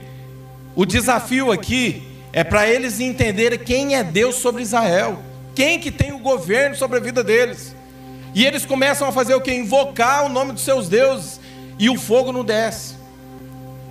O 0.74 0.84
desafio 0.84 1.52
aqui 1.52 2.02
é 2.32 2.42
para 2.42 2.68
eles 2.68 2.98
entenderem 2.98 3.58
quem 3.58 3.94
é 3.94 4.02
Deus 4.02 4.36
sobre 4.36 4.62
Israel, 4.62 5.20
quem 5.60 5.78
que 5.78 5.90
tem 5.90 6.10
o 6.10 6.18
governo 6.18 6.74
sobre 6.74 6.96
a 6.96 7.00
vida 7.00 7.22
deles. 7.22 7.76
E 8.34 8.46
eles 8.46 8.64
começam 8.64 9.06
a 9.06 9.12
fazer 9.12 9.34
o 9.34 9.42
que? 9.42 9.52
Invocar 9.52 10.24
o 10.24 10.30
nome 10.30 10.52
dos 10.52 10.62
seus 10.62 10.88
deuses, 10.88 11.38
e 11.78 11.90
o 11.90 11.98
fogo 11.98 12.32
não 12.32 12.42
desce. 12.42 12.94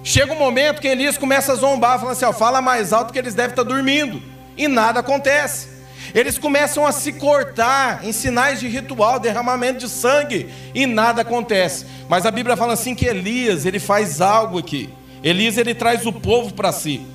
Chega 0.03 0.33
um 0.33 0.39
momento 0.39 0.81
que 0.81 0.87
Elias 0.87 1.15
começa 1.15 1.51
a 1.51 1.55
zombar, 1.55 1.99
falando 1.99 2.13
assim: 2.13 2.25
ó, 2.25 2.33
fala 2.33 2.59
mais 2.59 2.91
alto 2.91 3.13
que 3.13 3.19
eles 3.19 3.35
devem 3.35 3.51
estar 3.51 3.61
dormindo. 3.61 4.19
E 4.57 4.67
nada 4.67 5.01
acontece. 5.01 5.67
Eles 6.15 6.39
começam 6.39 6.87
a 6.87 6.91
se 6.91 7.13
cortar 7.13 8.03
em 8.03 8.11
sinais 8.11 8.59
de 8.59 8.67
ritual, 8.67 9.19
derramamento 9.19 9.77
de 9.77 9.89
sangue, 9.89 10.49
e 10.73 10.87
nada 10.87 11.21
acontece. 11.21 11.85
Mas 12.09 12.25
a 12.25 12.31
Bíblia 12.31 12.57
fala 12.57 12.73
assim 12.73 12.95
que 12.95 13.05
Elias, 13.05 13.67
ele 13.67 13.77
faz 13.77 14.21
algo 14.21 14.57
aqui. 14.57 14.89
Elias, 15.23 15.55
ele 15.55 15.75
traz 15.75 16.03
o 16.07 16.11
povo 16.11 16.51
para 16.51 16.71
si. 16.71 17.05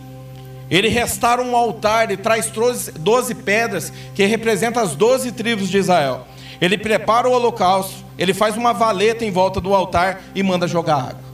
Ele 0.71 0.89
restaura 0.89 1.43
um 1.43 1.55
altar, 1.55 2.05
ele 2.05 2.17
traz 2.17 2.51
12 2.51 3.35
pedras 3.37 3.93
que 4.15 4.25
representam 4.25 4.83
as 4.83 4.95
12 4.95 5.33
tribos 5.33 5.69
de 5.69 5.79
Israel. 5.79 6.27
Ele 6.61 6.79
prepara 6.79 7.29
o 7.29 7.33
holocausto, 7.33 8.05
ele 8.19 8.33
faz 8.33 8.57
uma 8.57 8.73
valeta 8.73 9.25
em 9.25 9.31
volta 9.31 9.61
do 9.61 9.75
altar 9.75 10.23
e 10.35 10.43
manda 10.43 10.67
jogar 10.67 10.97
água. 10.97 11.25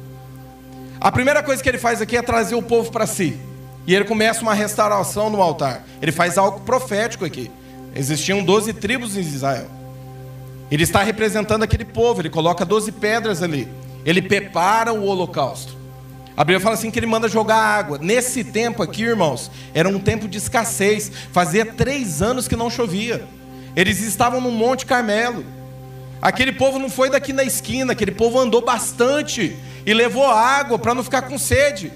A 1.00 1.10
primeira 1.10 1.42
coisa 1.42 1.62
que 1.62 1.68
ele 1.68 1.78
faz 1.78 2.02
aqui 2.02 2.16
é 2.16 2.22
trazer 2.22 2.54
o 2.54 2.62
povo 2.62 2.90
para 2.90 3.06
si. 3.06 3.38
E 3.86 3.94
ele 3.94 4.04
começa 4.04 4.42
uma 4.42 4.52
restauração 4.52 5.30
no 5.30 5.40
altar. 5.40 5.84
Ele 6.02 6.12
faz 6.12 6.36
algo 6.36 6.60
profético 6.60 7.24
aqui. 7.24 7.50
Existiam 7.94 8.42
12 8.42 8.74
tribos 8.74 9.16
em 9.16 9.20
Israel. 9.20 9.66
Ele 10.70 10.84
está 10.84 11.02
representando 11.02 11.62
aquele 11.62 11.84
povo, 11.84 12.20
ele 12.20 12.30
coloca 12.30 12.64
12 12.64 12.92
pedras 12.92 13.42
ali. 13.42 13.66
Ele 14.04 14.22
prepara 14.22 14.92
o 14.92 15.06
holocausto. 15.06 15.79
A 16.40 16.44
Bíblia 16.44 16.58
fala 16.58 16.74
assim 16.74 16.90
que 16.90 16.98
ele 16.98 17.06
manda 17.06 17.28
jogar 17.28 17.58
água. 17.58 17.98
Nesse 18.00 18.42
tempo 18.42 18.82
aqui, 18.82 19.02
irmãos, 19.02 19.50
era 19.74 19.86
um 19.86 19.98
tempo 19.98 20.26
de 20.26 20.38
escassez. 20.38 21.12
Fazia 21.32 21.66
três 21.66 22.22
anos 22.22 22.48
que 22.48 22.56
não 22.56 22.70
chovia. 22.70 23.28
Eles 23.76 24.00
estavam 24.00 24.40
no 24.40 24.50
Monte 24.50 24.86
Carmelo. 24.86 25.44
Aquele 26.22 26.52
povo 26.52 26.78
não 26.78 26.88
foi 26.88 27.10
daqui 27.10 27.34
na 27.34 27.44
esquina, 27.44 27.92
aquele 27.92 28.12
povo 28.12 28.40
andou 28.40 28.64
bastante 28.64 29.54
e 29.84 29.92
levou 29.92 30.26
água 30.30 30.78
para 30.78 30.94
não 30.94 31.04
ficar 31.04 31.20
com 31.28 31.36
sede. 31.36 31.92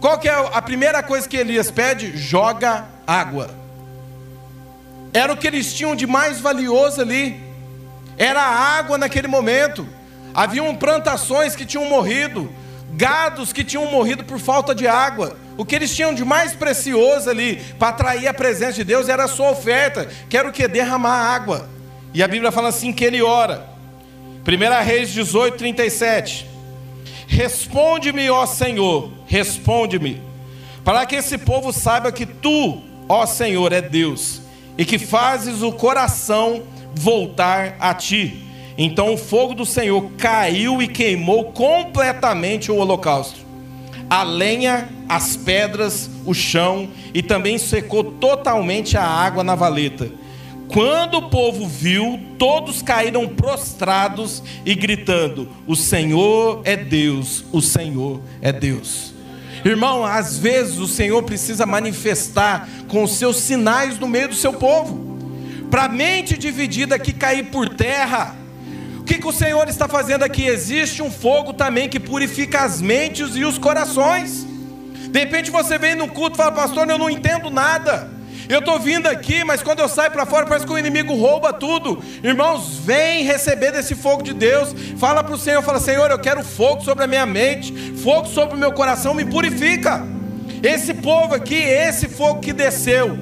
Qual 0.00 0.18
que 0.18 0.28
é 0.28 0.34
a 0.34 0.60
primeira 0.60 1.00
coisa 1.00 1.28
que 1.28 1.36
Elias 1.36 1.70
pede? 1.70 2.16
Joga 2.16 2.86
água. 3.06 3.50
Era 5.12 5.32
o 5.32 5.36
que 5.36 5.46
eles 5.46 5.72
tinham 5.72 5.94
de 5.94 6.08
mais 6.08 6.40
valioso 6.40 7.00
ali. 7.00 7.40
Era 8.18 8.42
a 8.42 8.78
água 8.78 8.98
naquele 8.98 9.28
momento. 9.28 9.86
Haviam 10.34 10.74
plantações 10.74 11.54
que 11.54 11.64
tinham 11.64 11.88
morrido, 11.88 12.52
gados 12.96 13.52
que 13.52 13.62
tinham 13.62 13.90
morrido 13.90 14.24
por 14.24 14.38
falta 14.40 14.74
de 14.74 14.88
água. 14.88 15.36
O 15.58 15.64
que 15.64 15.74
eles 15.74 15.94
tinham 15.94 16.14
de 16.14 16.24
mais 16.24 16.54
precioso 16.54 17.28
ali 17.28 17.56
para 17.78 17.88
atrair 17.88 18.26
a 18.26 18.34
presença 18.34 18.72
de 18.72 18.84
Deus 18.84 19.08
era 19.08 19.24
a 19.24 19.28
sua 19.28 19.50
oferta, 19.50 20.08
que 20.28 20.36
era 20.36 20.48
o 20.48 20.52
que? 20.52 20.66
Derramar 20.66 21.34
água. 21.34 21.68
E 22.14 22.22
a 22.22 22.28
Bíblia 22.28 22.50
fala 22.50 22.68
assim 22.68 22.92
que 22.92 23.04
ele 23.04 23.22
ora. 23.22 23.66
1 24.46 24.84
Reis 24.84 25.10
18, 25.10 25.56
37. 25.58 26.46
Responde-me, 27.26 28.30
ó 28.30 28.46
Senhor, 28.46 29.10
responde-me, 29.26 30.22
para 30.84 31.04
que 31.04 31.16
esse 31.16 31.36
povo 31.36 31.72
saiba 31.72 32.12
que 32.12 32.24
tu, 32.24 32.80
ó 33.08 33.26
Senhor, 33.26 33.72
é 33.72 33.80
Deus, 33.82 34.40
e 34.78 34.84
que 34.84 34.96
fazes 34.96 35.60
o 35.60 35.72
coração 35.72 36.62
voltar 36.94 37.76
a 37.80 37.92
ti. 37.92 38.45
Então 38.78 39.14
o 39.14 39.16
fogo 39.16 39.54
do 39.54 39.64
Senhor 39.64 40.10
caiu 40.18 40.82
e 40.82 40.88
queimou 40.88 41.52
completamente 41.52 42.70
o 42.70 42.76
holocausto. 42.76 43.40
A 44.08 44.22
lenha, 44.22 44.88
as 45.08 45.36
pedras, 45.36 46.10
o 46.24 46.34
chão 46.34 46.88
e 47.12 47.22
também 47.22 47.58
secou 47.58 48.04
totalmente 48.04 48.96
a 48.96 49.04
água 49.04 49.42
na 49.42 49.54
valeta 49.54 50.10
quando 50.68 51.18
o 51.18 51.30
povo 51.30 51.66
viu, 51.66 52.18
todos 52.38 52.82
caíram 52.82 53.28
prostrados 53.28 54.42
e 54.64 54.74
gritando: 54.74 55.48
O 55.66 55.76
Senhor 55.76 56.62
é 56.64 56.76
Deus, 56.76 57.44
o 57.52 57.60
Senhor 57.60 58.20
é 58.40 58.52
Deus. 58.52 59.14
Irmão, 59.64 60.04
às 60.04 60.38
vezes 60.38 60.78
o 60.78 60.86
Senhor 60.86 61.22
precisa 61.22 61.66
manifestar 61.66 62.68
com 62.88 63.02
os 63.02 63.12
seus 63.12 63.36
sinais 63.36 63.98
no 63.98 64.06
meio 64.06 64.28
do 64.28 64.34
seu 64.34 64.52
povo, 64.52 65.18
para 65.70 65.84
a 65.84 65.88
mente 65.88 66.36
dividida 66.36 66.94
aqui 66.94 67.12
cair 67.12 67.46
por 67.46 67.68
terra. 67.68 68.36
Que, 69.06 69.18
que 69.18 69.26
o 69.26 69.32
Senhor 69.32 69.68
está 69.68 69.86
fazendo 69.86 70.24
aqui? 70.24 70.44
Existe 70.44 71.00
um 71.00 71.10
fogo 71.12 71.52
também 71.52 71.88
que 71.88 72.00
purifica 72.00 72.62
as 72.62 72.82
mentes 72.82 73.36
e 73.36 73.44
os 73.44 73.56
corações. 73.56 74.44
De 75.10 75.20
repente 75.20 75.48
você 75.48 75.78
vem 75.78 75.94
no 75.94 76.08
culto 76.08 76.34
e 76.34 76.36
fala, 76.36 76.50
pastor, 76.50 76.90
eu 76.90 76.98
não 76.98 77.08
entendo 77.08 77.48
nada. 77.48 78.10
Eu 78.48 78.58
estou 78.58 78.80
vindo 78.80 79.06
aqui, 79.06 79.44
mas 79.44 79.62
quando 79.62 79.78
eu 79.78 79.88
saio 79.88 80.10
para 80.10 80.26
fora, 80.26 80.44
parece 80.44 80.66
que 80.66 80.72
o 80.72 80.78
inimigo 80.78 81.14
rouba 81.14 81.52
tudo. 81.52 82.02
Irmãos, 82.22 82.78
vem 82.78 83.22
receber 83.22 83.70
desse 83.70 83.94
fogo 83.94 84.24
de 84.24 84.34
Deus. 84.34 84.74
Fala 84.98 85.22
para 85.22 85.34
o 85.34 85.38
Senhor, 85.38 85.62
fala, 85.62 85.78
Senhor, 85.78 86.10
eu 86.10 86.18
quero 86.18 86.42
fogo 86.42 86.82
sobre 86.82 87.04
a 87.04 87.06
minha 87.06 87.26
mente, 87.26 87.72
fogo 88.02 88.26
sobre 88.26 88.56
o 88.56 88.58
meu 88.58 88.72
coração, 88.72 89.14
me 89.14 89.24
purifica. 89.24 90.04
Esse 90.64 90.94
povo 90.94 91.32
aqui, 91.32 91.54
esse 91.54 92.08
fogo 92.08 92.40
que 92.40 92.52
desceu, 92.52 93.16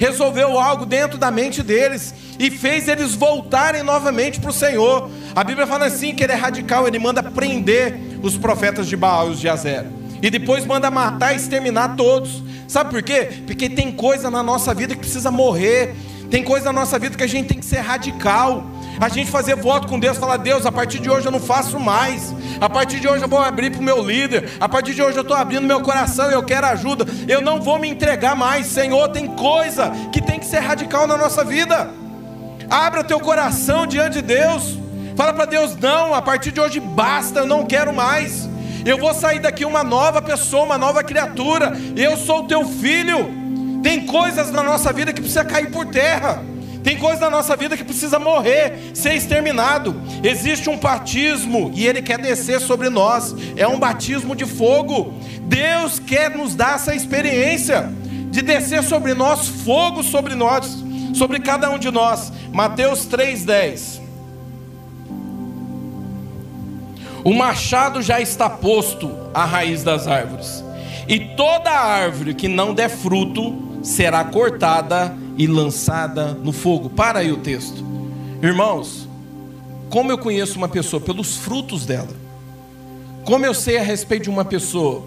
resolveu 0.00 0.58
algo 0.58 0.86
dentro 0.86 1.18
da 1.18 1.30
mente 1.30 1.62
deles 1.62 2.14
e 2.38 2.50
fez 2.50 2.88
eles 2.88 3.14
voltarem 3.14 3.82
novamente 3.82 4.40
para 4.40 4.48
o 4.48 4.52
Senhor. 4.52 5.10
A 5.36 5.44
Bíblia 5.44 5.66
fala 5.66 5.84
assim 5.84 6.14
que 6.14 6.24
ele 6.24 6.32
é 6.32 6.36
radical, 6.36 6.88
ele 6.88 6.98
manda 6.98 7.22
prender 7.22 8.00
os 8.22 8.34
profetas 8.34 8.88
de 8.88 8.96
Baal 8.96 9.28
e 9.28 9.32
os 9.32 9.40
de 9.40 9.46
Azer. 9.46 9.84
E 10.22 10.30
depois 10.30 10.64
manda 10.64 10.90
matar 10.90 11.34
e 11.34 11.36
exterminar 11.36 11.96
todos. 11.96 12.42
Sabe 12.66 12.88
por 12.88 13.02
quê? 13.02 13.28
Porque 13.46 13.68
tem 13.68 13.92
coisa 13.92 14.30
na 14.30 14.42
nossa 14.42 14.72
vida 14.72 14.94
que 14.94 15.00
precisa 15.00 15.30
morrer. 15.30 15.94
Tem 16.30 16.42
coisa 16.42 16.72
na 16.72 16.80
nossa 16.80 16.98
vida 16.98 17.14
que 17.14 17.24
a 17.24 17.28
gente 17.28 17.48
tem 17.48 17.58
que 17.58 17.66
ser 17.66 17.80
radical. 17.80 18.64
A 19.00 19.08
gente 19.08 19.30
fazer 19.30 19.56
voto 19.56 19.88
com 19.88 19.98
Deus, 19.98 20.18
falar: 20.18 20.36
Deus, 20.36 20.66
a 20.66 20.70
partir 20.70 20.98
de 20.98 21.08
hoje 21.08 21.26
eu 21.26 21.32
não 21.32 21.40
faço 21.40 21.80
mais. 21.80 22.34
A 22.60 22.68
partir 22.68 23.00
de 23.00 23.08
hoje 23.08 23.24
eu 23.24 23.28
vou 23.28 23.38
abrir 23.38 23.70
para 23.70 23.80
o 23.80 23.82
meu 23.82 24.02
líder. 24.06 24.50
A 24.60 24.68
partir 24.68 24.94
de 24.94 25.02
hoje 25.02 25.16
eu 25.16 25.22
estou 25.22 25.36
abrindo 25.36 25.66
meu 25.66 25.80
coração. 25.80 26.30
Eu 26.30 26.42
quero 26.42 26.66
ajuda. 26.66 27.06
Eu 27.26 27.40
não 27.40 27.62
vou 27.62 27.78
me 27.78 27.88
entregar 27.88 28.36
mais. 28.36 28.66
Senhor, 28.66 29.08
tem 29.08 29.26
coisa 29.26 29.90
que 30.12 30.20
tem 30.20 30.38
que 30.38 30.44
ser 30.44 30.58
radical 30.58 31.06
na 31.06 31.16
nossa 31.16 31.42
vida. 31.42 31.90
Abra 32.68 33.02
teu 33.02 33.18
coração 33.18 33.86
diante 33.86 34.20
de 34.20 34.22
Deus. 34.22 34.78
Fala 35.16 35.32
para 35.32 35.46
Deus: 35.46 35.74
não, 35.76 36.14
a 36.14 36.20
partir 36.20 36.52
de 36.52 36.60
hoje 36.60 36.78
basta, 36.78 37.40
eu 37.40 37.46
não 37.46 37.64
quero 37.64 37.94
mais. 37.94 38.46
Eu 38.84 38.98
vou 38.98 39.14
sair 39.14 39.38
daqui 39.38 39.64
uma 39.64 39.82
nova 39.82 40.20
pessoa, 40.20 40.64
uma 40.64 40.78
nova 40.78 41.02
criatura. 41.02 41.72
Eu 41.96 42.18
sou 42.18 42.44
teu 42.44 42.66
filho. 42.68 43.40
Tem 43.82 44.04
coisas 44.04 44.50
na 44.50 44.62
nossa 44.62 44.92
vida 44.92 45.10
que 45.10 45.22
precisa 45.22 45.42
cair 45.42 45.70
por 45.70 45.86
terra. 45.86 46.42
Tem 46.82 46.96
coisas 46.96 47.20
na 47.20 47.28
nossa 47.28 47.56
vida 47.56 47.76
que 47.76 47.84
precisa 47.84 48.18
morrer, 48.18 48.92
ser 48.94 49.14
exterminado. 49.14 50.00
Existe 50.22 50.70
um 50.70 50.78
batismo 50.78 51.70
e 51.74 51.86
ele 51.86 52.00
quer 52.00 52.18
descer 52.18 52.60
sobre 52.60 52.88
nós. 52.88 53.34
É 53.56 53.66
um 53.66 53.78
batismo 53.78 54.34
de 54.34 54.46
fogo. 54.46 55.12
Deus 55.42 55.98
quer 55.98 56.30
nos 56.30 56.54
dar 56.54 56.76
essa 56.76 56.94
experiência 56.94 57.90
de 58.30 58.42
descer 58.42 58.82
sobre 58.82 59.12
nós 59.12 59.48
fogo 59.48 60.02
sobre 60.02 60.34
nós, 60.34 60.78
sobre 61.14 61.40
cada 61.40 61.68
um 61.70 61.78
de 61.78 61.90
nós. 61.90 62.32
Mateus 62.52 63.04
3:10. 63.06 64.00
O 67.22 67.34
machado 67.34 68.00
já 68.00 68.20
está 68.20 68.48
posto 68.48 69.10
à 69.34 69.44
raiz 69.44 69.82
das 69.82 70.06
árvores, 70.06 70.64
e 71.06 71.20
toda 71.36 71.70
árvore 71.70 72.32
que 72.32 72.48
não 72.48 72.72
der 72.72 72.88
fruto 72.88 73.78
será 73.82 74.24
cortada 74.24 75.14
e 75.40 75.46
lançada 75.46 76.34
no 76.34 76.52
fogo. 76.52 76.90
Para 76.90 77.20
aí 77.20 77.32
o 77.32 77.38
texto. 77.38 77.82
Irmãos, 78.42 79.08
como 79.88 80.12
eu 80.12 80.18
conheço 80.18 80.58
uma 80.58 80.68
pessoa? 80.68 81.00
Pelos 81.00 81.38
frutos 81.38 81.86
dela. 81.86 82.14
Como 83.24 83.46
eu 83.46 83.54
sei 83.54 83.78
a 83.78 83.82
respeito 83.82 84.24
de 84.24 84.28
uma 84.28 84.44
pessoa? 84.44 85.02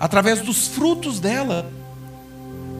Através 0.00 0.40
dos 0.40 0.66
frutos 0.66 1.20
dela. 1.20 1.70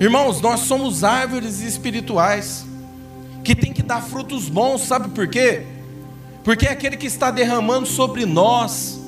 Irmãos, 0.01 0.41
nós 0.41 0.62
somos 0.62 1.05
árvores 1.05 1.61
espirituais 1.61 2.66
que 3.45 3.55
tem 3.55 3.72
que 3.72 3.84
dar 3.84 4.03
frutos 4.03 4.49
bons, 4.49 4.80
sabe 4.80 5.11
por 5.11 5.28
quê? 5.28 5.62
Porque 6.43 6.66
é 6.66 6.72
aquele 6.72 6.97
que 6.97 7.07
está 7.07 7.30
derramando 7.30 7.86
sobre 7.86 8.26
nós 8.26 9.01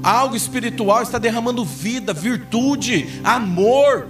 algo 0.00 0.36
espiritual, 0.36 1.02
está 1.02 1.18
derramando 1.18 1.64
vida, 1.64 2.12
virtude, 2.14 3.20
amor, 3.24 4.06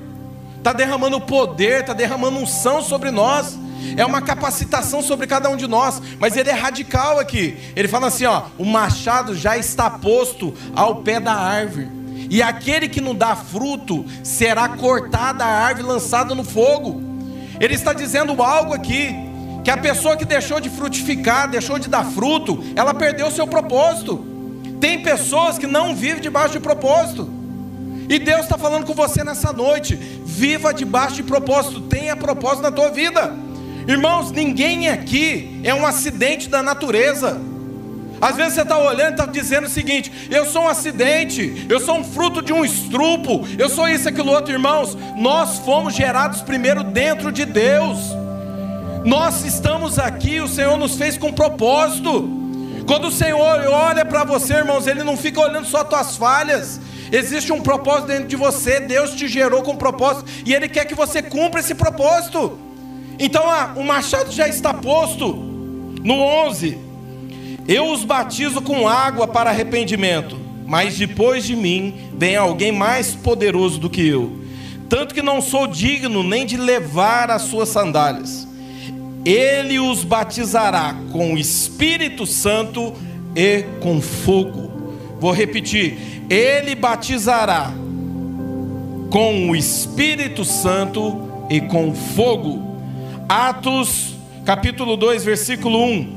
está 0.67 0.73
derramando 0.73 1.21
poder, 1.21 1.83
está 1.83 1.93
derramando 1.93 2.39
unção 2.39 2.83
sobre 2.83 3.13
nós. 3.13 3.57
É 3.97 4.05
uma 4.05 4.21
capacitação 4.21 5.01
sobre 5.01 5.29
cada 5.29 5.49
um 5.49 5.57
de 5.57 5.69
nós, 5.69 6.03
mas 6.19 6.37
ele 6.37 6.51
é 6.51 6.53
radical 6.53 7.21
aqui. 7.21 7.57
Ele 7.77 7.87
fala 7.87 8.09
assim: 8.09 8.25
ó, 8.25 8.47
o 8.59 8.65
machado 8.65 9.37
já 9.37 9.57
está 9.57 9.89
posto 9.89 10.53
ao 10.75 10.97
pé 10.97 11.21
da 11.21 11.33
árvore, 11.33 11.89
e 12.29 12.43
aquele 12.43 12.89
que 12.89 13.01
não 13.01 13.15
dá 13.15 13.37
fruto 13.37 14.05
será 14.25 14.69
cortada 14.71 15.45
a 15.45 15.49
árvore 15.49 15.87
lançada 15.87 16.35
no 16.35 16.43
fogo. 16.43 17.01
Ele 17.61 17.75
está 17.75 17.93
dizendo 17.93 18.43
algo 18.43 18.75
aqui 18.75 19.15
que 19.63 19.71
a 19.71 19.77
pessoa 19.77 20.17
que 20.17 20.25
deixou 20.25 20.59
de 20.59 20.69
frutificar, 20.69 21.49
deixou 21.49 21.79
de 21.79 21.89
dar 21.89 22.05
fruto, 22.05 22.63
ela 22.75 22.93
perdeu 22.93 23.29
o 23.29 23.33
seu 23.33 23.47
propósito. 23.47 24.27
Tem 24.81 25.01
pessoas 25.01 25.59
que 25.59 25.67
não 25.67 25.95
vivem 25.95 26.21
debaixo 26.21 26.55
de 26.55 26.61
propósito. 26.61 27.36
E 28.09 28.19
Deus 28.19 28.43
está 28.43 28.57
falando 28.57 28.85
com 28.87 28.95
você 28.95 29.25
nessa 29.25 29.53
noite. 29.53 29.95
Viva 29.97 30.73
debaixo 30.73 31.17
de 31.17 31.23
propósito, 31.23 31.81
tenha 31.83 32.17
propósito 32.17 32.63
na 32.63 32.71
tua 32.71 32.91
vida. 32.91 33.35
Irmãos, 33.89 34.31
ninguém 34.31 34.89
aqui 34.89 35.61
é 35.63 35.75
um 35.75 35.87
acidente 35.87 36.49
da 36.49 36.63
natureza. 36.63 37.41
Às 38.21 38.35
vezes 38.35 38.55
você 38.55 38.63
está 38.63 38.79
olhando 38.79 39.11
e 39.11 39.13
está 39.13 39.27
dizendo 39.27 39.67
o 39.67 39.71
seguinte: 39.71 40.11
eu 40.31 40.45
sou 40.47 40.63
um 40.63 40.69
acidente, 40.69 41.67
eu 41.69 41.79
sou 41.79 41.99
um 41.99 42.05
fruto 42.05 42.41
de 42.41 42.53
um 42.53 42.65
estrupo, 42.65 43.47
eu 43.59 43.69
sou 43.69 43.89
isso, 43.89 44.09
aquilo 44.09 44.31
outro, 44.31 44.53
irmãos. 44.53 44.97
Nós 45.17 45.59
fomos 45.59 45.95
gerados 45.95 46.41
primeiro 46.41 46.83
dentro 46.83 47.31
de 47.31 47.45
Deus. 47.45 47.99
Nós 49.05 49.45
estamos 49.45 49.99
aqui, 49.99 50.41
o 50.41 50.49
Senhor 50.49 50.77
nos 50.77 50.97
fez 50.97 51.17
com 51.17 51.33
propósito. 51.33 52.46
Quando 52.87 53.09
o 53.09 53.11
Senhor 53.11 53.39
olha 53.41 54.05
para 54.05 54.23
você, 54.23 54.55
irmãos, 54.55 54.87
Ele 54.87 55.03
não 55.03 55.17
fica 55.17 55.41
olhando 55.41 55.67
só 55.67 55.79
as 55.81 55.89
tuas 55.89 56.17
falhas. 56.17 56.81
Existe 57.11 57.53
um 57.53 57.61
propósito 57.61 58.09
dentro 58.09 58.29
de 58.29 58.37
você, 58.37 58.81
Deus 58.81 59.13
te 59.13 59.27
gerou 59.27 59.63
com 59.63 59.73
um 59.73 59.77
propósito 59.77 60.25
e 60.45 60.55
Ele 60.55 60.69
quer 60.69 60.85
que 60.85 60.95
você 60.95 61.21
cumpra 61.21 61.61
esse 61.61 61.75
propósito. 61.75 62.59
Então 63.19 63.49
ah, 63.49 63.73
o 63.77 63.83
machado 63.83 64.31
já 64.31 64.47
está 64.47 64.73
posto. 64.73 65.33
No 66.03 66.15
11: 66.15 66.79
Eu 67.67 67.91
os 67.91 68.05
batizo 68.05 68.61
com 68.63 68.89
água 68.89 69.27
para 69.27 69.51
arrependimento, 69.51 70.39
mas 70.65 70.97
depois 70.97 71.45
de 71.45 71.57
mim 71.57 72.11
vem 72.17 72.37
alguém 72.37 72.71
mais 72.71 73.15
poderoso 73.15 73.79
do 73.81 73.91
que 73.91 74.07
eu, 74.07 74.41
tanto 74.89 75.15
que 75.15 75.23
não 75.23 75.41
sou 75.41 75.67
digno 75.67 76.23
nem 76.23 76.47
de 76.47 76.57
levar 76.57 77.31
as 77.31 77.43
suas 77.43 77.69
sandálias 77.69 78.47
ele 79.27 79.81
os 79.81 80.05
batizará 80.05 80.95
com 81.11 81.35
o 81.35 81.39
Espírito 81.39 82.25
Santo 82.25 82.95
e 83.35 83.65
com 83.81 84.01
fogo. 84.01 84.71
Vou 85.19 85.33
repetir: 85.33 86.23
ele 86.31 86.77
batizará 86.77 87.75
com 89.11 89.51
o 89.51 89.57
Espírito 89.57 90.45
Santo 90.45 91.29
e 91.51 91.61
com 91.61 91.93
fogo. 91.93 92.77
Atos, 93.29 94.15
capítulo 94.45 94.97
2, 94.97 95.25
versículo 95.25 95.83
1. 95.85 96.17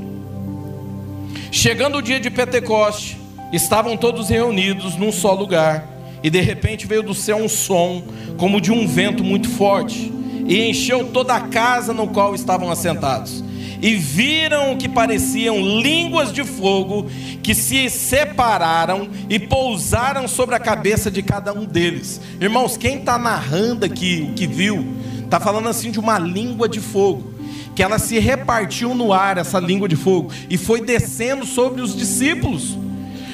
Chegando 1.51 1.97
o 1.97 2.01
dia 2.03 2.19
de 2.19 2.29
Pentecoste, 2.29 3.17
estavam 3.51 3.97
todos 3.97 4.29
reunidos 4.29 4.95
num 4.95 5.11
só 5.11 5.33
lugar, 5.33 5.89
e 6.21 6.29
de 6.29 6.41
repente 6.41 6.85
veio 6.85 7.01
do 7.01 7.15
céu 7.15 7.37
um 7.37 7.49
som, 7.49 8.03
como 8.37 8.61
de 8.61 8.71
um 8.71 8.87
vento 8.87 9.23
muito 9.23 9.49
forte 9.49 10.18
e 10.49 10.67
encheu 10.67 11.05
toda 11.05 11.35
a 11.35 11.41
casa 11.41 11.93
no 11.93 12.07
qual 12.07 12.33
estavam 12.33 12.71
assentados. 12.71 13.43
E 13.81 13.95
viram 13.95 14.73
o 14.73 14.77
que 14.77 14.89
pareciam 14.89 15.55
línguas 15.79 16.33
de 16.33 16.43
fogo 16.43 17.07
que 17.41 17.53
se 17.53 17.89
separaram 17.89 19.07
e 19.29 19.39
pousaram 19.39 20.27
sobre 20.27 20.55
a 20.55 20.59
cabeça 20.59 21.09
de 21.09 21.21
cada 21.21 21.53
um 21.53 21.63
deles. 21.63 22.19
Irmãos, 22.41 22.75
quem 22.75 22.97
está 22.97 23.17
narrando 23.17 23.85
aqui 23.85 24.27
o 24.31 24.33
que 24.33 24.47
viu, 24.47 24.85
está 25.23 25.39
falando 25.39 25.69
assim 25.69 25.91
de 25.91 25.99
uma 25.99 26.17
língua 26.17 26.67
de 26.67 26.81
fogo, 26.81 27.31
que 27.75 27.83
ela 27.83 27.99
se 27.99 28.19
repartiu 28.19 28.93
no 28.95 29.13
ar, 29.13 29.37
essa 29.37 29.59
língua 29.59 29.87
de 29.87 29.95
fogo, 29.95 30.31
e 30.49 30.57
foi 30.57 30.81
descendo 30.81 31.45
sobre 31.45 31.81
os 31.81 31.95
discípulos 31.95 32.75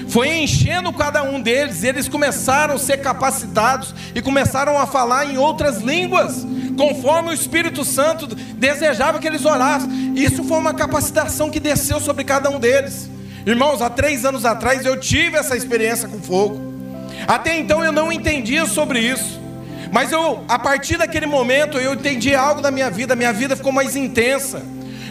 foi 0.08 0.38
enchendo 0.38 0.93
cada 0.93 1.24
um 1.24 1.41
deles, 1.41 1.84
eles 1.84 2.08
começaram 2.08 2.76
a 2.76 2.80
ser 2.80 2.97
capacitados 2.97 3.93
e 4.14 4.22
começaram 4.22 4.78
a 4.78 4.86
falar 4.86 5.26
em 5.26 5.38
outras 5.38 5.82
línguas, 5.82 6.45
conforme 6.78 7.30
o 7.30 7.34
Espírito 7.34 7.84
Santo 7.84 8.28
desejava 8.28 9.20
que 9.20 9.28
eles 9.28 9.45
orassem. 9.45 10.14
Isso 10.16 10.43
foi 10.43 10.58
uma 10.58 10.74
capacitação 10.74 11.49
que 11.49 11.60
desceu 11.60 11.99
sobre 11.99 12.24
cada 12.24 12.49
um 12.49 12.60
deles. 12.60 13.10
Irmãos, 13.45 13.82
há 13.82 13.89
três 13.89 14.26
anos 14.26 14.45
atrás 14.45 14.86
eu 14.86 14.99
tive 14.99 15.38
essa 15.38 15.56
experiência 15.56 16.08
com 16.08 16.20
fogo. 16.20 16.74
Até 17.28 17.58
então 17.58 17.84
eu 17.84 17.91
não 17.91 18.12
entendia 18.12 18.66
sobre 18.66 18.99
isso. 18.99 19.39
Mas 19.91 20.12
eu, 20.12 20.43
a 20.47 20.60
partir 20.60 20.97
daquele 20.97 21.26
momento, 21.26 21.78
eu 21.78 21.93
entendi 21.93 22.34
algo 22.36 22.62
da 22.62 22.72
minha 22.72 22.89
vida, 22.89 23.16
minha 23.16 23.32
vida 23.32 23.56
ficou 23.56 23.72
mais 23.72 23.95
intensa. 23.95 24.62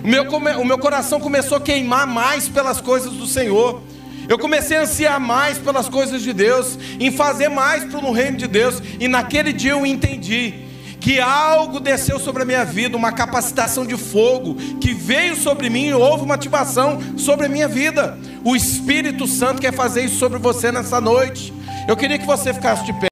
O 0.03 0.09
meu, 0.09 0.24
o 0.61 0.64
meu 0.64 0.78
coração 0.78 1.18
começou 1.18 1.57
a 1.57 1.61
queimar 1.61 2.07
mais 2.07 2.49
pelas 2.49 2.80
coisas 2.80 3.12
do 3.12 3.26
Senhor. 3.26 3.82
Eu 4.29 4.39
comecei 4.39 4.77
a 4.77 4.83
ansiar 4.83 5.20
mais 5.20 5.59
pelas 5.59 5.89
coisas 5.89 6.22
de 6.22 6.33
Deus, 6.33 6.79
em 6.99 7.11
fazer 7.11 7.49
mais 7.49 7.85
para 7.85 7.99
o 7.99 8.12
reino 8.12 8.37
de 8.37 8.47
Deus, 8.47 8.83
e 8.99 9.07
naquele 9.09 9.53
dia 9.53 9.72
eu 9.72 9.85
entendi 9.85 10.64
que 11.05 11.20
algo 11.20 11.81
desceu 11.81 12.18
sobre 12.18 12.45
a 12.45 12.47
minha 12.47 12.64
vida, 12.64 12.97
uma 12.97 13.12
capacitação 13.12 13.85
de 13.85 13.95
fogo 13.95 14.55
que 14.81 14.95
veio 14.95 15.37
sobre 15.37 15.68
mim 15.68 15.89
e 15.89 15.93
houve 15.93 16.25
uma 16.25 16.35
ativação 16.35 16.99
sobre 17.18 17.45
a 17.45 17.49
minha 17.49 17.68
vida. 17.68 18.18
O 18.43 18.57
Espírito 18.57 19.27
Santo 19.27 19.61
quer 19.61 19.75
fazer 19.75 20.03
isso 20.05 20.16
sobre 20.16 20.39
você 20.39 20.72
nessa 20.72 21.03
noite. 21.03 21.53
Eu 21.87 21.95
queria 21.95 22.18
que 22.18 22.25
você 22.25 22.55
ficasse 22.55 22.87
de 22.87 22.95
pé. 22.95 23.03